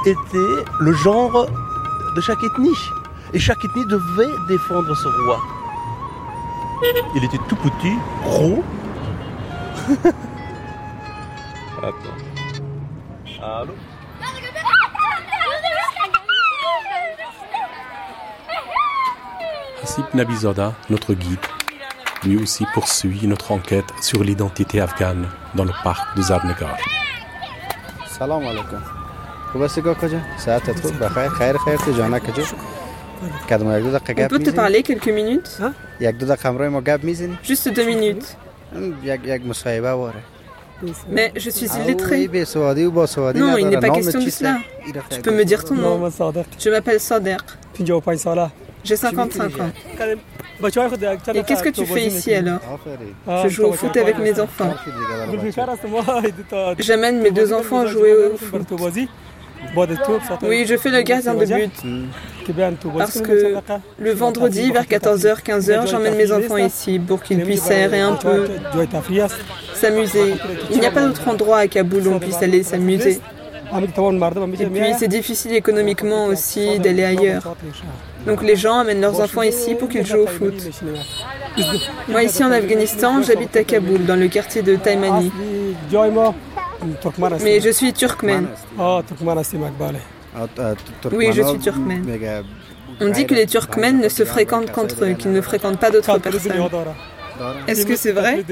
était 0.06 0.64
le 0.80 0.94
genre 0.94 1.48
de 2.16 2.22
chaque 2.22 2.44
ethnie, 2.44 2.78
et 3.34 3.40
chaque 3.40 3.64
ethnie 3.66 3.86
devait 3.86 4.32
défendre 4.48 4.96
ce 4.96 5.08
roi. 5.26 5.40
Il 7.16 7.24
était 7.24 7.40
tout 7.48 7.56
petit, 7.56 7.96
gros. 8.24 8.64
Attends. 11.82 12.18
Allô? 13.44 13.74
Nabizoda, 20.14 20.74
notre 20.90 21.14
guide, 21.14 21.40
lui 22.24 22.38
aussi 22.38 22.66
poursuit 22.74 23.28
notre 23.28 23.52
enquête 23.52 23.86
sur 24.02 24.24
l'identité 24.24 24.80
afghane 24.80 25.28
dans 25.56 25.64
le 25.66 25.72
parc 25.84 26.16
de 26.18 26.22
Zabnegar. 26.22 26.78
Salam 28.08 28.44
alaikum. 28.44 28.80
On 34.26 34.28
peut 34.30 34.40
te 34.40 34.50
parler 34.56 34.84
quelques 34.84 35.10
minutes? 35.10 35.60
Juste 37.44 37.70
deux 37.74 37.86
minutes. 37.86 38.38
Mais 41.10 41.32
je 41.36 41.50
suis 41.52 41.68
illettré. 41.68 42.28
Non, 43.36 43.58
il 43.58 43.68
n'est 43.68 43.80
pas 43.80 43.90
question 43.90 44.20
de 44.20 44.30
cela. 44.30 44.58
Tu 45.12 45.22
peux 45.22 45.32
me 45.36 45.44
dire 45.44 45.64
ton 45.64 45.76
nom 45.76 46.10
Je 46.60 46.70
m'appelle 46.70 47.00
Sadek. 47.00 47.42
J'ai 48.84 48.96
55 48.96 49.60
ans. 49.60 49.70
Et 51.34 51.44
qu'est-ce 51.44 51.64
que 51.64 51.70
tu 51.70 51.86
fais 51.86 52.06
ici 52.08 52.34
alors 52.34 52.60
Je 53.44 53.50
joue 53.50 53.64
au 53.66 53.74
foot 53.74 53.96
avec 53.98 54.18
mes 54.20 54.40
enfants. 54.40 54.74
J'amène 56.80 57.22
mes 57.22 57.32
deux 57.32 57.54
enfants 57.54 57.86
jouer 57.88 58.14
au 58.34 58.38
foot. 58.38 58.62
Oui, 60.42 60.66
je 60.68 60.76
fais 60.76 60.90
le 60.90 61.02
gardien 61.04 61.34
de 61.36 61.46
but. 61.46 61.72
Parce 62.98 63.22
que 63.22 63.56
le 64.00 64.12
vendredi, 64.12 64.72
vers 64.72 64.86
14h, 64.86 65.44
15h, 65.44 65.88
j'emmène 65.88 66.16
mes 66.16 66.32
enfants 66.32 66.58
ici 66.58 66.98
pour 67.00 67.22
qu'ils 67.22 67.44
puissent 67.44 67.62
s'aérer 67.64 68.02
un 68.02 68.14
peu, 68.16 68.48
s'amuser. 69.76 70.34
Il 70.72 70.80
n'y 70.80 70.86
a 70.86 70.92
pas 70.92 71.06
d'autre 71.06 71.28
endroit 71.28 71.60
à 71.60 71.68
Kaboul 71.68 72.08
où 72.08 72.12
on 72.14 72.20
puisse 72.20 72.42
aller 72.42 72.64
s'amuser. 72.64 73.20
Et 73.74 74.66
puis 74.66 74.94
c'est 75.00 75.08
difficile 75.08 75.54
économiquement 75.54 76.26
aussi 76.26 76.80
d'aller 76.80 77.04
ailleurs. 77.04 77.56
Donc 78.26 78.44
les 78.44 78.56
gens 78.56 78.80
amènent 78.80 79.02
leurs 79.02 79.20
enfants 79.22 79.42
ici 79.42 79.76
pour 79.76 79.90
qu'ils 79.90 80.06
jouent 80.06 80.20
au 80.24 80.28
foot. 80.28 80.54
Moi 82.08 82.24
ici 82.24 82.44
en 82.44 82.52
Afghanistan, 82.52 83.22
j'habite 83.22 83.56
à 83.56 83.64
Kaboul, 83.64 84.06
dans 84.06 84.16
le 84.16 84.28
quartier 84.28 84.62
de 84.62 84.76
Taimani. 84.76 85.32
Mais 87.44 87.60
je 87.60 87.70
suis 87.70 87.94
turkmène. 87.94 88.48
Oui, 91.14 91.30
je 91.34 91.42
suis 91.44 91.60
turkmène. 91.60 92.06
On 93.00 93.10
dit 93.10 93.26
que 93.26 93.34
les 93.34 93.48
turkmènes 93.48 94.00
ne 94.00 94.10
se 94.10 94.26
fréquentent 94.26 94.72
qu'entre 94.72 95.06
eux, 95.06 95.14
qu'ils 95.14 95.32
ne 95.32 95.42
fréquentent 95.42 95.80
pas 95.80 95.90
d'autres 95.92 96.18
personnes. 96.20 96.70
Est-ce 97.68 97.86
que 97.86 97.96
c'est 97.96 98.12
vrai 98.12 98.44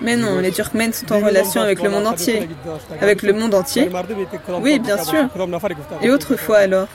Mais 0.00 0.16
non, 0.16 0.38
les 0.38 0.52
turkmènes 0.52 0.92
sont 0.92 1.12
en 1.12 1.20
relation 1.20 1.60
avec 1.62 1.82
le 1.82 1.90
monde 1.90 2.06
entier. 2.06 2.48
Avec 3.00 3.22
le 3.22 3.32
monde 3.32 3.54
entier 3.54 3.90
Oui, 4.60 4.78
bien 4.78 4.98
sûr. 4.98 5.28
Et 6.02 6.10
autrefois 6.10 6.58
alors 6.58 6.88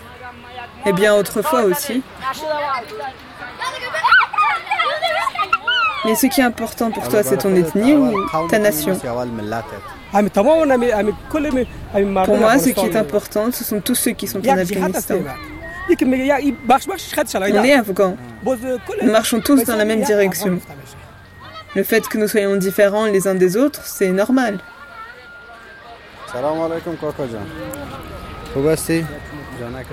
Eh 0.85 0.93
bien, 0.93 1.15
autrefois 1.15 1.63
aussi. 1.63 2.01
Mais 6.05 6.15
ce 6.15 6.27
qui 6.27 6.39
est 6.39 6.43
important 6.43 6.91
pour 6.91 7.07
toi, 7.09 7.23
c'est 7.23 7.37
ton 7.37 7.53
ethnie 7.55 7.93
ou 7.95 8.13
ta 8.49 8.59
nation 8.59 8.97
Pour 12.25 12.37
moi, 12.37 12.57
ce 12.59 12.69
qui 12.69 12.85
est 12.85 12.95
important, 12.95 13.51
ce 13.51 13.63
sont 13.63 13.81
tous 13.81 13.95
ceux 13.95 14.11
qui 14.11 14.27
sont 14.27 14.39
en 14.47 14.57
Afghanistan. 14.57 15.15
On 15.89 17.63
est 17.63 17.73
afghans. 17.73 18.17
Nous 19.01 19.11
marchons 19.11 19.39
tous 19.41 19.63
dans 19.63 19.75
la 19.75 19.85
même 19.85 20.01
direction. 20.03 20.59
Le 21.75 21.83
fait 21.83 22.07
que 22.07 22.17
nous 22.17 22.27
soyons 22.27 22.55
différents 22.55 23.05
les 23.05 23.27
uns 23.27 23.35
des 23.35 23.57
autres, 23.57 23.81
c'est 23.83 24.11
normal. 24.11 24.59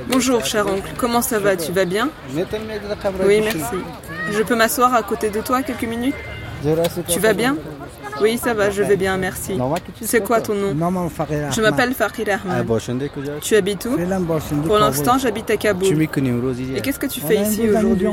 Bonjour, 0.08 0.44
cher 0.44 0.66
oncle. 0.66 0.90
Comment 0.96 1.22
ça 1.22 1.38
va? 1.38 1.56
Tu 1.56 1.72
vas 1.72 1.84
bien? 1.84 2.10
Oui, 3.26 3.40
merci. 3.42 3.60
Je 4.30 4.42
peux 4.42 4.56
m'asseoir 4.56 4.94
à 4.94 5.02
côté 5.02 5.30
de 5.30 5.40
toi 5.40 5.62
quelques 5.62 5.84
minutes? 5.84 6.14
Tu 7.08 7.18
vas 7.18 7.32
bien? 7.34 7.56
Oui, 8.20 8.38
ça 8.42 8.54
va, 8.54 8.70
je 8.70 8.82
vais 8.82 8.96
bien, 8.96 9.16
merci. 9.16 9.58
C'est 10.02 10.22
quoi 10.22 10.40
ton 10.40 10.54
nom 10.54 10.72
Je 11.54 11.60
m'appelle 11.60 11.94
Fakir 11.94 12.26
Ahmad. 12.44 12.66
Tu 13.40 13.56
habites 13.56 13.86
où 13.86 13.96
Pour 14.66 14.78
l'instant, 14.78 15.18
j'habite 15.18 15.50
à 15.50 15.56
Kaboul. 15.56 15.88
Et 16.76 16.80
qu'est-ce 16.80 16.98
que 16.98 17.06
tu 17.06 17.20
fais 17.20 17.36
ici 17.42 17.62
aujourd'hui 17.78 18.06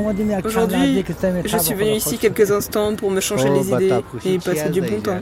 Aujourd'hui, 0.44 1.04
je 1.44 1.56
suis 1.58 1.74
venu 1.74 1.90
ici 1.96 2.18
quelques 2.18 2.50
instants 2.50 2.94
pour 2.96 3.10
me 3.10 3.20
changer 3.20 3.48
les 3.48 3.70
idées 3.84 3.88
et 4.24 4.38
passer 4.38 4.68
du 4.70 4.80
bon 4.80 5.00
temps. 5.00 5.20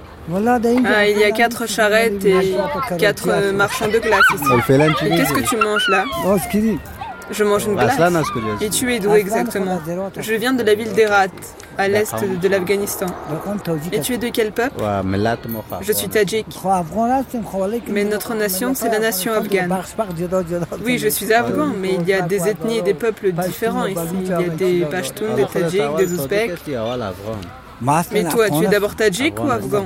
Ah, 0.87 1.07
il 1.07 1.19
y 1.19 1.25
a 1.25 1.31
quatre 1.33 1.67
charrettes 1.69 2.25
et 2.25 2.55
quatre 2.99 3.29
euh, 3.29 3.53
marchands 3.53 3.89
de 3.89 3.99
glace 3.99 4.21
ici. 4.35 4.45
Qu'est-ce 5.17 5.33
que 5.33 5.41
tu 5.49 5.57
manges 5.57 5.89
là? 5.89 6.05
Je 7.31 7.45
mange 7.45 7.65
une 7.67 7.77
glace. 7.77 7.99
Et 8.61 8.71
tu 8.71 8.93
es 8.95 8.99
d'où 8.99 9.15
exactement 9.15 9.81
Je 10.21 10.35
viens 10.35 10.53
de 10.53 10.63
la 10.63 10.75
ville 10.75 10.93
d'Herat, 10.93 11.27
à 11.79 11.89
l'est 11.89 12.15
de 12.43 12.49
l'Afghanistan. 12.49 13.07
Et 13.93 14.01
tu 14.01 14.15
es 14.15 14.19
de 14.19 14.29
quel 14.29 14.53
peuple 14.53 14.83
Je 15.83 15.93
suis 15.93 16.09
tadjik. 16.09 16.47
Mais 17.89 18.05
notre 18.05 18.35
nation, 18.35 18.75
c'est 18.75 18.89
la 18.91 18.99
nation 18.99 19.33
afghane. 19.33 19.73
Oui, 20.85 20.99
je 20.99 21.09
suis 21.09 21.33
afghan, 21.33 21.69
mais 21.79 21.95
il 22.01 22.07
y 22.09 22.13
a 22.13 22.23
des 22.23 22.49
ethnies 22.49 22.79
et 22.79 22.83
des 22.83 22.95
peuples 22.95 23.33
différents 23.33 23.87
ici. 23.87 24.01
Il 24.23 24.29
y 24.29 24.33
a 24.33 24.49
des 24.49 24.81
Pashtuns, 24.85 25.35
des 25.37 25.47
Tadjiks, 25.47 25.97
des 25.99 26.13
Ouzbeks. 26.13 26.53
Mais 28.13 28.25
toi, 28.25 28.51
tu 28.51 28.65
es 28.65 28.69
d'abord 28.69 28.95
tadjik 28.95 29.39
ou 29.43 29.51
afghan 29.51 29.85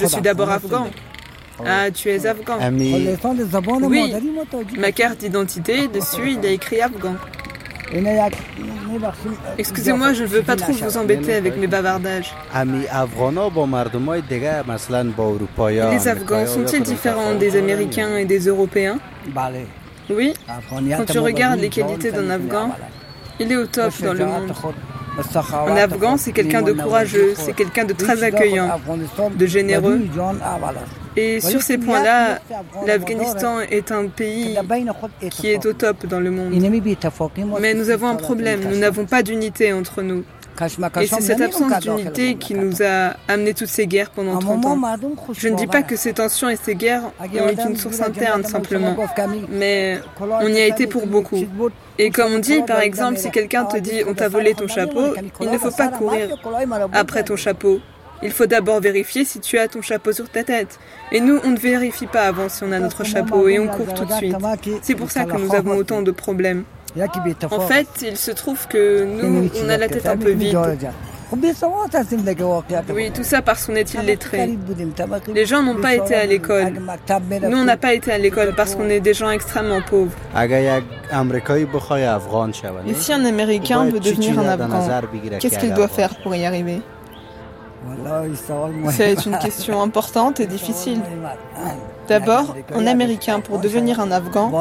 Je 0.00 0.06
suis 0.06 0.20
d'abord 0.22 0.50
afghan. 0.50 0.88
Ah, 1.64 1.90
tu 1.90 2.10
es 2.10 2.26
afghan 2.26 2.58
Oui, 3.82 4.14
ma 4.78 4.92
carte 4.92 5.18
d'identité, 5.18 5.88
dessus, 5.88 6.32
il 6.32 6.44
y 6.44 6.46
a 6.46 6.50
écrit 6.50 6.80
afghan. 6.80 7.14
Excusez-moi, 9.58 10.12
je 10.12 10.22
ne 10.24 10.28
veux 10.28 10.42
pas 10.42 10.56
trop 10.56 10.72
vous 10.72 10.96
embêter 10.96 11.34
avec 11.34 11.56
mes 11.56 11.66
bavardages. 11.68 12.34
Les 15.92 16.08
Afghans 16.08 16.46
sont-ils 16.46 16.82
différents 16.82 17.34
des 17.34 17.56
Américains 17.56 18.16
et 18.16 18.24
des 18.24 18.40
Européens? 18.46 18.98
Oui. 20.10 20.34
Quand 20.96 21.04
tu 21.06 21.18
regardes 21.18 21.60
les 21.60 21.68
qualités 21.68 22.10
d'un 22.12 22.30
Afghan, 22.30 22.70
il 23.40 23.52
est 23.52 23.56
au 23.56 23.66
top 23.66 23.92
dans 24.02 24.12
le 24.14 24.24
monde. 24.26 24.52
Un 25.68 25.76
Afghan, 25.76 26.16
c'est 26.16 26.32
quelqu'un 26.32 26.62
de 26.62 26.72
courageux, 26.72 27.34
c'est 27.36 27.54
quelqu'un 27.54 27.84
de 27.84 27.92
très 27.92 28.22
accueillant, 28.22 28.68
de 29.34 29.46
généreux. 29.46 30.00
Et 31.16 31.40
sur 31.40 31.62
ces 31.62 31.78
points-là, 31.78 32.40
l'Afghanistan 32.86 33.60
est 33.60 33.90
un 33.92 34.06
pays 34.08 34.58
qui 35.30 35.48
est 35.48 35.64
au 35.66 35.72
top 35.72 36.06
dans 36.06 36.20
le 36.20 36.30
monde. 36.30 36.52
Mais 37.60 37.74
nous 37.74 37.90
avons 37.90 38.08
un 38.08 38.16
problème, 38.16 38.60
nous 38.70 38.78
n'avons 38.78 39.06
pas 39.06 39.22
d'unité 39.22 39.72
entre 39.72 40.02
nous. 40.02 40.24
Et 41.00 41.06
c'est 41.06 41.20
cette 41.20 41.40
absence 41.42 41.80
d'unité 41.80 42.36
qui 42.36 42.54
nous 42.54 42.82
a 42.82 43.14
amené 43.28 43.52
toutes 43.52 43.68
ces 43.68 43.86
guerres 43.86 44.10
pendant 44.10 44.38
30 44.38 44.64
ans. 44.64 44.80
Je 45.32 45.48
ne 45.48 45.56
dis 45.56 45.66
pas 45.66 45.82
que 45.82 45.96
ces 45.96 46.14
tensions 46.14 46.48
et 46.48 46.56
ces 46.56 46.74
guerres 46.74 47.02
ont 47.20 47.68
une 47.68 47.76
source 47.76 48.00
interne 48.00 48.42
simplement, 48.44 48.96
mais 49.50 50.00
on 50.20 50.48
y 50.48 50.58
a 50.58 50.66
été 50.66 50.86
pour 50.86 51.06
beaucoup. 51.06 51.38
Et 51.98 52.10
comme 52.10 52.34
on 52.34 52.38
dit, 52.38 52.62
par 52.62 52.80
exemple, 52.80 53.18
si 53.18 53.30
quelqu'un 53.30 53.64
te 53.64 53.76
dit 53.76 54.02
on 54.06 54.14
t'a 54.14 54.28
volé 54.28 54.54
ton 54.54 54.68
chapeau, 54.68 55.14
il 55.40 55.50
ne 55.50 55.58
faut 55.58 55.70
pas 55.70 55.88
courir 55.88 56.36
après 56.92 57.22
ton 57.22 57.36
chapeau. 57.36 57.80
Il 58.22 58.30
faut 58.30 58.46
d'abord 58.46 58.80
vérifier 58.80 59.24
si 59.24 59.40
tu 59.40 59.58
as 59.58 59.68
ton 59.68 59.82
chapeau 59.82 60.12
sur 60.12 60.28
ta 60.28 60.42
tête. 60.42 60.78
Et 61.12 61.20
nous, 61.20 61.38
on 61.44 61.50
ne 61.50 61.58
vérifie 61.58 62.06
pas 62.06 62.22
avant 62.22 62.48
si 62.48 62.64
on 62.64 62.72
a 62.72 62.78
notre 62.78 63.04
chapeau 63.04 63.48
et 63.48 63.58
on 63.58 63.68
court 63.68 63.92
tout 63.94 64.04
de 64.04 64.12
suite. 64.12 64.36
C'est 64.82 64.94
pour 64.94 65.10
ça 65.10 65.24
que 65.24 65.36
nous 65.36 65.54
avons 65.54 65.76
autant 65.76 66.02
de 66.02 66.10
problèmes. 66.10 66.64
En 67.50 67.60
fait, 67.60 67.88
il 68.02 68.16
se 68.16 68.30
trouve 68.30 68.66
que 68.68 69.04
nous, 69.04 69.50
on 69.62 69.68
a 69.68 69.76
la 69.76 69.88
tête 69.88 70.06
un 70.06 70.16
peu 70.16 70.30
vide. 70.30 70.56
Oui, 72.94 73.10
tout 73.12 73.24
ça 73.24 73.42
parce 73.42 73.66
qu'on 73.66 73.74
est 73.74 73.94
illettré. 73.94 74.56
Les 75.34 75.44
gens 75.44 75.62
n'ont 75.62 75.74
pas 75.74 75.94
été 75.96 76.14
à 76.14 76.24
l'école. 76.24 76.74
Nous, 77.42 77.58
on 77.58 77.64
n'a 77.64 77.76
pas 77.76 77.94
été 77.94 78.12
à 78.12 78.18
l'école 78.18 78.54
parce 78.56 78.76
qu'on 78.76 78.88
est 78.88 79.00
des 79.00 79.12
gens 79.12 79.30
extrêmement 79.30 79.82
pauvres. 79.82 80.12
Et 82.86 82.94
si 82.94 83.12
un 83.12 83.24
Américain 83.24 83.84
veut 83.86 84.00
devenir 84.00 84.38
un 84.38 84.46
Afghan, 84.48 84.88
qu'est-ce 85.40 85.58
qu'il 85.58 85.74
doit 85.74 85.88
faire 85.88 86.14
pour 86.22 86.34
y 86.34 86.46
arriver? 86.46 86.80
C'est 88.90 89.26
une 89.26 89.38
question 89.38 89.82
importante 89.82 90.40
et 90.40 90.46
difficile. 90.46 91.00
D'abord, 92.08 92.54
un 92.74 92.86
Américain, 92.86 93.40
pour 93.40 93.58
devenir 93.58 94.00
un 94.00 94.12
Afghan, 94.12 94.52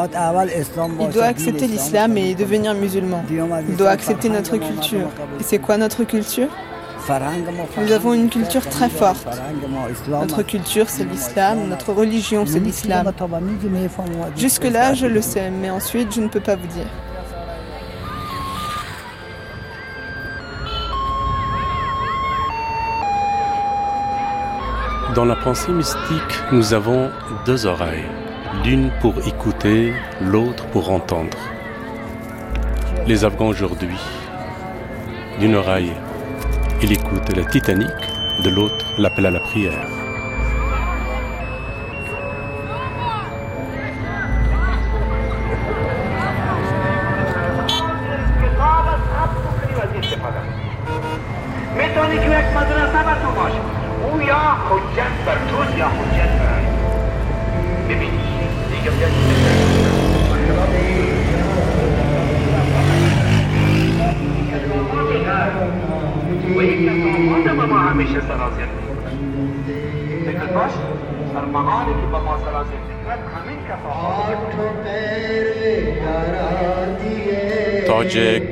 il 1.00 1.10
doit 1.10 1.26
accepter 1.26 1.68
l'islam 1.68 2.18
et 2.18 2.34
devenir 2.36 2.74
musulman. 2.74 3.24
Il 3.70 3.76
doit 3.76 3.92
accepter 3.92 4.30
notre 4.30 4.58
culture. 4.58 5.08
Et 5.40 5.44
c'est 5.44 5.60
quoi 5.60 5.78
notre 5.78 6.04
culture? 6.04 6.50
Nous 7.78 7.92
avons 7.92 8.14
une 8.14 8.30
culture 8.30 8.68
très 8.68 8.90
forte. 8.90 9.28
Notre 10.10 10.42
culture, 10.42 10.90
c'est 10.90 11.04
l'islam. 11.04 11.68
Notre 11.70 11.94
religion, 11.94 12.46
c'est 12.48 12.60
l'islam. 12.60 13.12
Jusque-là, 14.36 14.96
je 14.96 15.06
le 15.06 15.22
sais, 15.22 15.52
mais 15.52 15.70
ensuite, 15.70 16.14
je 16.16 16.22
ne 16.22 16.28
peux 16.28 16.40
pas 16.40 16.56
vous 16.56 16.68
dire. 16.68 16.88
Dans 25.16 25.24
la 25.24 25.38
pensée 25.38 25.72
mystique, 25.72 26.44
nous 26.52 26.74
avons 26.74 27.10
deux 27.46 27.66
oreilles, 27.66 28.04
l'une 28.66 28.92
pour 29.00 29.14
écouter, 29.26 29.94
l'autre 30.20 30.66
pour 30.74 30.92
entendre. 30.92 31.38
Les 33.08 33.24
Afghans 33.24 33.48
aujourd'hui, 33.48 33.98
d'une 35.40 35.56
oreille, 35.56 35.94
ils 36.82 36.92
écoutent 36.92 37.34
le 37.34 37.46
Titanic, 37.46 37.88
de 38.44 38.50
l'autre 38.50 38.86
l'appel 38.98 39.28
à 39.28 39.32
la 39.32 39.40
prière. 39.40 39.95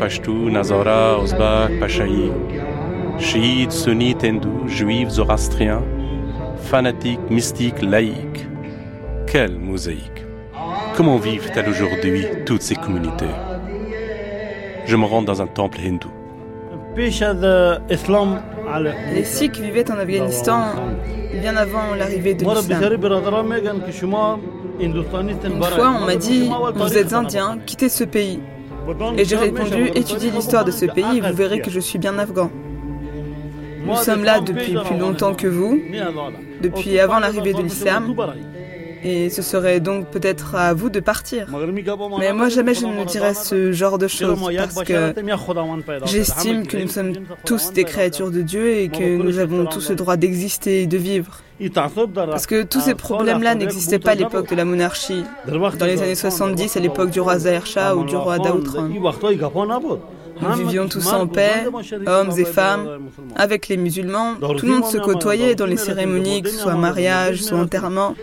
Pashtuns, 0.04 0.52
Nazara, 0.52 1.18
Ouzbeks, 1.18 1.80
Pachaïs, 1.80 2.34
chiites, 3.20 3.72
sunnites, 3.72 4.26
hindous, 4.26 4.68
juifs, 4.68 5.12
zoroastriens, 5.12 5.82
fanatiques, 6.58 7.22
mystiques, 7.30 7.82
laïques. 7.82 8.46
Quelle 9.28 9.58
mosaïque 9.58 10.26
Comment 10.98 11.16
vivent-elles 11.16 11.70
aujourd'hui 11.70 12.26
toutes 12.46 12.64
ces 12.64 12.76
communautés? 12.76 13.34
Je 14.86 14.98
me 14.98 15.06
rends 15.06 15.22
dans 15.22 15.42
un 15.42 15.48
temple 15.48 15.80
hindou. 15.80 16.12
Les 16.98 17.10
Sikhs 19.24 19.58
vivaient 19.58 19.90
en 19.90 20.00
Afghanistan 20.00 20.64
bien 21.40 21.56
avant 21.56 21.96
l'arrivée 21.98 22.34
de 22.34 22.44
l'islam. 22.44 23.06
Une 24.82 25.02
fois, 25.04 25.24
on 26.02 26.06
m'a 26.06 26.16
dit 26.18 26.50
Vous 26.76 26.98
êtes 26.98 27.14
indien, 27.14 27.58
quittez 27.66 27.88
ce 27.88 28.04
pays. 28.04 28.42
Et 29.18 29.26
j'ai 29.26 29.36
répondu, 29.36 29.92
étudiez 29.96 30.32
l'histoire 30.32 30.66
de 30.66 30.72
ce 30.72 30.86
pays 30.86 31.18
et 31.18 31.22
vous 31.22 31.34
verrez 31.34 31.62
que 31.62 31.72
je 31.72 31.80
suis 31.80 32.00
bien 32.00 32.18
afghan. 32.18 32.50
Nous 33.86 33.96
sommes 33.98 34.24
là 34.24 34.40
depuis 34.40 34.76
plus 34.86 34.98
longtemps 34.98 35.34
que 35.34 35.48
vous, 35.48 35.80
depuis 36.62 37.00
avant 37.00 37.20
l'arrivée 37.20 37.54
de 37.54 37.62
l'islam, 37.62 38.16
et 39.04 39.30
ce 39.30 39.42
serait 39.42 39.82
donc 39.82 40.08
peut-être 40.08 40.56
à 40.56 40.74
vous 40.74 40.90
de 40.90 41.02
partir. 41.02 41.48
Mais 42.20 42.32
moi, 42.32 42.48
jamais 42.50 42.74
je 42.74 42.86
ne 42.86 43.04
dirais 43.04 43.34
ce 43.34 43.72
genre 43.74 43.98
de 43.98 44.08
choses 44.08 44.40
parce 44.56 44.84
que 44.84 45.14
j'estime 46.06 46.66
que 46.66 46.78
nous 46.78 46.88
sommes 46.88 47.14
tous 47.46 47.74
des 47.74 47.84
créatures 47.84 48.32
de 48.32 48.42
Dieu 48.42 48.78
et 48.78 48.88
que 48.90 49.18
nous 49.18 49.40
avons 49.40 49.66
tous 49.66 49.90
le 49.90 49.96
droit 49.96 50.16
d'exister 50.16 50.84
et 50.84 50.88
de 50.88 50.98
vivre. 50.98 51.42
Parce 52.16 52.48
que 52.48 52.64
tous 52.64 52.82
ces 52.82 52.96
problèmes-là 52.96 53.56
n'existaient 53.56 54.00
pas 54.00 54.12
à 54.12 54.16
l'époque 54.16 54.50
de 54.50 54.56
la 54.56 54.66
monarchie, 54.66 55.24
dans 55.48 55.86
les 55.86 56.02
années 56.02 56.16
70, 56.16 56.78
à 56.78 56.80
l'époque 56.80 57.10
du 57.10 57.20
roi 57.20 57.40
Zahir 57.40 57.66
Shah 57.66 57.96
ou 57.96 58.04
du 58.04 58.16
roi 58.16 58.40
Daoud 58.40 58.68
Khan. 58.72 58.90
Nous 60.42 60.54
vivions 60.54 60.88
tous 60.88 61.14
en 61.14 61.28
paix, 61.28 61.68
hommes 62.08 62.32
et 62.38 62.46
femmes, 62.46 63.10
avec 63.36 63.68
les 63.68 63.78
musulmans. 63.78 64.36
Tout 64.58 64.66
le 64.66 64.72
monde 64.72 64.86
se 64.86 64.98
côtoyait 64.98 65.56
dans 65.56 65.68
les 65.68 65.78
cérémonies, 65.78 66.42
que 66.42 66.50
ce 66.50 66.58
soit 66.58 66.76
mariage, 66.76 67.44
soit 67.44 67.60
enterrement. 67.60 68.16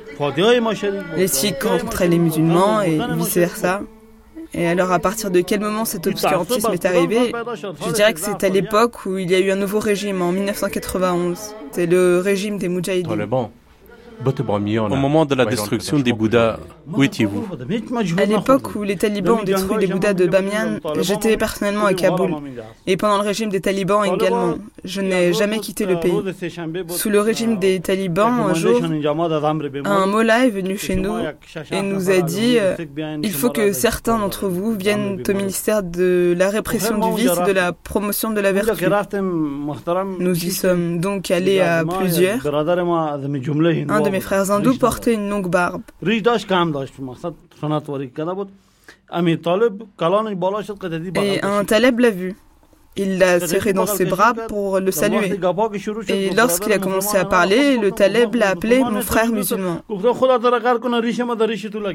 Les 1.16 1.28
Sikhs 1.28 1.62
rencontraient 1.62 2.08
les 2.08 2.18
musulmans 2.18 2.82
et 2.82 2.98
vice-versa. 3.16 3.82
Et 4.52 4.66
alors, 4.66 4.90
à 4.90 4.98
partir 4.98 5.30
de 5.30 5.40
quel 5.40 5.60
moment 5.60 5.84
cet 5.84 6.06
obscurantisme 6.06 6.72
est 6.72 6.84
arrivé? 6.84 7.32
Je 7.86 7.92
dirais 7.92 8.14
que 8.14 8.20
c'est 8.20 8.42
à 8.44 8.48
l'époque 8.48 9.06
où 9.06 9.18
il 9.18 9.30
y 9.30 9.34
a 9.34 9.38
eu 9.38 9.50
un 9.50 9.56
nouveau 9.56 9.78
régime, 9.78 10.22
en 10.22 10.32
1991. 10.32 11.54
C'est 11.72 11.86
le 11.86 12.18
régime 12.18 12.58
des 12.58 12.68
Moudjahidines. 12.68 13.28
Au 14.24 14.96
moment 14.96 15.24
de 15.24 15.34
la 15.34 15.46
destruction 15.46 15.98
des 15.98 16.12
Bouddhas, 16.12 16.58
où 16.92 17.02
étiez-vous 17.02 17.46
À 18.18 18.24
l'époque 18.24 18.74
où 18.74 18.82
les 18.82 18.96
talibans 18.96 19.38
ont 19.40 19.44
détruit 19.44 19.78
les 19.78 19.86
Bouddhas 19.86 20.14
de 20.14 20.26
Bamiyan, 20.26 20.78
j'étais 21.00 21.36
personnellement 21.36 21.86
à 21.86 21.94
Kaboul. 21.94 22.34
Et 22.86 22.96
pendant 22.96 23.18
le 23.18 23.24
régime 23.26 23.50
des 23.50 23.60
talibans 23.60 24.04
également. 24.04 24.56
Je 24.84 25.00
n'ai 25.00 25.32
jamais 25.32 25.58
quitté 25.58 25.84
le 25.86 26.00
pays. 26.00 26.12
Sous 26.88 27.10
le 27.10 27.20
régime 27.20 27.58
des 27.58 27.80
talibans, 27.80 28.40
un 28.48 28.54
jour, 28.54 28.80
un 29.84 30.06
mollah 30.06 30.46
est 30.46 30.50
venu 30.50 30.76
chez 30.78 30.96
nous 30.96 31.16
et 31.70 31.82
nous 31.82 32.10
a 32.10 32.20
dit 32.20 32.56
euh, 32.58 32.76
il 33.22 33.32
faut 33.32 33.50
que 33.50 33.72
certains 33.72 34.18
d'entre 34.18 34.48
vous 34.48 34.72
viennent 34.72 35.22
au 35.28 35.32
ministère 35.32 35.82
de 35.82 36.34
la 36.36 36.50
répression 36.50 36.98
du 36.98 37.16
vice 37.16 37.30
et 37.42 37.46
de 37.48 37.52
la 37.52 37.72
promotion 37.72 38.30
de 38.30 38.40
la 38.40 38.52
vertu. 38.52 38.86
Nous 40.18 40.44
y 40.44 40.50
sommes 40.50 40.98
donc 40.98 41.30
allés 41.30 41.60
à 41.60 41.84
plusieurs. 41.84 42.38
Un 43.88 44.00
de 44.00 44.09
mes 44.10 44.20
frères 44.20 44.50
hindous 44.50 44.78
portait 44.78 45.14
une 45.14 45.28
longue 45.28 45.48
barbe. 45.48 45.82
Et 51.16 51.40
un 51.42 51.64
taleb 51.64 51.98
l'a 52.00 52.10
vu. 52.10 52.36
Il 52.96 53.18
l'a 53.18 53.38
serré 53.40 53.72
dans 53.72 53.86
ses 53.86 54.04
bras 54.04 54.34
pour 54.34 54.80
le 54.80 54.90
saluer. 54.90 55.38
Et 56.08 56.30
lorsqu'il 56.30 56.72
a 56.72 56.78
commencé 56.78 57.16
à 57.16 57.24
parler, 57.24 57.76
le 57.78 57.92
taleb 57.92 58.34
l'a 58.34 58.50
appelé 58.50 58.80
mon 58.80 59.00
frère 59.00 59.30
musulman. 59.30 59.82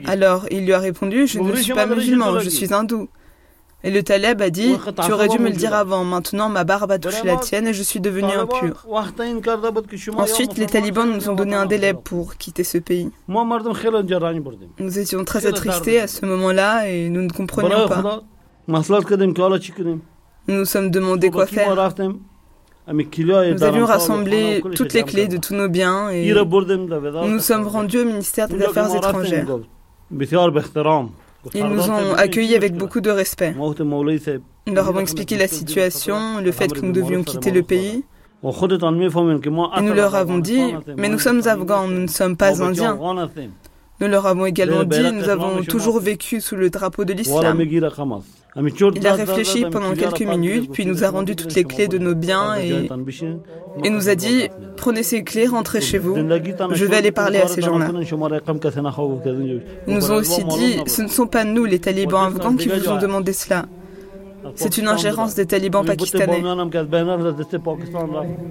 Alors 0.05 0.45
il 0.51 0.66
lui 0.66 0.74
a 0.74 0.80
répondu, 0.80 1.28
je 1.28 1.39
ne 1.39 1.55
suis 1.55 1.74
pas 1.74 1.86
musulman, 1.86 2.39
je 2.39 2.49
suis 2.49 2.74
hindou. 2.74 3.09
Et 3.84 3.91
le 3.91 4.01
taleb 4.01 4.41
a 4.41 4.49
dit, 4.49 4.76
tu 5.05 5.11
aurais 5.11 5.28
dû 5.28 5.38
me 5.38 5.49
le 5.49 5.55
dire 5.55 5.76
avant, 5.76 6.03
maintenant 6.03 6.49
ma 6.49 6.63
barbe 6.63 6.91
a 6.91 6.97
touché 6.97 7.23
la 7.23 7.38
tienne 7.38 7.67
et 7.67 7.73
je 7.73 7.84
suis 7.84 7.99
devenu 7.99 8.32
impur. 8.32 8.88
Ensuite, 10.17 10.57
les 10.57 10.65
talibans 10.65 11.11
nous 11.11 11.30
ont 11.30 11.36
donné 11.36 11.55
un 11.55 11.67
délai 11.67 11.93
pour 11.93 12.36
quitter 12.38 12.63
ce 12.63 12.80
pays. 12.80 13.11
Nous 13.28 14.99
étions 14.99 15.23
très 15.23 15.45
attristés 15.45 15.99
à 15.99 16.07
ce 16.07 16.26
moment-là 16.26 16.89
et 16.89 17.09
nous 17.09 17.21
ne 17.21 17.30
comprenions 17.30 17.88
pas. 17.88 18.23
Nous 18.67 20.55
nous 20.55 20.65
sommes 20.65 20.89
demandé 20.89 21.30
quoi 21.30 21.45
faire. 21.45 21.76
Nous 22.88 23.63
avions 23.63 23.86
rassemblé 23.86 24.63
toutes 24.76 24.93
les 24.93 25.03
clés 25.03 25.28
de 25.28 25.38
tous 25.38 25.53
nos 25.53 25.69
biens 25.69 26.09
et 26.09 26.34
nous 26.34 27.30
nous 27.30 27.39
sommes 27.39 27.67
rendus 27.67 27.99
au 27.99 28.05
ministère 28.05 28.47
des 28.47 28.63
Affaires 28.63 28.95
étrangères. 28.95 29.47
Ils 31.54 31.66
nous 31.66 31.89
ont 31.89 32.14
accueillis 32.16 32.56
avec 32.56 32.76
beaucoup 32.76 33.02
de 33.02 33.10
respect. 33.12 33.54
Nous 33.54 34.74
leur 34.74 34.88
avons 34.88 35.00
expliqué 35.00 35.38
la 35.38 35.48
situation, 35.48 36.39
le 36.41 36.52
fait 36.52 36.72
que 36.72 36.80
nous 36.82 36.91
devions 36.91 37.24
quitter 37.24 37.52
le 37.52 37.64
pays. 37.64 38.04
Et 38.43 39.82
nous 39.82 39.93
leur 39.93 40.16
avons 40.16 40.38
dit, 40.39 40.74
mais 40.98 41.10
nous 41.10 41.20
sommes 41.20 41.41
afghans, 41.48 41.88
nous 41.88 42.02
ne 42.02 42.08
sommes 42.08 42.38
pas 42.38 42.62
indiens. 42.62 42.98
Nous 44.02 44.08
leur 44.08 44.26
avons 44.28 44.46
également 44.46 44.84
dit, 44.84 45.12
nous 45.14 45.30
avons 45.30 45.64
toujours 45.64 46.00
vécu 46.00 46.41
sous 46.41 46.56
le 46.56 46.70
drapeau 46.70 47.06
de 47.06 47.14
l'islam. 47.14 47.58
Il 48.58 49.06
a 49.08 49.14
réfléchi 49.14 49.66
pendant 49.70 49.93
quelques 49.93 50.22
minutes, 50.22 50.72
puis 50.72 50.86
nous 50.86 51.03
a 51.03 51.10
rendu 51.10 51.36
toutes 51.36 51.53
les 51.56 51.66
clés 51.66 51.88
de 51.89 51.97
nos 51.97 52.16
biens 52.16 52.56
et, 52.56 52.88
et 53.84 53.89
nous 53.89 54.08
a 54.08 54.16
dit, 54.16 54.47
prenez 54.78 55.03
ces 55.03 55.24
clés, 55.24 55.47
rentrez 55.47 55.82
chez 55.82 55.97
vous. 55.97 56.16
Je 56.16 56.86
vais 56.86 56.95
aller 56.95 57.12
parler 57.12 57.39
à 57.39 57.47
ces 57.47 57.62
gens-là. 57.62 57.91
Ils 59.88 59.93
nous 59.93 60.12
ont 60.12 60.16
aussi 60.16 60.43
dit, 60.45 60.78
ce 60.88 61.01
ne 61.01 61.08
sont 61.08 61.28
pas 61.28 61.43
nous, 61.43 61.66
les 61.66 61.80
talibans 61.80 62.28
afghans, 62.34 62.56
qui 62.56 62.70
vous 62.70 62.88
ont 62.89 62.97
demandé 62.97 63.34
cela. 63.34 63.66
C'est 64.56 64.78
une 64.78 64.88
ingérence 64.88 65.34
des 65.34 65.47
talibans 65.47 65.84
pakistanais. 65.84 66.41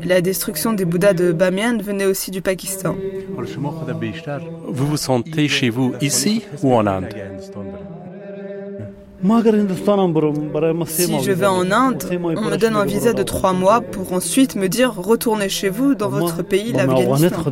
La 0.04 0.20
destruction 0.20 0.72
des 0.72 0.84
Bouddhas 0.84 1.14
de 1.14 1.32
Bamiyan 1.32 1.78
venait 1.78 2.04
aussi 2.04 2.30
du 2.30 2.42
Pakistan. 2.42 2.96
Vous 4.66 4.86
vous 4.86 4.96
sentez 4.96 5.48
chez 5.48 5.70
vous 5.70 5.94
ici 6.00 6.42
ou 6.62 6.74
en 6.74 6.86
Inde? 6.86 7.08
Si 10.86 11.22
je 11.22 11.32
vais 11.32 11.46
en 11.46 11.70
Inde, 11.70 12.04
on 12.12 12.42
me 12.42 12.56
donne 12.56 12.76
un 12.76 12.84
visa 12.84 13.12
de 13.12 13.22
trois 13.22 13.52
mois 13.52 13.80
pour 13.80 14.12
ensuite 14.12 14.54
me 14.54 14.68
dire 14.68 14.94
retournez 14.94 15.48
chez 15.48 15.70
vous 15.70 15.94
dans 15.94 16.08
votre 16.10 16.42
pays, 16.42 16.72
l'Afghanistan. 16.72 17.42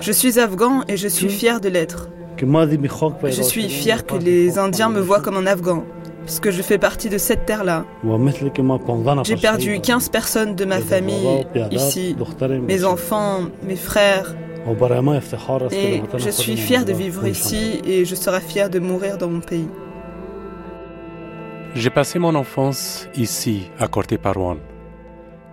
Je 0.00 0.12
suis 0.12 0.40
afghan 0.40 0.82
et 0.88 0.96
je 0.96 1.08
suis 1.08 1.28
fier 1.28 1.60
de 1.60 1.68
l'être. 1.68 2.08
Je 2.40 3.42
suis 3.42 3.68
fier 3.68 4.04
que 4.06 4.16
les 4.16 4.58
Indiens 4.58 4.88
me 4.88 5.00
voient 5.00 5.20
comme 5.20 5.36
un 5.36 5.46
Afghan, 5.46 5.84
puisque 6.24 6.50
je 6.50 6.62
fais 6.62 6.78
partie 6.78 7.08
de 7.08 7.18
cette 7.18 7.46
terre-là. 7.46 7.84
J'ai 9.24 9.36
perdu 9.36 9.80
15 9.80 10.08
personnes 10.08 10.54
de 10.56 10.64
ma 10.64 10.80
famille 10.80 11.46
ici, 11.70 12.16
mes 12.66 12.84
enfants, 12.84 13.40
mes 13.66 13.76
frères, 13.76 14.34
et 14.66 16.02
je 16.18 16.30
suis 16.30 16.56
fier 16.56 16.84
de 16.84 16.92
vivre 16.92 17.26
ici 17.26 17.80
et 17.84 18.04
je 18.04 18.14
serai 18.14 18.40
fier 18.40 18.70
de 18.70 18.78
mourir 18.78 19.18
dans 19.18 19.28
mon 19.28 19.40
pays. 19.40 19.68
J'ai 21.74 21.90
passé 21.90 22.18
mon 22.18 22.34
enfance 22.34 23.08
ici, 23.16 23.70
à 23.78 23.88
Korte 23.88 24.16
Parwan, 24.16 24.58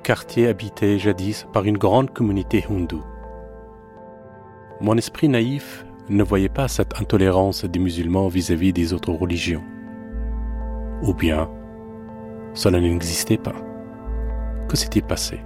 quartier 0.03 0.47
habité 0.47 0.99
jadis 0.99 1.47
par 1.51 1.65
une 1.65 1.77
grande 1.77 2.11
communauté 2.11 2.63
hindoue. 2.69 3.03
Mon 4.79 4.97
esprit 4.97 5.29
naïf 5.29 5.85
ne 6.09 6.23
voyait 6.23 6.49
pas 6.49 6.67
cette 6.67 6.99
intolérance 7.01 7.65
des 7.65 7.79
musulmans 7.79 8.27
vis-à-vis 8.27 8.73
des 8.73 8.93
autres 8.93 9.11
religions. 9.11 9.63
Ou 11.03 11.13
bien, 11.13 11.49
cela 12.53 12.79
n'existait 12.79 13.37
pas. 13.37 13.55
Que 14.69 14.77
s'était 14.77 15.01
passé? 15.01 15.39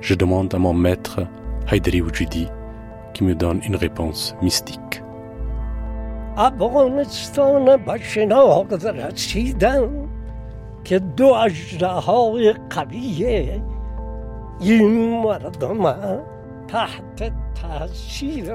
Je 0.00 0.14
demande 0.14 0.54
à 0.54 0.58
mon 0.58 0.74
maître 0.74 1.20
Haïderi 1.68 2.00
Oujidi, 2.00 2.48
qui 3.12 3.24
me 3.24 3.34
donne 3.34 3.60
une 3.66 3.76
réponse 3.76 4.36
mystique. 4.40 5.02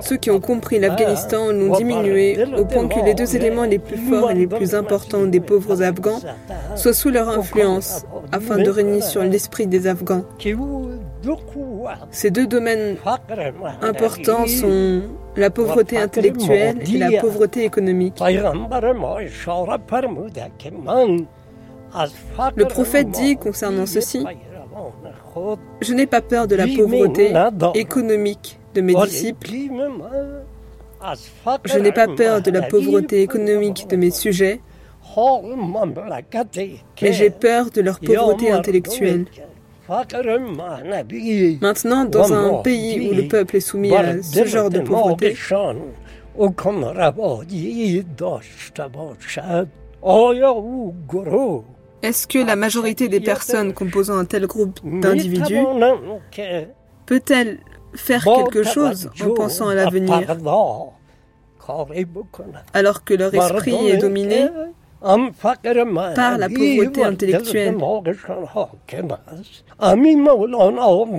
Ceux 0.01 0.17
qui 0.17 0.29
ont 0.29 0.39
compris 0.39 0.79
l'Afghanistan 0.79 1.51
l'ont 1.51 1.75
diminué 1.75 2.37
au 2.57 2.65
point 2.65 2.87
que 2.87 3.03
les 3.03 3.13
deux 3.13 3.35
éléments 3.35 3.63
les 3.63 3.79
plus 3.79 3.97
forts 3.97 4.31
et 4.31 4.35
les 4.35 4.47
plus 4.47 4.75
importants 4.75 5.25
des 5.25 5.39
pauvres 5.39 5.81
Afghans 5.81 6.19
soient 6.75 6.93
sous 6.93 7.09
leur 7.09 7.29
influence 7.29 8.05
afin 8.31 8.57
de 8.57 8.69
régner 8.69 9.01
sur 9.01 9.23
l'esprit 9.23 9.67
des 9.67 9.87
Afghans. 9.87 10.23
Ces 12.11 12.31
deux 12.31 12.47
domaines 12.47 12.97
importants 13.81 14.47
sont 14.47 15.03
la 15.35 15.49
pauvreté 15.49 15.97
intellectuelle 15.97 16.79
et 16.91 16.97
la 16.97 17.21
pauvreté 17.21 17.63
économique. 17.65 18.21
Le 22.55 22.63
prophète 22.65 23.09
dit 23.11 23.37
concernant 23.37 23.85
ceci, 23.85 24.25
je 25.81 25.93
n'ai 25.93 26.07
pas 26.07 26.21
peur 26.21 26.47
de 26.47 26.55
la 26.55 26.65
pauvreté 26.67 27.33
économique 27.75 28.59
de 28.73 28.81
mes 28.81 28.95
disciples. 28.95 29.49
Je 31.65 31.79
n'ai 31.79 31.91
pas 31.91 32.07
peur 32.07 32.41
de 32.41 32.51
la 32.51 32.61
pauvreté 32.61 33.21
économique 33.21 33.87
de 33.89 33.95
mes 33.95 34.11
sujets, 34.11 34.61
mais 37.01 37.13
j'ai 37.13 37.29
peur 37.29 37.69
de 37.71 37.81
leur 37.81 37.99
pauvreté 37.99 38.51
intellectuelle. 38.51 39.25
Maintenant, 41.61 42.05
dans 42.05 42.33
un 42.33 42.61
pays 42.61 43.09
où 43.09 43.13
le 43.13 43.27
peuple 43.27 43.57
est 43.57 43.59
soumis 43.59 43.93
à 43.93 44.21
ce 44.23 44.45
genre 44.45 44.69
de 44.69 44.79
pauvreté, 44.79 45.35
est-ce 52.03 52.27
que 52.27 52.39
la 52.39 52.55
majorité 52.55 53.09
des 53.09 53.19
personnes 53.19 53.73
composant 53.73 54.17
un 54.17 54.25
tel 54.25 54.47
groupe 54.47 54.79
d'individus 54.83 55.59
peut-elle 57.05 57.59
faire 57.93 58.23
quelque 58.23 58.63
chose 58.63 59.09
en 59.21 59.33
pensant 59.33 59.67
à 59.67 59.75
l'avenir 59.75 60.37
alors 62.73 63.03
que 63.03 63.13
leur 63.13 63.33
esprit 63.33 63.87
est 63.89 63.97
dominé 63.97 64.47
par 65.01 66.37
la 66.37 66.49
pauvreté 66.49 67.03
intellectuelle. 67.03 67.75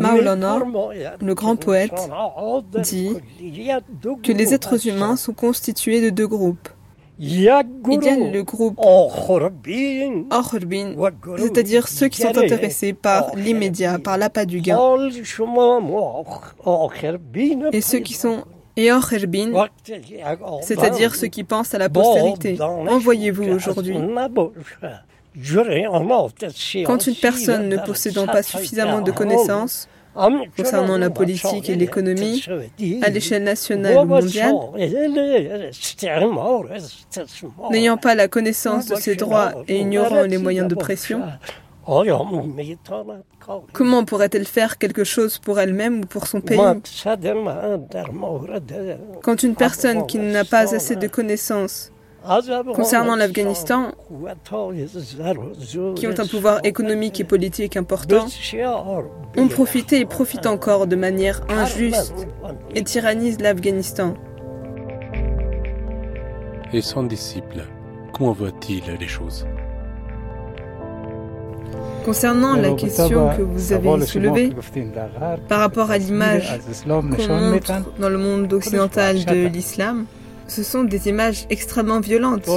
Maulana, 0.01 0.59
le 1.20 1.35
grand 1.35 1.57
poète, 1.57 1.93
dit 2.83 3.16
que 4.22 4.33
les 4.33 4.55
êtres 4.55 4.87
humains 4.87 5.16
sont 5.16 5.33
constitués 5.33 6.01
de 6.01 6.11
deux 6.11 6.28
groupes. 6.28 6.68
Il 7.18 7.41
y 7.41 7.49
a 7.49 7.62
le 7.62 8.43
groupe 8.43 8.74
Orhurbin, 8.78 10.24
c'est-à-dire 11.37 11.87
ceux 11.87 12.09
qui 12.09 12.20
sont 12.22 12.37
intéressés 12.37 12.95
par 12.95 13.37
l'immédiat, 13.37 13.99
par 13.99 14.18
l'appât 14.18 14.47
du 14.47 14.61
gain. 14.61 14.78
Et 17.72 17.80
ceux 17.80 17.99
qui 18.01 18.14
sont 18.14 18.45
Eocherbin, 18.77 19.68
c'est-à-dire 20.62 21.14
ceux 21.14 21.29
qui 21.29 21.45
pensent 21.45 21.75
à 21.75 21.79
la 21.79 21.89
postérité. 21.89 22.59
Envoyez-vous 22.61 23.45
aujourd'hui. 23.45 23.97
Quand 26.85 27.07
une 27.07 27.14
personne 27.14 27.68
ne 27.68 27.77
possédant 27.79 28.27
pas 28.27 28.43
suffisamment 28.43 29.01
de 29.01 29.12
connaissances 29.12 29.89
concernant 30.57 30.99
la 30.99 31.11
politique 31.11 31.70
et 31.70 31.75
l'économie 31.75 32.45
à 33.03 33.09
l'échelle 33.09 33.45
nationale 33.45 33.99
ou 33.99 34.05
mondiale, 34.05 34.55
n'ayant 37.70 37.97
pas 37.97 38.14
la 38.14 38.29
connaissance 38.29 38.87
de 38.87 38.97
ses 38.97 39.16
droits 39.16 39.53
et 39.68 39.81
ignorant 39.81 40.23
les 40.23 40.39
moyens 40.39 40.68
de 40.68 40.75
pression, 40.75 41.23
Comment 43.72 44.05
pourrait-elle 44.05 44.47
faire 44.47 44.78
quelque 44.78 45.05
chose 45.05 45.39
pour 45.39 45.59
elle-même 45.59 46.01
ou 46.01 46.07
pour 46.07 46.26
son 46.26 46.41
pays? 46.41 46.59
Quand 49.22 49.43
une 49.43 49.57
personne 49.57 50.07
qui 50.07 50.18
n'a 50.18 50.45
pas 50.45 50.74
assez 50.74 50.97
de 50.97 51.09
connaissances 51.09 51.93
concernant 52.74 53.16
l'Afghanistan, 53.16 53.93
qui 55.97 56.07
ont 56.07 56.14
un 56.16 56.26
pouvoir 56.26 56.61
économique 56.62 57.18
et 57.18 57.24
politique 57.24 57.76
important, 57.76 58.26
ont 59.37 59.49
profité 59.49 59.99
et 59.99 60.07
profitent 60.07 60.47
encore 60.47 60.87
de 60.87 60.95
manière 60.95 61.41
injuste 61.49 62.14
et 62.76 62.85
tyrannisent 62.85 63.41
l'Afghanistan. 63.41 64.14
Et 66.72 66.80
son 66.80 67.03
disciple, 67.03 67.64
comment 68.12 68.33
voit-il 68.33 68.85
les 68.99 69.09
choses? 69.09 69.45
Concernant 72.05 72.57
la 72.57 72.72
question 72.72 73.30
que 73.36 73.42
vous 73.42 73.72
avez 73.72 74.07
soulevée 74.07 74.53
par 75.48 75.61
rapport 75.61 75.90
à 75.90 75.98
l'image 75.98 76.59
qu'on 76.86 77.03
montre 77.03 77.72
dans 77.98 78.09
le 78.09 78.18
monde 78.18 78.53
occidental 78.53 79.24
de 79.24 79.46
l'islam, 79.46 80.07
ce 80.46 80.62
sont 80.62 80.84
des 80.84 81.09
images 81.09 81.46
extrêmement 81.50 82.00
violentes. 82.00 82.48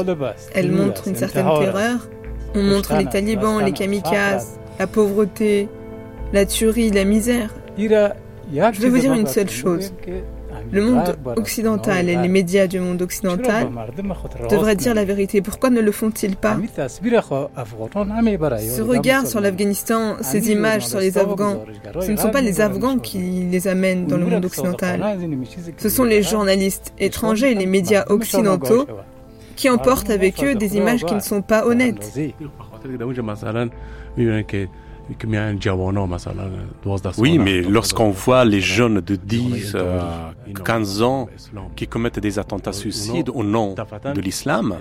Elles 0.54 0.72
montrent 0.72 1.08
une 1.08 1.16
certaine 1.16 1.48
terreur. 1.60 2.08
On 2.56 2.64
montre 2.64 2.96
les 2.98 3.06
talibans, 3.06 3.64
les 3.64 3.74
kamikazes, 3.74 4.60
la 4.80 4.88
pauvreté, 4.88 5.68
la 6.34 6.46
tuerie, 6.46 6.90
la 6.90 7.06
misère. 7.06 7.54
Je 7.78 7.88
vais 8.82 8.90
vous 8.90 9.00
dire 9.00 9.14
une 9.14 9.28
seule 9.28 9.50
chose. 9.50 9.94
Le 10.72 10.82
monde 10.82 11.16
occidental 11.36 12.10
et 12.10 12.16
les 12.16 12.28
médias 12.28 12.68
du 12.68 12.80
monde 12.80 13.02
occidental 13.02 13.70
devraient 14.50 14.76
dire 14.76 14.94
la 14.94 15.06
vérité. 15.06 15.42
Pourquoi 15.42 15.70
ne 15.70 15.82
le 15.82 15.92
font-ils 15.92 16.36
pas 16.36 16.58
Ce 16.88 18.82
regard 18.82 19.28
sur 19.28 19.42
l'Afghanistan, 19.42 20.18
ces 20.22 20.52
images 20.52 20.86
sur 20.88 21.00
les 21.00 21.18
Afghans, 21.18 21.66
ce 22.02 22.12
ne 22.12 22.18
sont 22.18 22.32
pas 22.32 22.42
les 22.42 22.62
Afghans 22.62 23.00
qui 23.00 23.20
les 23.52 23.68
amènent 23.68 24.06
dans 24.08 24.18
le 24.18 24.26
monde 24.26 24.46
occidental. 24.46 25.04
Ce 25.78 25.90
sont 25.90 26.04
les 26.04 26.24
journalistes 26.24 26.94
étrangers 27.00 27.52
et 27.52 27.56
les 27.56 27.66
médias 27.66 28.06
occidentaux 28.10 28.88
qui 29.56 29.70
emportent 29.70 30.10
avec 30.10 30.44
eux 30.44 30.56
des 30.56 30.78
images 30.78 31.04
qui 31.06 31.16
ne 31.16 31.20
sont 31.20 31.42
pas 31.42 31.66
honnêtes. 31.66 32.12
Oui, 37.18 37.38
mais 37.38 37.62
lorsqu'on 37.62 38.10
voit 38.10 38.46
les 38.46 38.62
jeunes 38.62 39.02
de 39.02 39.16
10, 39.16 39.76
15 40.64 41.02
euh, 41.02 41.06
ans 41.06 41.28
qui 41.76 41.88
commettent 41.88 42.20
des 42.20 42.40
attentats 42.40 42.74
suicides 42.74 43.30
au 43.30 43.44
nom 43.44 43.76
de 43.76 44.22
l'islam, 44.22 44.76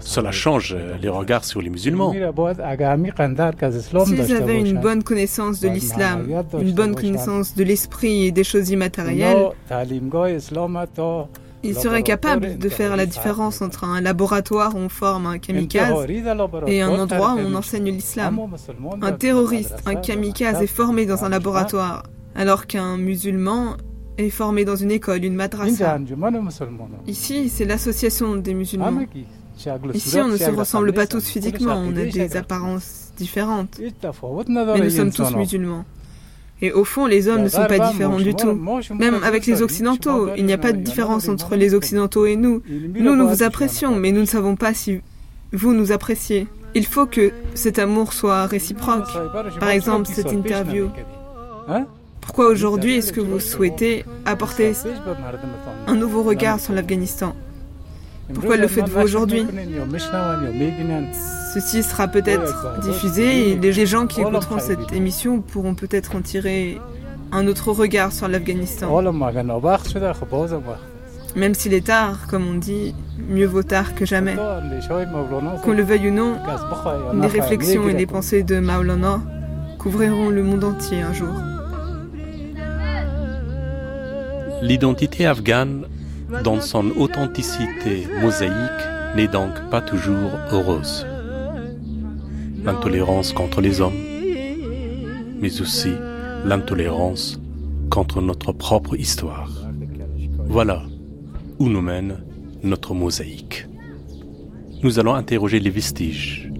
cela 0.00 0.32
change 0.32 0.76
les 1.00 1.08
regards 1.08 1.44
sur 1.44 1.62
les 1.62 1.70
musulmans. 1.70 2.12
S'ils 2.12 2.22
avaient 4.36 4.60
une 4.60 4.80
bonne 4.80 5.02
connaissance 5.02 5.60
de 5.60 5.68
l'islam, 5.68 6.28
une 6.60 6.72
bonne 6.72 6.94
connaissance 6.94 7.54
de 7.54 7.64
l'esprit 7.64 8.26
et 8.26 8.32
des 8.32 8.44
choses 8.44 8.70
immatérielles, 8.70 9.48
il 11.62 11.76
serait 11.76 12.02
capable 12.02 12.58
de 12.58 12.68
faire 12.68 12.96
la 12.96 13.06
différence 13.06 13.62
entre 13.62 13.84
un 13.84 14.00
laboratoire 14.00 14.74
où 14.74 14.78
on 14.78 14.88
forme 14.88 15.26
un 15.26 15.38
kamikaze 15.38 16.06
et 16.66 16.82
un 16.82 16.90
endroit 16.90 17.34
où 17.34 17.40
on 17.40 17.54
enseigne 17.54 17.90
l'islam. 17.90 18.38
Un 19.02 19.12
terroriste, 19.12 19.76
un 19.86 19.96
kamikaze 19.96 20.62
est 20.62 20.66
formé 20.66 21.06
dans 21.06 21.24
un 21.24 21.28
laboratoire, 21.28 22.04
alors 22.34 22.66
qu'un 22.66 22.96
musulman 22.96 23.76
est 24.18 24.30
formé 24.30 24.64
dans 24.64 24.76
une 24.76 24.90
école, 24.90 25.24
une 25.24 25.34
madrasa. 25.34 25.98
Ici, 27.06 27.48
c'est 27.48 27.64
l'association 27.64 28.36
des 28.36 28.54
musulmans. 28.54 29.00
Ici, 29.94 30.20
on 30.20 30.28
ne 30.28 30.36
se 30.36 30.50
ressemble 30.50 30.92
pas 30.92 31.06
tous 31.06 31.26
physiquement, 31.26 31.76
on 31.76 31.96
a 31.96 32.04
des 32.04 32.36
apparences 32.36 33.12
différentes. 33.16 33.78
Mais 33.78 34.80
nous 34.80 34.90
sommes 34.90 35.12
tous 35.12 35.34
musulmans. 35.34 35.84
Et 36.60 36.72
au 36.72 36.84
fond, 36.84 37.06
les 37.06 37.28
hommes 37.28 37.42
ne 37.42 37.48
sont 37.48 37.66
pas 37.66 37.78
différents 37.78 38.18
du 38.18 38.34
tout. 38.34 38.58
Même 38.94 39.22
avec 39.22 39.46
les 39.46 39.62
Occidentaux, 39.62 40.30
il 40.36 40.44
n'y 40.44 40.52
a 40.52 40.58
pas 40.58 40.72
de 40.72 40.78
différence 40.78 41.28
entre 41.28 41.56
les 41.56 41.74
Occidentaux 41.74 42.26
et 42.26 42.36
nous. 42.36 42.62
Nous, 42.68 43.16
nous 43.16 43.28
vous 43.28 43.42
apprécions, 43.42 43.94
mais 43.94 44.12
nous 44.12 44.20
ne 44.20 44.26
savons 44.26 44.56
pas 44.56 44.74
si 44.74 45.00
vous 45.52 45.72
nous 45.72 45.92
appréciez. 45.92 46.46
Il 46.74 46.84
faut 46.84 47.06
que 47.06 47.32
cet 47.54 47.78
amour 47.78 48.12
soit 48.12 48.46
réciproque. 48.46 49.08
Par 49.60 49.70
exemple, 49.70 50.08
cette 50.12 50.32
interview. 50.32 50.88
Pourquoi 52.20 52.48
aujourd'hui 52.48 52.96
est-ce 52.96 53.12
que 53.12 53.20
vous 53.20 53.40
souhaitez 53.40 54.04
apporter 54.26 54.72
un 55.86 55.94
nouveau 55.94 56.22
regard 56.22 56.60
sur 56.60 56.74
l'Afghanistan? 56.74 57.34
Pourquoi 58.34 58.56
le 58.56 58.68
faites-vous 58.68 59.00
aujourd'hui 59.00 59.46
Ceci 61.54 61.82
sera 61.82 62.08
peut-être 62.08 62.80
diffusé 62.80 63.50
et 63.50 63.56
les 63.56 63.86
gens 63.86 64.06
qui 64.06 64.20
écouteront 64.20 64.58
cette 64.58 64.92
émission 64.92 65.40
pourront 65.40 65.74
peut-être 65.74 66.14
en 66.16 66.20
tirer 66.20 66.78
un 67.32 67.46
autre 67.46 67.72
regard 67.72 68.12
sur 68.12 68.28
l'Afghanistan. 68.28 68.88
Même 71.36 71.54
s'il 71.54 71.74
est 71.74 71.86
tard, 71.86 72.26
comme 72.28 72.46
on 72.48 72.54
dit, 72.54 72.94
mieux 73.28 73.46
vaut 73.46 73.62
tard 73.62 73.94
que 73.94 74.06
jamais. 74.06 74.36
Qu'on 75.62 75.72
le 75.72 75.82
veuille 75.82 76.08
ou 76.08 76.14
non, 76.14 76.36
les 77.20 77.28
réflexions 77.28 77.88
et 77.88 77.92
les 77.92 78.06
pensées 78.06 78.42
de 78.42 78.58
Maulana 78.58 79.20
couvriront 79.78 80.30
le 80.30 80.42
monde 80.42 80.64
entier 80.64 81.02
un 81.02 81.12
jour. 81.12 81.34
L'identité 84.60 85.26
afghane, 85.26 85.84
dans 86.44 86.60
son 86.60 86.90
authenticité 86.90 88.06
mosaïque, 88.20 88.52
n'est 89.16 89.28
donc 89.28 89.54
pas 89.70 89.80
toujours 89.80 90.32
heureuse 90.52 91.06
l'intolérance 92.64 93.32
contre 93.32 93.60
les 93.60 93.80
hommes, 93.80 94.00
mais 95.40 95.60
aussi 95.60 95.92
l'intolérance 96.44 97.40
contre 97.90 98.20
notre 98.20 98.52
propre 98.52 98.96
histoire. 98.96 99.50
Voilà 100.46 100.82
où 101.58 101.68
nous 101.68 101.80
mène 101.80 102.18
notre 102.62 102.94
mosaïque. 102.94 103.66
Nous 104.82 104.98
allons 104.98 105.14
interroger 105.14 105.60
les 105.60 105.70
vestiges, 105.70 106.50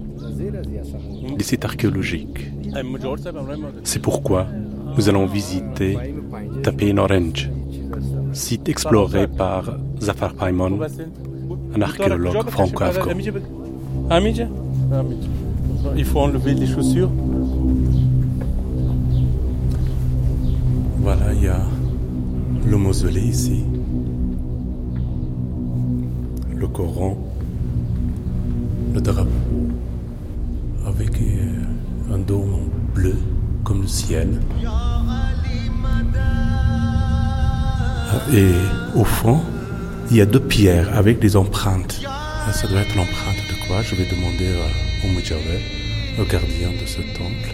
les 1.37 1.43
sites 1.43 1.65
archéologiques. 1.65 2.51
C'est 3.83 4.01
pourquoi 4.01 4.47
nous 4.97 5.09
allons 5.09 5.25
visiter 5.25 5.97
Tapin 6.63 6.97
Orange, 6.97 7.49
site 8.39 8.69
exploré 8.69 9.27
par 9.27 9.77
Zafar 10.01 10.33
Paimon, 10.33 10.79
un 11.75 11.81
archéologue 11.81 12.49
franco-afghan. 12.49 13.11
Il 15.95 16.05
faut 16.05 16.19
enlever 16.19 16.53
les 16.53 16.65
chaussures. 16.65 17.11
Voilà, 20.99 21.33
il 21.33 21.43
y 21.43 21.47
a 21.47 21.59
le 22.65 22.77
mausolée 22.77 23.21
ici. 23.21 23.63
Le 26.55 26.67
Coran. 26.67 27.17
Le 28.93 29.01
drapeau. 29.01 29.29
Avec 30.87 31.11
euh, 31.21 32.13
un 32.13 32.19
dôme 32.19 32.69
bleu 32.93 33.15
comme 33.63 33.81
le 33.81 33.87
ciel. 33.87 34.39
Et 38.33 38.51
au 38.95 39.03
fond, 39.03 39.41
il 40.11 40.17
y 40.17 40.21
a 40.21 40.25
deux 40.25 40.39
pierres 40.39 40.95
avec 40.95 41.19
des 41.19 41.35
empreintes. 41.35 41.99
Ça 42.51 42.67
doit 42.67 42.81
être 42.81 42.95
l'empreinte 42.95 43.37
de 43.49 43.67
quoi? 43.67 43.81
Je 43.81 43.95
vais 43.95 44.05
demander 44.05 44.55
au 45.03 45.07
Mujawel, 45.07 45.61
le 46.17 46.25
gardien 46.25 46.69
de 46.69 46.85
ce 46.85 46.97
temple. 47.17 47.53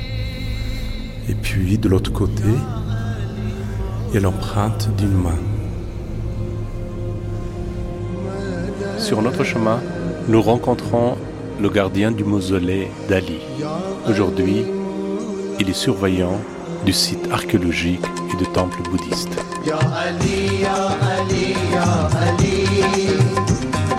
Et 1.30 1.34
puis 1.34 1.78
de 1.78 1.90
l'autre 1.90 2.12
côté, 2.12 2.44
il 4.10 4.16
y 4.16 4.18
a 4.18 4.22
l'empreinte 4.22 4.90
d'une 4.98 5.14
main. 5.14 5.40
Sur 8.98 9.22
notre 9.22 9.44
chemin, 9.44 9.82
nous 10.28 10.42
rencontrons 10.42 11.18
le 11.62 11.70
gardien 11.70 12.12
du 12.12 12.24
mausolée 12.24 12.90
d'Ali. 13.10 13.40
Aujourd'hui, 14.08 14.66
il 15.60 15.70
est 15.70 15.74
surveillant 15.74 16.40
du 16.86 16.94
site 16.94 17.28
archéologique 17.32 18.06
et 18.34 18.38
du 18.38 18.46
temple 18.52 18.78
bouddhiste. 18.90 19.45
يا 19.66 19.80
علي 19.98 20.62
يا 20.62 20.78
علي 21.04 21.52
يا 21.76 22.10
علي. 22.16 22.66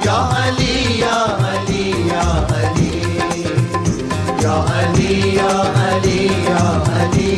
يا 0.07 0.19
علي 0.37 0.99
يا 1.01 1.17
علي 1.43 1.85
يا 2.09 2.27
علي. 2.53 2.95
يا 4.43 4.55
علي 4.71 5.35
يا 5.35 5.53
علي 5.79 6.27
يا 6.51 6.65
علي. 6.97 7.33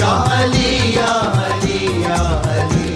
يا 0.00 0.12
علي 0.32 0.94
يا 0.94 1.12
علي 1.38 2.00
يا 2.02 2.22
علي. 2.48 2.88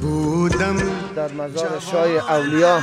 بودم. 0.00 0.76
در 1.16 1.32
مزار 1.32 1.80
شای 1.90 2.18
اولیا 2.18 2.78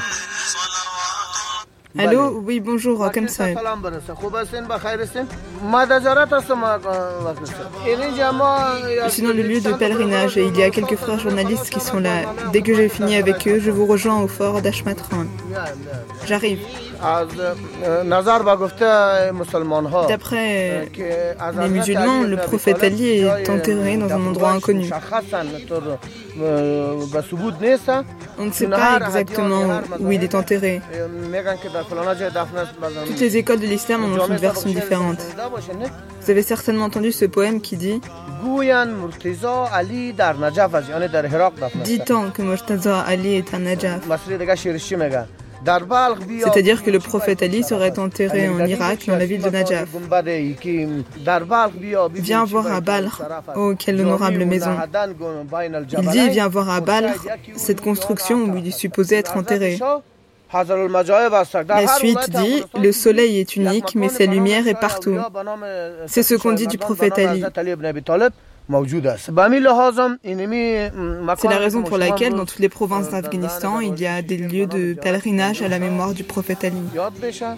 Allô, 1.98 2.42
oui, 2.46 2.60
bonjour, 2.60 3.10
comme 3.12 3.28
ça. 3.28 3.46
Sinon, 9.10 9.34
le 9.34 9.42
lieu 9.44 9.62
de 9.62 9.74
pèlerinage, 9.74 10.38
et 10.38 10.46
il 10.46 10.58
y 10.58 10.64
a 10.64 10.70
quelques 10.70 10.96
frères 10.96 11.20
journalistes 11.20 11.70
qui 11.70 11.80
sont 11.80 12.00
là. 12.00 12.22
Dès 12.52 12.62
que 12.62 12.74
j'ai 12.76 12.90
fini 12.90 13.16
avec 13.16 13.48
eux, 13.48 13.60
je 13.60 13.72
vous 13.72 13.86
rejoins 13.86 14.22
au 14.22 14.28
fort 14.28 14.62
d'Ashmatran. 14.62 15.26
J'arrive. 16.26 16.60
D'après 20.08 20.90
les 21.62 21.70
musulmans, 21.70 22.24
le 22.24 22.38
prophète 22.38 22.84
Ali 22.84 23.20
est 23.20 23.50
enterré 23.50 23.98
dans 23.98 24.10
un 24.10 24.26
endroit 24.28 24.52
inconnu. 24.52 24.90
On 28.40 28.46
ne 28.46 28.52
sait 28.52 28.68
pas 28.68 29.00
exactement 29.06 29.82
où 30.00 30.12
il 30.12 30.24
est 30.24 30.36
enterré. 30.36 30.82
Toutes 33.08 33.20
les 33.20 33.38
écoles 33.38 33.60
de 33.60 33.66
l'islam 33.66 34.04
en 34.04 34.20
ont 34.20 34.28
une 34.28 34.36
version 34.36 34.70
différente. 34.70 35.20
Vous 36.22 36.32
avez 36.32 36.44
certainement 36.44 36.86
entendu 36.86 37.12
ce 37.12 37.26
poème 37.26 37.62
qui 37.62 37.78
dit 37.78 38.02
Dit-on 41.84 42.30
que 42.32 42.42
Murtaza 42.42 43.00
Ali 43.02 43.36
est 43.36 43.54
un 43.54 43.60
Najaf. 43.60 44.02
C'est-à-dire 45.66 46.84
que 46.84 46.92
le 46.92 47.00
prophète 47.00 47.42
Ali 47.42 47.64
serait 47.64 47.98
enterré 48.00 48.50
en 48.50 48.66
Irak, 48.66 49.06
dans 49.08 49.18
la 49.18 49.26
ville 49.26 49.42
de 49.42 49.50
Najaf. 49.50 49.90
Viens 52.14 52.46
voir 52.46 52.68
à 52.72 52.82
Balkh, 52.82 53.14
oh 53.56 53.74
quelle 53.78 54.02
honorable 54.02 54.46
maison. 54.46 54.76
Il 56.00 56.10
dit 56.10 56.30
Viens 56.30 56.48
voir 56.48 56.70
à 56.70 56.82
Balkh 56.82 57.20
cette 57.56 57.82
construction 57.82 58.38
où 58.38 58.58
il 58.58 58.68
est 58.68 58.72
supposé 58.72 59.16
être 59.16 59.38
enterré. 59.38 59.80
La 60.54 61.88
suite 61.98 62.30
dit 62.30 62.64
Le 62.80 62.92
soleil 62.92 63.40
est 63.40 63.56
unique, 63.56 63.96
mais 63.96 64.10
sa 64.10 64.26
lumière 64.26 64.68
est 64.68 64.80
partout. 64.80 65.18
C'est 66.08 66.24
ce 66.24 66.36
qu'on 66.36 66.54
dit 66.54 66.68
du 66.68 66.78
prophète 66.78 67.18
Ali. 67.20 67.44
C'est 71.38 71.48
la 71.48 71.58
raison 71.58 71.84
pour 71.84 71.98
laquelle 71.98 72.34
dans 72.34 72.46
toutes 72.46 72.60
les 72.60 72.70
provinces 72.70 73.10
d'Afghanistan, 73.10 73.80
il 73.80 73.98
y 74.00 74.06
a 74.06 74.22
des 74.22 74.38
lieux 74.38 74.68
de 74.68 74.94
pèlerinage 74.94 75.62
à 75.62 75.70
la 75.70 75.80
mémoire 75.80 76.14
du 76.14 76.24
prophète 76.24 76.66
Ali. 76.66 76.76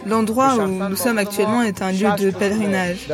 L'endroit 0.06 0.56
où 0.56 0.68
nous 0.68 0.96
sommes 0.96 1.18
actuellement 1.18 1.64
est 1.64 1.82
un 1.82 1.92
lieu 1.92 2.10
de 2.18 2.30
pèlerinage. 2.32 3.08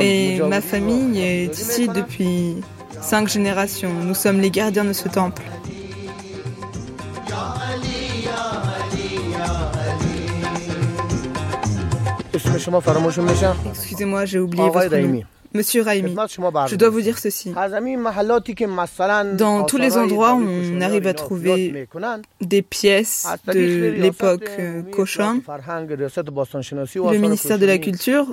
Et 0.00 0.40
ma 0.40 0.60
famille 0.60 1.20
est 1.20 1.58
ici 1.58 1.88
depuis 1.88 2.56
cinq 3.00 3.28
générations. 3.28 3.92
Nous 4.04 4.14
sommes 4.14 4.40
les 4.40 4.50
gardiens 4.50 4.84
de 4.84 4.92
ce 4.92 5.08
temple. 5.08 5.42
Excusez-moi, 13.70 14.24
j'ai 14.24 14.38
oublié 14.38 14.68
votre 14.68 14.96
nom. 14.96 15.22
Monsieur 15.54 15.82
Raimi, 15.82 16.16
je 16.66 16.74
dois 16.74 16.88
vous 16.88 17.00
dire 17.00 17.16
ceci. 17.18 17.52
Dans 19.36 19.64
tous 19.64 19.76
les 19.76 19.96
endroits 19.96 20.34
où 20.34 20.44
on 20.44 20.80
arrive 20.80 21.06
à 21.06 21.14
trouver 21.14 21.88
des 22.40 22.62
pièces 22.62 23.26
de 23.46 23.90
l'époque 23.96 24.50
Cochin, 24.90 25.40
le 25.46 27.18
ministère 27.18 27.58
de 27.60 27.66
la 27.66 27.78
Culture, 27.78 28.26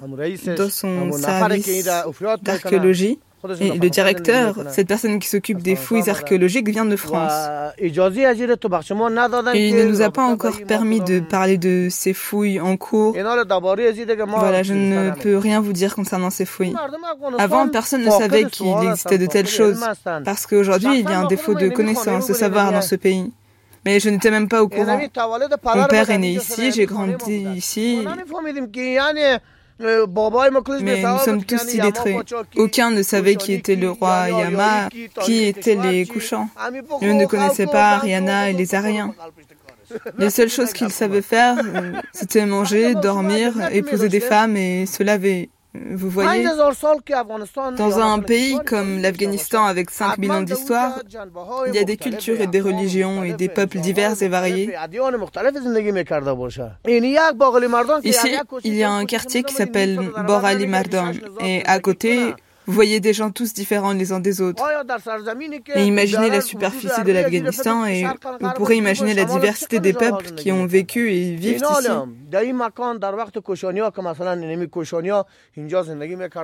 dans 0.57 0.69
son 0.69 1.11
service 1.11 1.85
d'archéologie, 2.41 3.19
et 3.59 3.71
le 3.77 3.89
directeur, 3.89 4.55
cette 4.69 4.87
personne 4.87 5.19
qui 5.19 5.27
s'occupe 5.27 5.61
des 5.61 5.75
fouilles 5.75 6.09
archéologiques, 6.09 6.69
vient 6.69 6.85
de 6.85 6.95
France. 6.95 7.31
Et 7.77 7.87
il 7.87 9.75
ne 9.75 9.83
nous 9.83 10.01
a 10.01 10.09
pas 10.11 10.25
encore 10.25 10.57
permis 10.67 11.01
de 11.01 11.19
parler 11.19 11.57
de 11.57 11.87
ces 11.89 12.13
fouilles 12.13 12.59
en 12.59 12.77
cours. 12.77 13.13
Voilà, 13.13 14.63
je 14.63 14.73
ne 14.73 15.11
peux 15.21 15.37
rien 15.37 15.61
vous 15.61 15.73
dire 15.73 15.95
concernant 15.95 16.29
ces 16.29 16.45
fouilles. 16.45 16.73
Avant, 17.37 17.67
personne 17.67 18.03
ne 18.03 18.11
savait 18.11 18.45
qu'il 18.45 18.73
existait 18.83 19.17
de 19.17 19.25
telles 19.25 19.47
choses, 19.47 19.83
parce 20.25 20.45
qu'aujourd'hui, 20.45 20.99
il 20.99 21.09
y 21.09 21.13
a 21.13 21.19
un 21.19 21.27
défaut 21.27 21.55
de 21.55 21.69
connaissance, 21.69 22.27
de 22.27 22.33
savoir 22.33 22.71
dans 22.71 22.81
ce 22.81 22.95
pays. 22.95 23.31
Mais 23.83 23.99
je 23.99 24.09
n'étais 24.09 24.29
même 24.29 24.47
pas 24.47 24.61
au 24.61 24.67
courant. 24.69 24.99
Mon 25.75 25.85
père 25.85 26.11
est 26.11 26.17
né 26.19 26.33
ici, 26.33 26.71
j'ai 26.71 26.85
grandi 26.85 27.47
ici. 27.55 28.05
Mais 30.81 31.03
nous 31.03 31.17
sommes 31.19 31.43
tous 31.43 31.73
illettrés. 31.73 32.17
Aucun 32.55 32.91
ne 32.91 33.03
savait 33.03 33.35
qui 33.35 33.53
était 33.53 33.75
le 33.75 33.91
roi 33.91 34.29
Yama, 34.29 34.89
qui 35.23 35.43
étaient 35.43 35.75
les 35.75 36.05
couchants. 36.05 36.49
Ils 37.01 37.17
ne 37.17 37.25
connaissaient 37.25 37.67
pas 37.67 37.95
Ariana 37.97 38.49
et 38.49 38.53
les 38.53 38.75
Ariens. 38.75 39.13
Les 40.17 40.29
seules 40.37 40.49
choses 40.49 40.71
qu'ils 40.73 40.91
savaient 40.91 41.21
faire, 41.21 41.57
c'était 42.13 42.45
manger, 42.45 42.95
dormir, 42.95 43.53
épouser 43.71 44.09
des 44.09 44.21
femmes 44.21 44.55
et 44.55 44.85
se 44.85 45.03
laver. 45.03 45.49
Vous 45.73 46.09
voyez, 46.09 46.45
dans 47.77 47.99
un 47.99 48.19
pays 48.19 48.59
comme 48.65 49.01
l'Afghanistan 49.01 49.65
avec 49.65 49.89
5000 49.89 50.31
ans 50.31 50.41
d'histoire, 50.41 50.99
il 51.67 51.73
y 51.73 51.77
a 51.77 51.85
des 51.85 51.95
cultures 51.95 52.41
et 52.41 52.47
des 52.47 52.59
religions 52.59 53.23
et 53.23 53.33
des 53.33 53.47
peuples 53.47 53.79
divers 53.79 54.21
et 54.21 54.27
variés. 54.27 54.75
Ici, 58.03 58.35
il 58.65 58.73
y 58.75 58.83
a 58.83 58.91
un 58.91 59.05
quartier 59.05 59.43
qui 59.43 59.53
s'appelle 59.53 60.11
Bor 60.27 60.43
Ali 60.43 60.67
Mardan 60.67 61.13
et 61.39 61.63
à 61.65 61.79
côté, 61.79 62.33
vous 62.71 62.75
voyez 62.75 63.01
des 63.01 63.11
gens 63.11 63.31
tous 63.31 63.53
différents 63.53 63.91
les 63.91 64.13
uns 64.13 64.21
des 64.21 64.39
autres. 64.39 64.63
Et 65.75 65.83
imaginez 65.83 66.29
la 66.29 66.39
superficie 66.39 67.03
de 67.03 67.11
l'Afghanistan 67.11 67.85
et 67.85 68.05
vous 68.39 68.51
pourrez 68.55 68.77
imaginer 68.77 69.13
la 69.13 69.25
diversité 69.25 69.81
des 69.81 69.91
peuples 69.91 70.31
qui 70.35 70.53
ont 70.53 70.65
vécu 70.65 71.11
et 71.11 71.35
vivent 71.35 71.61
ici. 71.61 71.89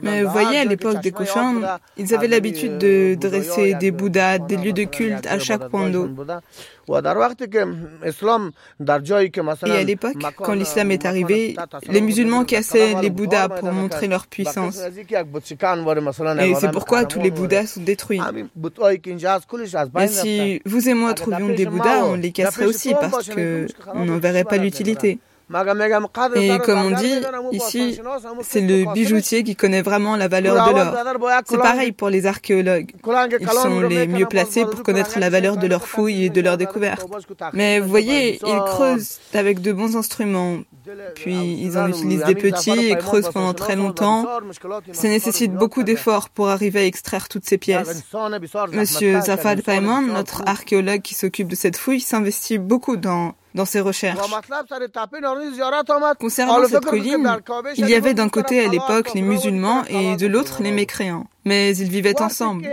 Mais 0.03 0.23
vous 0.23 0.31
voyez, 0.31 0.57
à 0.59 0.65
l'époque 0.65 0.99
des 0.99 1.11
Koshans, 1.11 1.61
ils 1.95 2.13
avaient 2.13 2.27
l'habitude 2.27 2.77
de 2.77 3.15
dresser 3.15 3.75
des 3.75 3.91
bouddhas, 3.91 4.39
des 4.39 4.57
lieux 4.57 4.73
de 4.73 4.83
culte 4.83 5.25
à 5.27 5.39
chaque 5.39 5.69
point 5.69 5.89
d'eau. 5.89 6.09
Et 6.89 6.95
à 9.71 9.83
l'époque, 9.83 10.15
quand 10.37 10.53
l'islam 10.53 10.91
est 10.91 11.05
arrivé, 11.05 11.55
les 11.89 12.01
musulmans 12.01 12.45
cassaient 12.45 12.95
les 13.01 13.09
bouddhas 13.09 13.49
pour 13.49 13.71
montrer 13.71 14.07
leur 14.07 14.27
puissance. 14.27 14.79
Et 16.39 16.55
c'est 16.55 16.71
pourquoi 16.71 17.05
tous 17.05 17.19
les 17.19 17.31
bouddhas 17.31 17.67
sont 17.67 17.81
détruits. 17.81 18.21
Et 19.99 20.07
si 20.07 20.61
vous 20.65 20.89
et 20.89 20.93
moi 20.93 21.13
trouvions 21.13 21.49
des 21.49 21.65
bouddhas, 21.65 22.05
on 22.05 22.15
les 22.15 22.31
casserait 22.31 22.65
aussi 22.65 22.93
parce 22.93 23.29
qu'on 23.29 24.05
n'en 24.05 24.17
verrait 24.19 24.43
pas 24.45 24.57
l'utilité. 24.57 25.19
Et 26.35 26.59
comme 26.59 26.79
on 26.79 26.91
dit, 26.91 27.21
ici, 27.53 27.99
c'est 28.41 28.59
le 28.59 28.91
bijoutier 28.93 29.43
qui 29.43 29.55
connaît 29.55 29.81
vraiment 29.81 30.17
la 30.17 30.27
valeur 30.27 30.67
de 30.67 30.75
l'or. 30.75 30.93
C'est 31.45 31.57
pareil 31.57 31.93
pour 31.93 32.09
les 32.09 32.25
archéologues. 32.25 32.91
Ils 33.39 33.49
sont 33.49 33.81
les 33.81 34.07
mieux 34.07 34.25
placés 34.25 34.65
pour 34.65 34.83
connaître 34.83 35.19
la 35.19 35.29
valeur 35.29 35.55
de 35.55 35.67
leurs 35.67 35.87
fouilles 35.87 36.25
et 36.25 36.29
de 36.29 36.41
leurs 36.41 36.57
découvertes. 36.57 37.07
Mais 37.53 37.79
vous 37.79 37.87
voyez, 37.87 38.39
ils 38.45 38.61
creusent 38.65 39.19
avec 39.33 39.61
de 39.61 39.71
bons 39.71 39.95
instruments. 39.95 40.59
Puis 41.15 41.59
ils 41.61 41.77
en 41.77 41.87
utilisent 41.87 42.23
des 42.23 42.35
petits 42.35 42.87
et 42.91 42.95
creusent 42.97 43.29
pendant 43.29 43.53
très 43.53 43.75
longtemps. 43.75 44.25
Ça 44.91 45.07
nécessite 45.07 45.53
beaucoup 45.53 45.83
d'efforts 45.83 46.29
pour 46.29 46.49
arriver 46.49 46.81
à 46.81 46.85
extraire 46.85 47.29
toutes 47.29 47.45
ces 47.45 47.57
pièces. 47.57 48.03
Monsieur 48.73 49.21
Zafar 49.21 49.55
Paiman, 49.65 50.07
notre 50.07 50.43
archéologue 50.45 51.01
qui 51.01 51.15
s'occupe 51.15 51.47
de 51.47 51.55
cette 51.55 51.77
fouille, 51.77 52.01
s'investit 52.01 52.57
beaucoup 52.57 52.97
dans 52.97 53.33
dans 53.55 53.65
ses 53.65 53.79
recherches. 53.79 54.19
Concernant 56.19 56.67
cette 56.67 56.85
colline, 56.85 57.37
il 57.75 57.89
y 57.89 57.95
avait 57.95 58.13
d'un 58.13 58.29
côté 58.29 58.65
à 58.65 58.67
l'époque 58.67 59.13
les 59.13 59.21
musulmans 59.21 59.83
et 59.85 60.15
de 60.15 60.27
l'autre 60.27 60.61
les 60.61 60.71
mécréants. 60.71 61.25
Mais 61.45 61.75
ils 61.75 61.89
vivaient 61.89 62.21
ensemble. 62.21 62.67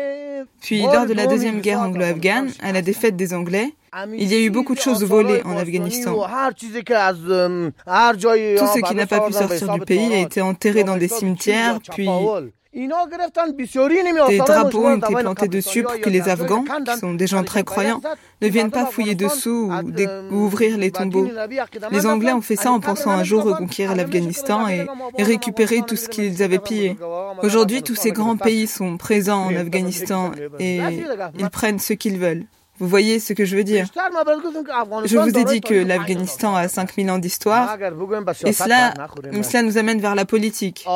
Puis, 0.60 0.82
lors 0.82 1.06
de 1.06 1.12
la 1.12 1.26
deuxième 1.26 1.60
guerre 1.60 1.80
anglo-afghane, 1.80 2.50
à 2.62 2.72
la 2.72 2.82
défaite 2.82 3.16
des 3.16 3.34
Anglais, 3.34 3.74
il 4.12 4.32
y 4.32 4.34
a 4.34 4.40
eu 4.40 4.50
beaucoup 4.50 4.74
de 4.74 4.80
choses 4.80 5.04
volées 5.04 5.42
en 5.44 5.56
Afghanistan. 5.56 6.12
Tout 6.12 6.66
ce 6.66 8.88
qui 8.88 8.94
n'a 8.94 9.06
pas 9.06 9.20
pu 9.20 9.32
sortir 9.32 9.72
du 9.72 9.80
pays 9.80 10.14
a 10.14 10.18
été 10.18 10.40
enterré 10.40 10.84
dans 10.84 10.96
des 10.96 11.08
cimetières, 11.08 11.78
puis 11.92 12.08
des 12.74 14.38
drapeaux 14.38 14.86
ont 14.86 14.96
été 14.96 15.14
plantés 15.14 15.48
dessus 15.48 15.82
pour 15.82 16.00
que 16.00 16.10
les 16.10 16.28
Afghans, 16.28 16.64
qui 16.64 16.98
sont 16.98 17.14
des 17.14 17.26
gens 17.26 17.44
très 17.44 17.62
croyants, 17.62 18.00
ne 18.42 18.48
viennent 18.48 18.70
pas 18.70 18.86
fouiller 18.86 19.14
dessous 19.14 19.70
ou, 20.30 20.34
ouvrir 20.34 20.76
les 20.76 20.90
tombeaux. 20.90 21.28
Les 21.90 22.06
Anglais 22.06 22.32
ont 22.32 22.40
fait 22.40 22.56
ça 22.56 22.72
en 22.72 22.80
pensant 22.80 23.10
un 23.10 23.24
jour 23.24 23.44
reconquérir 23.44 23.94
l'Afghanistan 23.94 24.68
et, 24.68 24.86
et 25.18 25.22
récupérer 25.22 25.82
tout 25.86 25.96
ce 25.96 26.08
qu'ils 26.08 26.42
avaient 26.42 26.58
pillé. 26.58 26.96
Aujourd'hui, 27.42 27.82
tous 27.82 27.94
ces 27.94 28.10
grands 28.10 28.36
pays 28.36 28.66
sont 28.66 28.96
présents 28.96 29.46
en 29.46 29.54
Afghanistan 29.54 30.32
et 30.58 30.80
ils 31.38 31.50
prennent 31.50 31.78
ce 31.78 31.92
qu'ils 31.92 32.18
veulent. 32.18 32.46
Vous 32.78 32.88
voyez 32.88 33.20
ce 33.20 33.32
que 33.32 33.44
je 33.44 33.56
veux 33.56 33.62
dire. 33.64 33.86
Je 35.04 35.16
vous 35.18 35.38
ai 35.38 35.44
dit 35.44 35.60
que 35.60 35.74
l'Afghanistan 35.74 36.56
a 36.56 36.66
5000 36.66 37.10
ans 37.10 37.18
d'histoire. 37.18 37.76
Et 38.44 38.52
cela, 38.52 38.92
cela 39.42 39.62
nous 39.62 39.78
amène 39.78 40.00
vers 40.00 40.14
la 40.14 40.24
politique. 40.24 40.86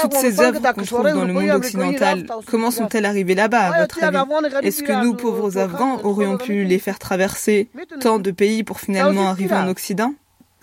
Toutes 0.00 0.14
ces 0.14 0.40
œuvres 0.40 0.60
qu'on 0.72 0.82
trouve 0.82 1.10
dans 1.10 1.24
le 1.24 1.32
monde 1.32 1.50
occidental, 1.50 2.26
comment 2.46 2.70
sont-elles 2.70 3.06
arrivées 3.06 3.34
là-bas 3.34 3.60
à 3.60 3.80
votre 3.80 4.02
avis? 4.02 4.18
Est-ce 4.62 4.82
que 4.82 4.92
nous, 5.04 5.14
pauvres 5.14 5.58
Afghans, 5.58 6.00
aurions 6.04 6.38
pu 6.38 6.64
les 6.64 6.78
faire 6.78 6.98
traverser 6.98 7.68
tant 8.00 8.18
de 8.18 8.30
pays 8.30 8.62
pour 8.62 8.80
finalement 8.80 9.28
arriver 9.28 9.54
en 9.54 9.68
Occident? 9.68 10.14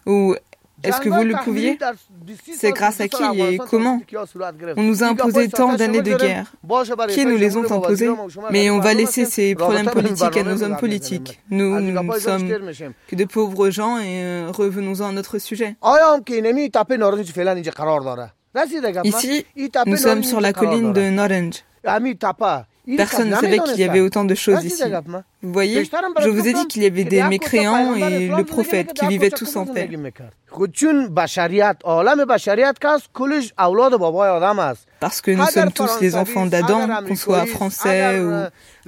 Ou 0.06 0.36
est-ce 0.84 1.02
que 1.02 1.10
vous 1.10 1.24
le 1.24 1.36
pouviez 1.44 1.78
C'est 2.54 2.72
grâce 2.72 3.02
à 3.02 3.08
qui 3.08 3.24
et 3.40 3.58
comment 3.70 4.02
On 4.78 4.84
nous 4.84 5.04
a 5.04 5.08
imposé 5.08 5.50
tant 5.50 5.74
d'années 5.76 6.02
de 6.02 6.16
guerre. 6.16 6.52
Qui 7.10 7.26
nous 7.26 7.38
les 7.38 7.58
ont 7.58 7.72
imposés 7.72 8.10
Mais 8.52 8.70
on 8.70 8.80
va 8.80 8.94
laisser 8.94 9.26
ces 9.26 9.56
problèmes 9.56 9.90
politiques 9.90 10.38
à 10.38 10.44
nos 10.44 10.64
hommes 10.64 10.78
politiques. 10.78 11.40
Nous, 11.50 11.80
nous 11.80 12.04
ne 12.04 12.20
sommes 12.20 12.48
que 13.08 13.16
de 13.16 13.26
pauvres 13.26 13.70
gens 13.70 13.98
et 13.98 14.24
euh, 14.24 14.52
revenons-en 14.52 15.10
à 15.10 15.12
notre 15.12 15.38
sujet. 15.38 15.76
Ici, 19.04 19.46
nous 19.86 19.98
sommes 19.98 20.24
sur 20.24 20.42
la 20.42 20.54
colline 20.54 20.94
de 20.94 21.10
Norange. 21.10 21.64
Personne 22.98 23.30
ne 23.30 23.36
savait 23.36 23.60
qu'il 23.60 23.78
y 23.78 23.84
avait 23.84 24.00
autant 24.00 24.26
de 24.26 24.36
choses 24.36 24.64
ici. 24.66 24.84
Vous 25.42 25.54
voyez, 25.54 25.84
je 26.20 26.30
vous 26.30 26.48
ai 26.48 26.54
dit 26.54 26.68
qu'il 26.68 26.84
y 26.84 26.88
avait 26.88 27.04
des 27.04 27.24
mécréants 27.24 27.96
et 27.96 28.28
le 28.28 28.44
prophète 28.44 28.94
qui 28.94 29.08
vivaient 29.08 29.30
tous 29.30 29.56
en 29.56 29.66
paix. 29.66 29.90
Parce 35.00 35.22
que 35.22 35.32
nous 35.32 35.46
sommes 35.46 35.72
tous 35.72 36.00
les 36.02 36.16
enfants 36.16 36.46
d'Adam, 36.46 36.88
qu'on 37.08 37.16
soit 37.16 37.46
français 37.46 38.20
ou 38.20 38.32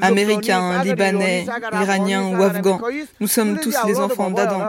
américains, 0.02 0.84
libanais, 0.84 1.46
iraniens 1.72 2.38
ou 2.38 2.44
afghans. 2.44 2.82
Nous 3.20 3.28
sommes 3.28 3.60
tous 3.60 3.76
les 3.86 4.00
enfants 4.00 4.32
d'Adam. 4.32 4.60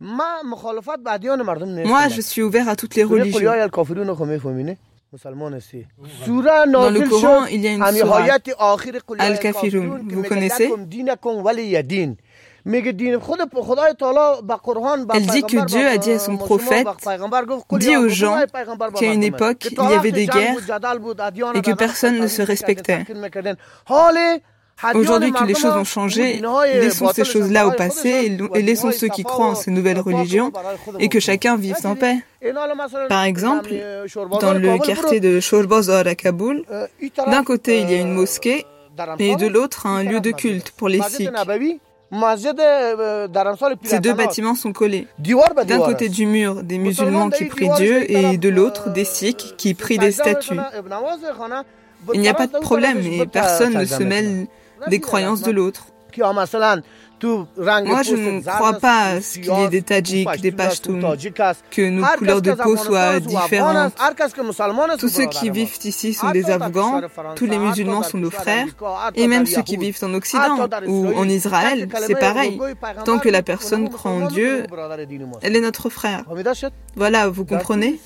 Moi, 0.00 0.40
je 2.08 2.20
suis 2.22 2.42
ouvert 2.42 2.68
à 2.68 2.76
toutes 2.76 2.94
les 2.94 3.04
religions. 3.04 3.52
Dans 5.12 6.90
le 6.90 7.08
Coran, 7.08 7.46
il 7.46 7.60
y 7.60 7.68
a 7.68 7.72
une 7.72 7.84
sourate, 7.84 8.48
Al-Kafirun. 9.18 10.00
Vous 10.08 10.22
connaissez 10.22 10.70
elle 15.14 15.26
dit 15.26 15.42
que 15.42 15.64
Dieu 15.64 15.86
a 15.86 15.96
dit 15.98 16.12
à 16.12 16.18
son 16.18 16.36
prophète, 16.36 16.86
dit 17.72 17.96
aux 17.96 18.08
gens 18.08 18.36
qu'à 18.94 19.12
une 19.12 19.22
époque, 19.22 19.64
il 19.70 19.74
y 19.76 19.94
avait 19.94 20.12
des 20.12 20.26
guerres 20.26 20.56
et 21.54 21.62
que 21.62 21.72
personne 21.74 22.18
ne 22.18 22.26
se 22.26 22.42
respectait. 22.42 23.04
Aujourd'hui 24.94 25.32
que 25.32 25.44
les 25.44 25.54
choses 25.54 25.76
ont 25.76 25.84
changé, 25.84 26.42
laissons 26.74 27.10
ces 27.12 27.24
choses-là 27.24 27.66
au 27.66 27.72
passé 27.72 28.38
et 28.54 28.62
laissons 28.62 28.92
ceux 28.92 29.08
qui 29.08 29.22
croient 29.22 29.46
en 29.48 29.54
ces 29.54 29.70
nouvelles 29.70 30.00
religions 30.00 30.52
et 30.98 31.08
que 31.08 31.20
chacun 31.20 31.56
vive 31.56 31.76
en 31.84 31.96
paix. 31.96 32.18
Par 33.08 33.24
exemple, 33.24 33.70
dans 34.40 34.54
le 34.54 34.78
quartier 34.78 35.20
de 35.20 35.40
Shorbazar 35.40 36.06
à 36.06 36.14
Kaboul, 36.14 36.64
d'un 37.26 37.44
côté 37.44 37.80
il 37.80 37.90
y 37.90 37.94
a 37.94 37.98
une 37.98 38.14
mosquée 38.14 38.64
et 39.18 39.36
de 39.36 39.46
l'autre 39.46 39.86
un 39.86 40.02
lieu 40.02 40.20
de 40.20 40.30
culte 40.30 40.70
pour 40.72 40.88
les 40.88 41.00
Sikhs. 41.02 41.30
Ces 43.84 44.00
deux 44.00 44.14
bâtiments 44.14 44.56
sont 44.56 44.72
collés. 44.72 45.06
D'un 45.18 45.78
côté 45.78 46.08
du 46.08 46.26
mur, 46.26 46.62
des 46.62 46.78
musulmans 46.78 47.30
qui 47.30 47.44
prient 47.44 47.70
Dieu 47.76 48.10
et 48.10 48.36
de 48.36 48.48
l'autre, 48.48 48.90
des 48.90 49.04
Sikhs 49.04 49.54
qui 49.56 49.74
prient 49.74 49.98
des 49.98 50.12
statues. 50.12 50.58
Il 52.14 52.20
n'y 52.20 52.28
a 52.28 52.34
pas 52.34 52.46
de 52.46 52.58
problème 52.58 52.98
et 52.98 53.26
personne 53.26 53.74
ne 53.74 53.84
se 53.84 54.02
mêle 54.02 54.46
des 54.88 55.00
croyances 55.00 55.42
de 55.42 55.50
l'autre. 55.50 55.86
Moi, 57.22 58.02
je 58.02 58.16
ne 58.16 58.40
crois 58.40 58.72
pas 58.74 59.02
à 59.02 59.20
ce 59.20 59.34
qu'il 59.38 59.52
y 59.52 59.60
ait 59.62 59.68
des 59.68 59.82
Tadjiks, 59.82 60.40
des 60.40 60.50
Pashtuns, 60.52 61.00
que 61.70 61.88
nos 61.90 62.04
couleurs 62.16 62.40
de 62.42 62.52
peau 62.52 62.76
soient 62.76 63.20
différentes. 63.20 63.92
Tous 64.98 65.08
ceux 65.08 65.26
qui 65.26 65.50
vivent 65.50 65.78
ici 65.84 66.14
sont 66.14 66.30
des 66.30 66.50
Afghans, 66.50 67.02
tous 67.36 67.44
les 67.46 67.58
musulmans 67.58 68.02
sont 68.02 68.18
nos 68.18 68.30
frères, 68.30 68.66
et 69.14 69.26
même 69.28 69.46
ceux 69.46 69.62
qui 69.62 69.76
vivent 69.76 69.98
en 70.02 70.14
Occident 70.14 70.66
ou 70.86 71.12
en 71.14 71.28
Israël, 71.28 71.88
c'est 72.06 72.14
pareil. 72.18 72.58
Tant 73.04 73.18
que 73.18 73.28
la 73.28 73.42
personne 73.42 73.90
croit 73.90 74.12
en 74.12 74.26
Dieu, 74.26 74.64
elle 75.42 75.56
est 75.56 75.60
notre 75.60 75.90
frère. 75.90 76.24
Voilà, 76.96 77.28
vous 77.28 77.44
comprenez? 77.44 78.00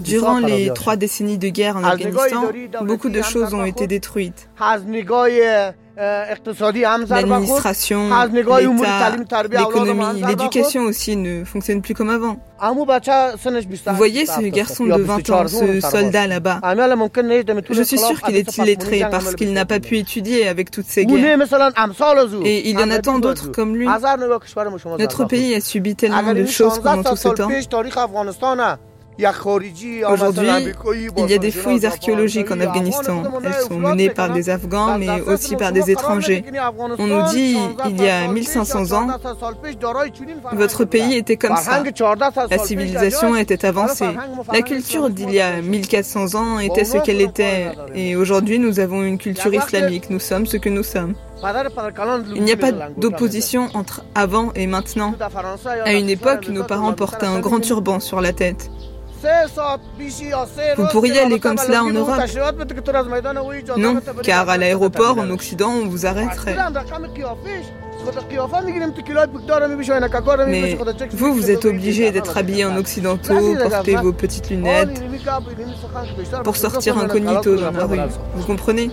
Durant 0.00 0.38
les 0.38 0.70
trois 0.74 0.96
décennies 0.96 1.38
de 1.38 1.48
guerre 1.48 1.76
en 1.76 1.84
Afghanistan, 1.84 2.44
beaucoup 2.82 3.08
de 3.08 3.22
choses 3.22 3.54
ont 3.54 3.64
été 3.64 3.86
détruites. 3.86 4.48
L'administration, 7.10 8.08
l'État, 8.32 9.16
l'économie, 9.58 10.22
l'éducation 10.26 10.82
aussi 10.84 11.16
ne 11.16 11.44
fonctionnent 11.44 11.82
plus 11.82 11.92
comme 11.94 12.08
avant. 12.08 12.36
Vous 12.62 13.96
voyez 13.96 14.24
ce 14.24 14.40
garçon 14.48 14.84
de 14.86 15.02
20 15.02 15.30
ans, 15.30 15.46
ce 15.48 15.80
soldat 15.80 16.26
là-bas. 16.26 16.60
Je 17.70 17.82
suis 17.82 17.98
sûr 17.98 18.22
qu'il 18.22 18.36
est 18.36 18.56
illettré 18.56 19.04
parce 19.10 19.34
qu'il 19.34 19.52
n'a 19.52 19.66
pas 19.66 19.80
pu 19.80 19.98
étudier 19.98 20.48
avec 20.48 20.70
toutes 20.70 20.86
ces 20.86 21.04
guerres. 21.04 21.38
Et 22.44 22.70
il 22.70 22.78
y 22.78 22.82
en 22.82 22.90
a 22.90 22.98
tant 23.00 23.18
d'autres 23.18 23.50
comme 23.50 23.76
lui. 23.76 23.86
Notre 24.98 25.24
pays 25.24 25.54
a 25.54 25.60
subi 25.60 25.96
tellement 25.96 26.32
de 26.32 26.46
choses 26.46 26.78
pendant 26.78 27.02
tout 27.02 27.16
ce 27.16 27.28
temps. 27.28 27.48
Aujourd'hui, 30.08 30.48
il 31.16 31.30
y 31.30 31.34
a 31.34 31.38
des 31.38 31.50
fouilles 31.50 31.86
archéologiques 31.86 32.50
en 32.50 32.60
Afghanistan. 32.60 33.22
Elles 33.44 33.66
sont 33.66 33.78
menées 33.78 34.10
par 34.10 34.30
des 34.32 34.50
Afghans, 34.50 34.98
mais 34.98 35.20
aussi 35.22 35.56
par 35.56 35.72
des 35.72 35.90
étrangers. 35.90 36.44
On 36.98 37.06
nous 37.06 37.22
dit, 37.30 37.56
il 37.88 38.02
y 38.02 38.08
a 38.08 38.28
1500 38.28 38.92
ans, 38.92 39.08
votre 40.52 40.84
pays 40.84 41.14
était 41.16 41.36
comme 41.36 41.56
ça. 41.56 41.82
La 42.50 42.58
civilisation 42.58 43.36
était 43.36 43.64
avancée. 43.64 44.10
La 44.52 44.62
culture 44.62 45.10
d'il 45.10 45.30
y 45.32 45.40
a 45.40 45.60
1400 45.60 46.34
ans 46.34 46.58
était 46.58 46.84
ce 46.84 46.98
qu'elle 46.98 47.20
était. 47.20 47.72
Et 47.94 48.16
aujourd'hui, 48.16 48.58
nous 48.58 48.80
avons 48.80 49.02
une 49.02 49.18
culture 49.18 49.52
islamique. 49.52 50.10
Nous 50.10 50.20
sommes 50.20 50.46
ce 50.46 50.56
que 50.56 50.68
nous 50.68 50.82
sommes. 50.82 51.14
Il 52.34 52.42
n'y 52.42 52.52
a 52.52 52.56
pas 52.56 52.72
d'opposition 52.96 53.68
entre 53.74 54.04
avant 54.14 54.52
et 54.54 54.66
maintenant. 54.66 55.14
À 55.84 55.92
une 55.92 56.10
époque, 56.10 56.48
nos 56.48 56.64
parents 56.64 56.92
portaient 56.92 57.26
un 57.26 57.40
grand 57.40 57.60
turban 57.60 58.00
sur 58.00 58.20
la 58.20 58.32
tête. 58.32 58.70
Vous 60.76 60.86
pourriez 60.88 61.20
aller 61.20 61.38
comme 61.40 61.58
cela 61.58 61.84
en 61.84 61.90
Europe 61.90 62.20
Non, 63.76 64.00
car 64.22 64.48
à 64.48 64.56
l'aéroport 64.56 65.18
en 65.18 65.30
Occident, 65.30 65.70
on 65.70 65.86
vous 65.88 66.06
arrêterait. 66.06 66.56
Mais 70.46 70.78
vous, 71.12 71.34
vous 71.34 71.50
êtes 71.50 71.64
obligé 71.66 72.10
d'être 72.10 72.36
habillé 72.38 72.64
en 72.64 72.76
occidentaux, 72.76 73.54
porter 73.68 73.96
vos 73.96 74.12
petites 74.12 74.48
lunettes 74.48 75.02
pour 76.42 76.56
sortir 76.56 76.96
incognito 76.98 77.56
dans 77.56 77.70
la 77.72 77.84
rue. 77.84 78.00
Vous 78.36 78.44
comprenez? 78.46 78.90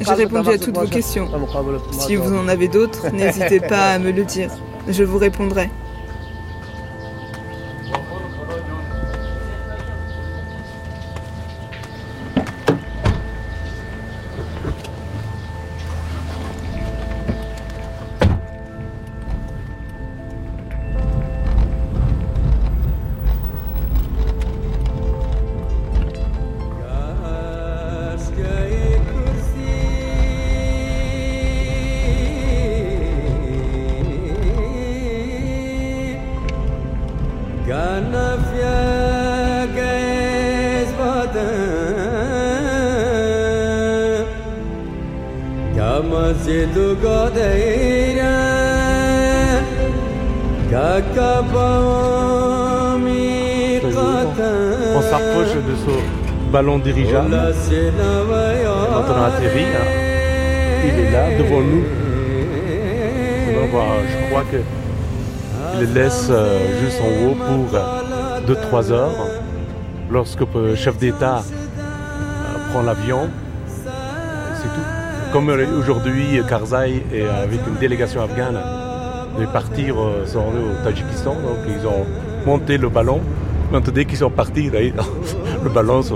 J'ai 0.00 0.12
répondu 0.14 0.50
à 0.50 0.58
toutes 0.58 0.78
vos 0.78 0.86
questions. 0.86 1.28
Si 1.90 2.14
vous 2.14 2.32
en 2.36 2.46
avez 2.46 2.68
d'autres, 2.68 3.08
n'hésitez 3.10 3.58
pas 3.58 3.94
à 3.94 3.98
me 3.98 4.12
le 4.12 4.24
dire. 4.24 4.50
Je 4.88 5.02
vous 5.02 5.18
répondrai. 5.18 5.68
On 54.96 55.02
s'approche 55.02 55.54
de 55.54 55.74
ce 55.84 56.50
ballon 56.52 56.78
dirigeable. 56.78 57.36
Quand 58.92 59.04
on 59.08 59.22
a 59.22 59.26
atterri, 59.26 59.66
il 60.84 61.00
est 61.00 61.10
là 61.10 61.38
devant 61.38 61.60
nous. 61.60 61.84
je 63.56 64.28
crois 64.30 64.44
qu'il 64.50 65.80
le 65.80 65.94
laisse 65.94 66.28
euh, 66.30 66.58
juste 66.80 67.00
en 67.00 67.10
haut 67.26 67.34
pour 67.34 68.82
2-3 68.82 68.92
heures. 68.92 69.26
Lorsque 70.10 70.40
le 70.54 70.74
chef 70.74 70.96
d'État 70.98 71.42
prend 72.70 72.82
l'avion, 72.82 73.28
c'est 73.66 74.68
tout. 74.68 75.32
Comme 75.32 75.50
aujourd'hui, 75.78 76.40
Karzai 76.48 77.02
est 77.12 77.28
avec 77.28 77.60
une 77.66 77.74
délégation 77.74 78.22
afghane 78.22 78.75
de 79.38 79.46
partir 79.46 79.94
euh, 80.00 80.24
sont 80.26 80.40
allés 80.40 80.64
au 80.64 80.84
Tadjikistan, 80.84 81.32
donc 81.34 81.58
ils 81.68 81.86
ont 81.86 82.04
monté 82.46 82.78
le 82.78 82.88
ballon. 82.88 83.20
Maintenant, 83.72 83.92
dès 83.94 84.04
qu'ils 84.04 84.18
sont 84.18 84.30
partis, 84.30 84.70
là, 84.70 84.78
le 85.64 85.70
ballon 85.70 86.02
se 86.02 86.14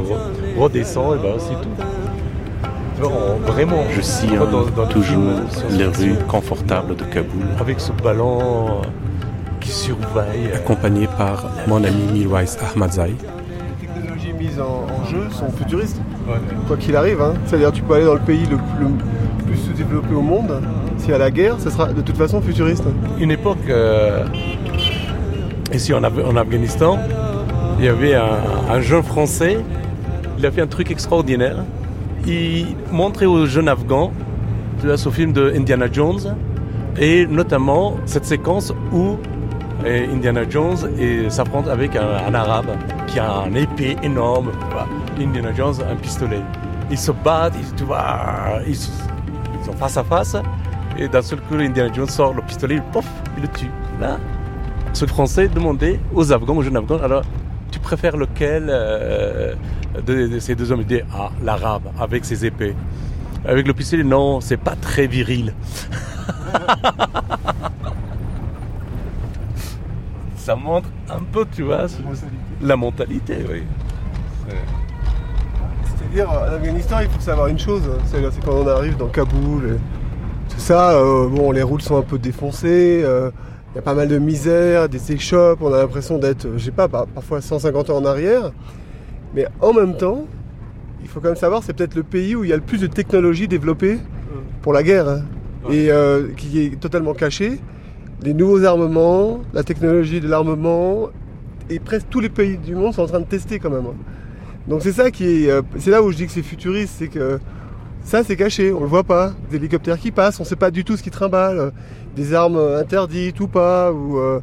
redescend, 0.59 1.17
et 1.17 1.19
ben 1.23 1.35
c'est 1.39 1.55
tout. 1.61 1.69
vraiment, 3.47 3.83
Je 3.95 4.01
sillonne 4.01 4.51
dans- 4.51 4.67
dans 4.67 4.83
le 4.83 4.89
toujours 4.89 5.33
film, 5.51 5.79
les 5.79 5.87
rues 5.87 6.17
confortables 6.29 6.97
de 6.97 7.05
Kaboul, 7.05 7.43
avec 7.61 7.81
ce 7.81 7.93
ballon 7.93 8.41
euh, 8.41 8.71
qui 9.61 9.71
surveille. 9.71 10.53
accompagné 10.55 11.07
par 11.19 11.47
mon 11.67 11.83
ami 11.83 12.03
Milwais 12.13 12.45
Ahmadzai. 12.75 13.15
Les 13.81 13.87
technologies 13.89 14.33
mises 14.39 14.61
en, 14.61 14.85
en 14.93 15.05
jeu 15.07 15.23
sont 15.31 15.51
futuristes. 15.51 16.01
Quoi 16.69 16.77
qu'il 16.77 16.95
arrive, 16.95 17.21
hein. 17.21 17.35
c'est-à-dire 17.47 17.73
tu 17.73 17.83
peux 17.83 17.95
aller 17.95 18.05
dans 18.05 18.15
le 18.15 18.21
pays 18.21 18.47
le, 18.51 18.57
le 18.81 18.87
plus 19.47 19.57
sous-développé 19.57 20.15
au 20.15 20.21
monde, 20.23 20.61
s'il 21.01 21.11
y 21.11 21.15
a 21.15 21.19
la 21.19 21.31
guerre, 21.31 21.57
ce 21.59 21.71
sera 21.71 21.87
de 21.87 22.01
toute 22.01 22.17
façon 22.17 22.41
futuriste. 22.41 22.85
Une 23.19 23.31
époque, 23.31 23.59
euh, 23.69 24.25
ici 25.73 25.93
en, 25.95 26.03
Af- 26.03 26.25
en 26.25 26.37
Afghanistan, 26.37 26.99
il 27.79 27.85
y 27.87 27.89
avait 27.89 28.15
un, 28.15 28.39
un 28.71 28.81
jeune 28.81 29.03
Français, 29.03 29.59
il 30.39 30.47
a 30.47 30.51
fait 30.51 30.61
un 30.63 30.67
truc 30.67 30.91
extraordinaire. 30.91 31.57
Il 32.27 32.67
montrait 32.93 33.27
aux 33.27 33.47
jeunes 33.47 33.69
Afghans, 33.69 34.13
ce 34.83 35.09
film 35.09 35.33
de 35.33 35.53
Indiana 35.57 35.87
Jones, 35.91 36.37
et 36.99 37.27
notamment 37.27 37.97
cette 38.05 38.27
séquence 38.27 38.73
où 38.93 39.17
euh, 39.87 40.07
Indiana 40.15 40.43
Jones 40.49 40.77
s'affronte 41.29 41.69
avec 41.69 41.97
un, 41.97 42.35
arabe 42.35 42.67
qui 43.07 43.19
a 43.19 43.31
un 43.33 43.55
épée 43.55 43.97
énorme. 44.03 44.51
Indiana 45.19 45.51
Jones 45.57 45.75
un 45.91 45.97
pistolet. 45.97 46.43
Ils 46.91 46.99
se 46.99 47.13
battent, 47.13 47.55
ils, 47.59 47.75
tu 47.75 47.85
ils 48.69 48.77
sont 49.65 49.73
face 49.79 49.97
à 49.97 50.05
face, 50.05 50.37
et 50.99 51.09
d'un 51.09 51.23
seul 51.23 51.41
coup, 51.41 51.55
Indiana 51.55 51.93
Jones 51.93 52.09
sort 52.09 52.35
le 52.35 52.43
pistolet, 52.43 52.77
il, 52.77 52.83
pof, 52.83 53.07
il 53.37 53.43
le 53.43 53.49
tue. 53.49 53.71
Là, 54.01 54.19
ce 54.93 55.07
Français 55.07 55.49
demandait 55.49 55.99
aux 56.15 56.33
Afghans, 56.33 56.57
aux 56.57 56.63
jeunes 56.63 56.77
Afghans, 56.77 57.01
alors, 57.03 57.23
tu 57.71 57.79
préfères 57.79 58.17
lequel 58.17 58.67
euh, 58.69 59.55
de, 60.05 60.39
ces 60.39 60.55
deux 60.55 60.73
hommes? 60.73 60.81
Il 60.81 60.87
dit, 60.87 61.01
ah, 61.13 61.31
l'arabe, 61.43 61.85
avec 61.99 62.25
ses 62.25 62.45
épées. 62.45 62.75
Avec 63.45 63.67
le 63.67 63.73
pistolet, 63.73 64.05
non, 64.05 64.41
c'est 64.41 64.57
pas 64.57 64.77
très 64.77 65.07
viril. 65.07 65.55
Ça 70.37 70.57
montre 70.57 70.89
un 71.09 71.21
peu, 71.31 71.47
tu 71.53 71.63
vois, 71.63 71.87
la 72.61 72.77
mentalité, 72.77 73.39
oui. 73.49 73.63
C'est-à-dire, 75.85 76.29
en 76.31 76.55
Afghanistan, 76.55 76.99
il 77.03 77.09
faut 77.09 77.21
savoir 77.21 77.47
une 77.47 77.59
chose, 77.59 77.83
hein. 77.87 77.99
c'est 78.05 78.21
quand 78.45 78.55
on 78.55 78.67
arrive 78.67 78.97
dans 78.97 79.09
Kaboul, 79.09 79.79
tout 80.51 80.59
ça, 80.61 80.93
euh, 80.93 81.29
bon, 81.29 81.53
les 81.53 81.63
routes 81.63 81.83
sont 81.83 81.97
un 81.97 82.03
peu 82.03 82.19
défoncées, 82.19 83.03
euh, 83.05 83.31
il 83.73 83.77
y 83.77 83.79
a 83.79 83.83
pas 83.83 83.95
mal 83.95 84.09
de 84.09 84.19
misère, 84.19 84.89
des 84.89 85.13
échoppes, 85.13 85.61
on 85.63 85.73
a 85.73 85.79
l'impression 85.79 86.19
d'être, 86.19 86.47
euh, 86.47 86.55
je 86.59 86.65
sais 86.65 86.71
pas, 86.71 86.89
par- 86.89 87.07
parfois 87.07 87.41
150 87.41 87.91
ans 87.91 87.99
en 87.99 88.05
arrière, 88.05 88.51
mais 89.35 89.47
en 89.61 89.73
même 89.73 89.97
temps, 89.97 90.27
il 91.03 91.09
faut 91.09 91.21
quand 91.21 91.29
même 91.29 91.37
savoir, 91.37 91.63
c'est 91.63 91.73
peut-être 91.73 91.95
le 91.95 92.03
pays 92.03 92.35
où 92.35 92.45
il 92.45 92.51
y 92.51 92.53
a 92.53 92.57
le 92.57 92.63
plus 92.63 92.79
de 92.81 92.87
technologies 92.87 93.49
développées 93.49 93.99
pour 94.63 94.73
la 94.73 94.83
guerre, 94.83 95.09
hein, 95.09 95.23
et 95.71 95.91
euh, 95.91 96.29
qui 96.37 96.61
est 96.65 96.81
totalement 96.81 97.15
caché. 97.15 97.61
Les 98.23 98.35
nouveaux 98.35 98.65
armements, 98.65 99.41
la 99.55 99.63
technologie 99.63 100.21
de 100.21 100.29
l'armement, 100.29 101.09
et 101.71 101.79
presque 101.79 102.07
tous 102.11 102.21
les 102.21 102.29
pays 102.29 102.59
du 102.59 102.75
monde 102.75 102.93
sont 102.93 103.03
en 103.03 103.07
train 103.07 103.21
de 103.21 103.25
tester 103.25 103.59
quand 103.59 103.71
même. 103.71 103.87
hein. 103.87 103.95
Donc 104.69 104.83
c'est 104.83 104.93
ça 104.93 105.11
qui 105.11 105.45
est, 105.47 105.51
euh, 105.51 105.63
c'est 105.79 105.91
là 105.91 106.03
où 106.03 106.11
je 106.11 106.17
dis 106.17 106.27
que 106.27 106.33
c'est 106.33 106.43
futuriste, 106.43 106.95
c'est 106.99 107.09
que 107.09 107.39
ça 108.05 108.25
c'est 108.25 108.37
caché, 108.37 108.73
on 108.73 108.81
le 108.81 108.87
voit 108.87 109.05
pas. 109.05 109.33
Des 109.51 109.57
hélicoptères 109.57 109.99
qui 109.99 110.11
passent, 110.11 110.41
on 110.41 110.45
sait 110.45 110.57
pas 110.57 110.71
du 110.71 110.85
tout 110.85 110.97
ce 110.97 111.03
qui 111.03 111.11
trimballe, 111.11 111.59
euh, 111.59 111.71
des 112.17 112.35
armes 112.35 112.59
interdites 112.79 113.39
ou 113.41 113.47
pas, 113.49 113.93
ou 113.93 114.19
euh, 114.19 114.41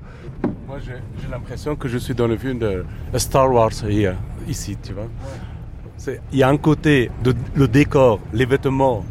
Moi, 0.68 0.78
j'ai 0.80 1.30
l'impression 1.30 1.76
que 1.76 1.88
je 1.88 1.97
suis 1.97 2.14
dans 2.16 2.28
le 2.28 2.38
film 2.38 2.60
de 2.60 2.84
Star 3.16 3.51
Wars 3.51 3.72
here, 3.88 4.16
ici, 4.47 4.78
tu 4.82 4.93
vois. 4.93 5.08
C'est- 5.97 6.22
Il 6.32 6.38
y 6.39 6.43
a 6.43 6.49
un 6.49 6.58
côté 6.58 7.10
de 7.24 7.34
le 7.55 7.68
décor, 7.68 8.20
les 8.34 8.45
vêtements 8.45 9.03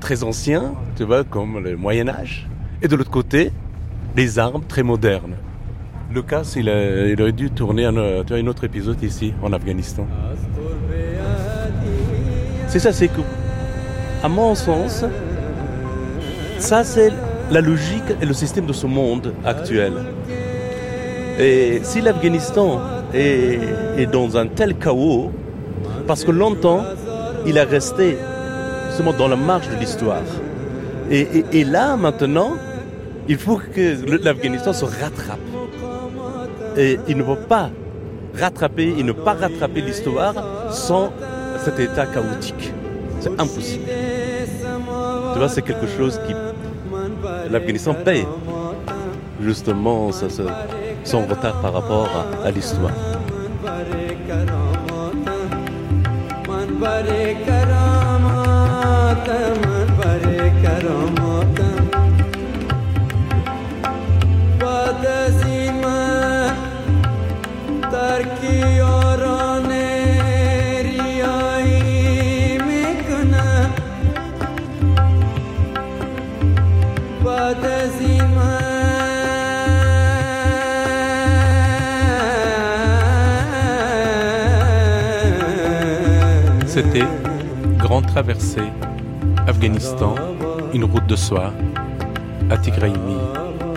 très 0.00 0.22
anciens, 0.22 0.74
tu 0.96 1.04
vois, 1.04 1.24
comme 1.24 1.58
le 1.58 1.76
Moyen 1.76 2.08
Âge, 2.08 2.48
et 2.82 2.86
de 2.88 2.94
l'autre 2.94 3.10
côté, 3.10 3.50
les 4.16 4.38
armes 4.38 4.62
très 4.68 4.82
modernes. 4.82 5.34
Lucas, 6.12 6.52
il, 6.56 6.68
a- 6.68 7.06
il 7.08 7.20
aurait 7.20 7.32
dû 7.32 7.50
tourner 7.50 7.84
un, 7.86 7.96
euh, 7.96 8.22
tu 8.22 8.32
vois, 8.32 8.38
un 8.42 8.46
autre 8.46 8.64
épisode 8.64 9.02
ici, 9.02 9.32
en 9.42 9.52
Afghanistan. 9.52 10.06
C'est 12.68 12.78
ça, 12.78 12.92
c'est 12.92 13.08
que, 13.08 13.20
à 14.22 14.28
mon 14.28 14.54
sens, 14.54 15.04
ça 16.58 16.84
c'est 16.84 17.12
la 17.50 17.60
logique 17.60 18.10
et 18.20 18.26
le 18.26 18.34
système 18.34 18.66
de 18.66 18.72
ce 18.72 18.86
monde 18.86 19.32
actuel. 19.44 19.92
Et 21.38 21.80
si 21.84 22.00
l'Afghanistan 22.00 22.80
est, 23.14 24.06
dans 24.10 24.36
un 24.36 24.46
tel 24.48 24.74
chaos, 24.74 25.30
parce 26.06 26.24
que 26.24 26.32
longtemps, 26.32 26.82
il 27.46 27.56
est 27.56 27.62
resté 27.62 28.18
justement 28.88 29.12
dans 29.12 29.28
la 29.28 29.36
marge 29.36 29.68
de 29.68 29.76
l'histoire. 29.76 30.22
Et, 31.10 31.64
là, 31.64 31.96
maintenant, 31.96 32.56
il 33.28 33.38
faut 33.38 33.56
que 33.56 34.24
l'Afghanistan 34.24 34.72
se 34.72 34.84
rattrape. 34.84 35.38
Et 36.76 36.98
il 37.08 37.16
ne 37.16 37.22
peut 37.22 37.36
pas 37.36 37.70
rattraper, 38.34 38.94
il 38.98 39.06
ne 39.06 39.12
pas 39.12 39.34
rattraper 39.34 39.80
l'histoire 39.80 40.34
sans 40.70 41.12
cet 41.64 41.78
état 41.78 42.06
chaotique. 42.06 42.72
C'est 43.20 43.40
impossible. 43.40 43.84
Tu 45.32 45.38
vois, 45.38 45.48
c'est 45.48 45.62
quelque 45.62 45.86
chose 45.86 46.20
qui... 46.26 46.34
L'Afghanistan 47.50 47.94
paye 48.04 48.26
justement 49.40 50.12
ça- 50.12 50.26
son 51.04 51.26
retard 51.26 51.60
par 51.60 51.72
rapport 51.72 52.08
à 52.44 52.50
l'histoire. 52.50 52.92
C'était 86.78 87.08
Grande 87.76 88.06
Traversée, 88.06 88.70
Afghanistan, 89.48 90.14
une 90.72 90.84
route 90.84 91.06
de 91.08 91.16
soie, 91.16 91.52
Atigraimi, 92.50 93.16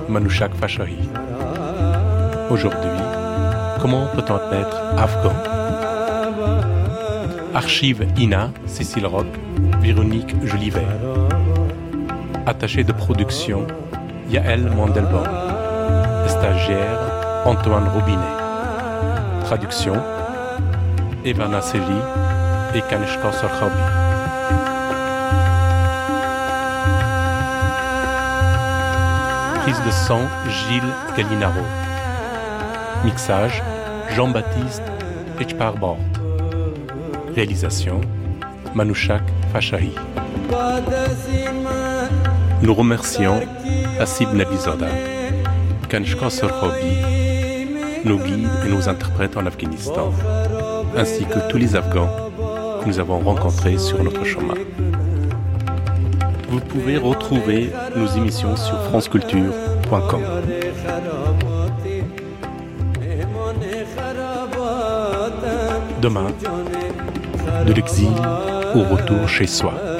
Manushak 0.07 0.53
Fashahi. 0.53 0.99
Aujourd'hui, 2.51 3.01
comment 3.81 4.05
peut-on 4.13 4.37
être 4.53 4.77
afghan? 4.99 5.33
Archive 7.55 8.05
INA, 8.19 8.51
Cécile 8.67 9.07
Rock, 9.07 9.25
Véronique 9.81 10.35
Jolivet. 10.45 10.85
Attaché 12.45 12.83
de 12.83 12.91
production, 12.91 13.65
Yael 14.29 14.69
Mandelbaum. 14.77 15.25
Stagiaire, 16.27 16.99
Antoine 17.45 17.87
Robinet. 17.87 18.37
Traduction, 19.45 19.95
Ivana 21.25 21.61
Seli 21.61 21.99
et 22.73 22.81
Kanishka 22.81 23.31
Sorkhabi. 23.31 23.81
Prise 29.61 29.81
de 29.85 29.91
sang, 29.91 30.21
Gilles 30.47 30.93
Gallinaro. 31.17 31.61
Mixage, 33.03 33.61
Jean-Baptiste 34.15 34.83
Echparbord. 35.39 35.97
Réalisation, 37.35 38.01
Manouchak 38.75 39.23
Fachahi. 39.51 39.93
Nous 42.61 42.73
remercions 42.73 43.41
Asib 43.99 44.33
Nabizoda, 44.33 44.87
Kanishka 45.89 46.29
Sorhobi, 46.29 46.97
nos 48.05 48.17
guides 48.17 48.49
et 48.65 48.69
nos 48.69 48.87
interprètes 48.87 49.35
en 49.35 49.45
Afghanistan, 49.45 50.11
ainsi 50.95 51.25
que 51.25 51.39
tous 51.49 51.57
les 51.57 51.75
Afghans 51.75 52.30
que 52.81 52.87
nous 52.87 52.99
avons 52.99 53.19
rencontrés 53.19 53.77
sur 53.77 54.03
notre 54.03 54.23
chemin. 54.23 54.53
Vous 56.49 56.59
pouvez 56.59 56.97
retrouver 56.97 57.71
nos 57.95 58.07
émissions 58.07 58.55
sur 58.55 58.77
franceculture.com. 58.83 60.21
Demain, 66.01 66.27
de 67.65 67.73
l'exil 67.73 68.09
au 68.75 68.83
retour 68.83 69.27
chez 69.29 69.47
soi. 69.47 69.90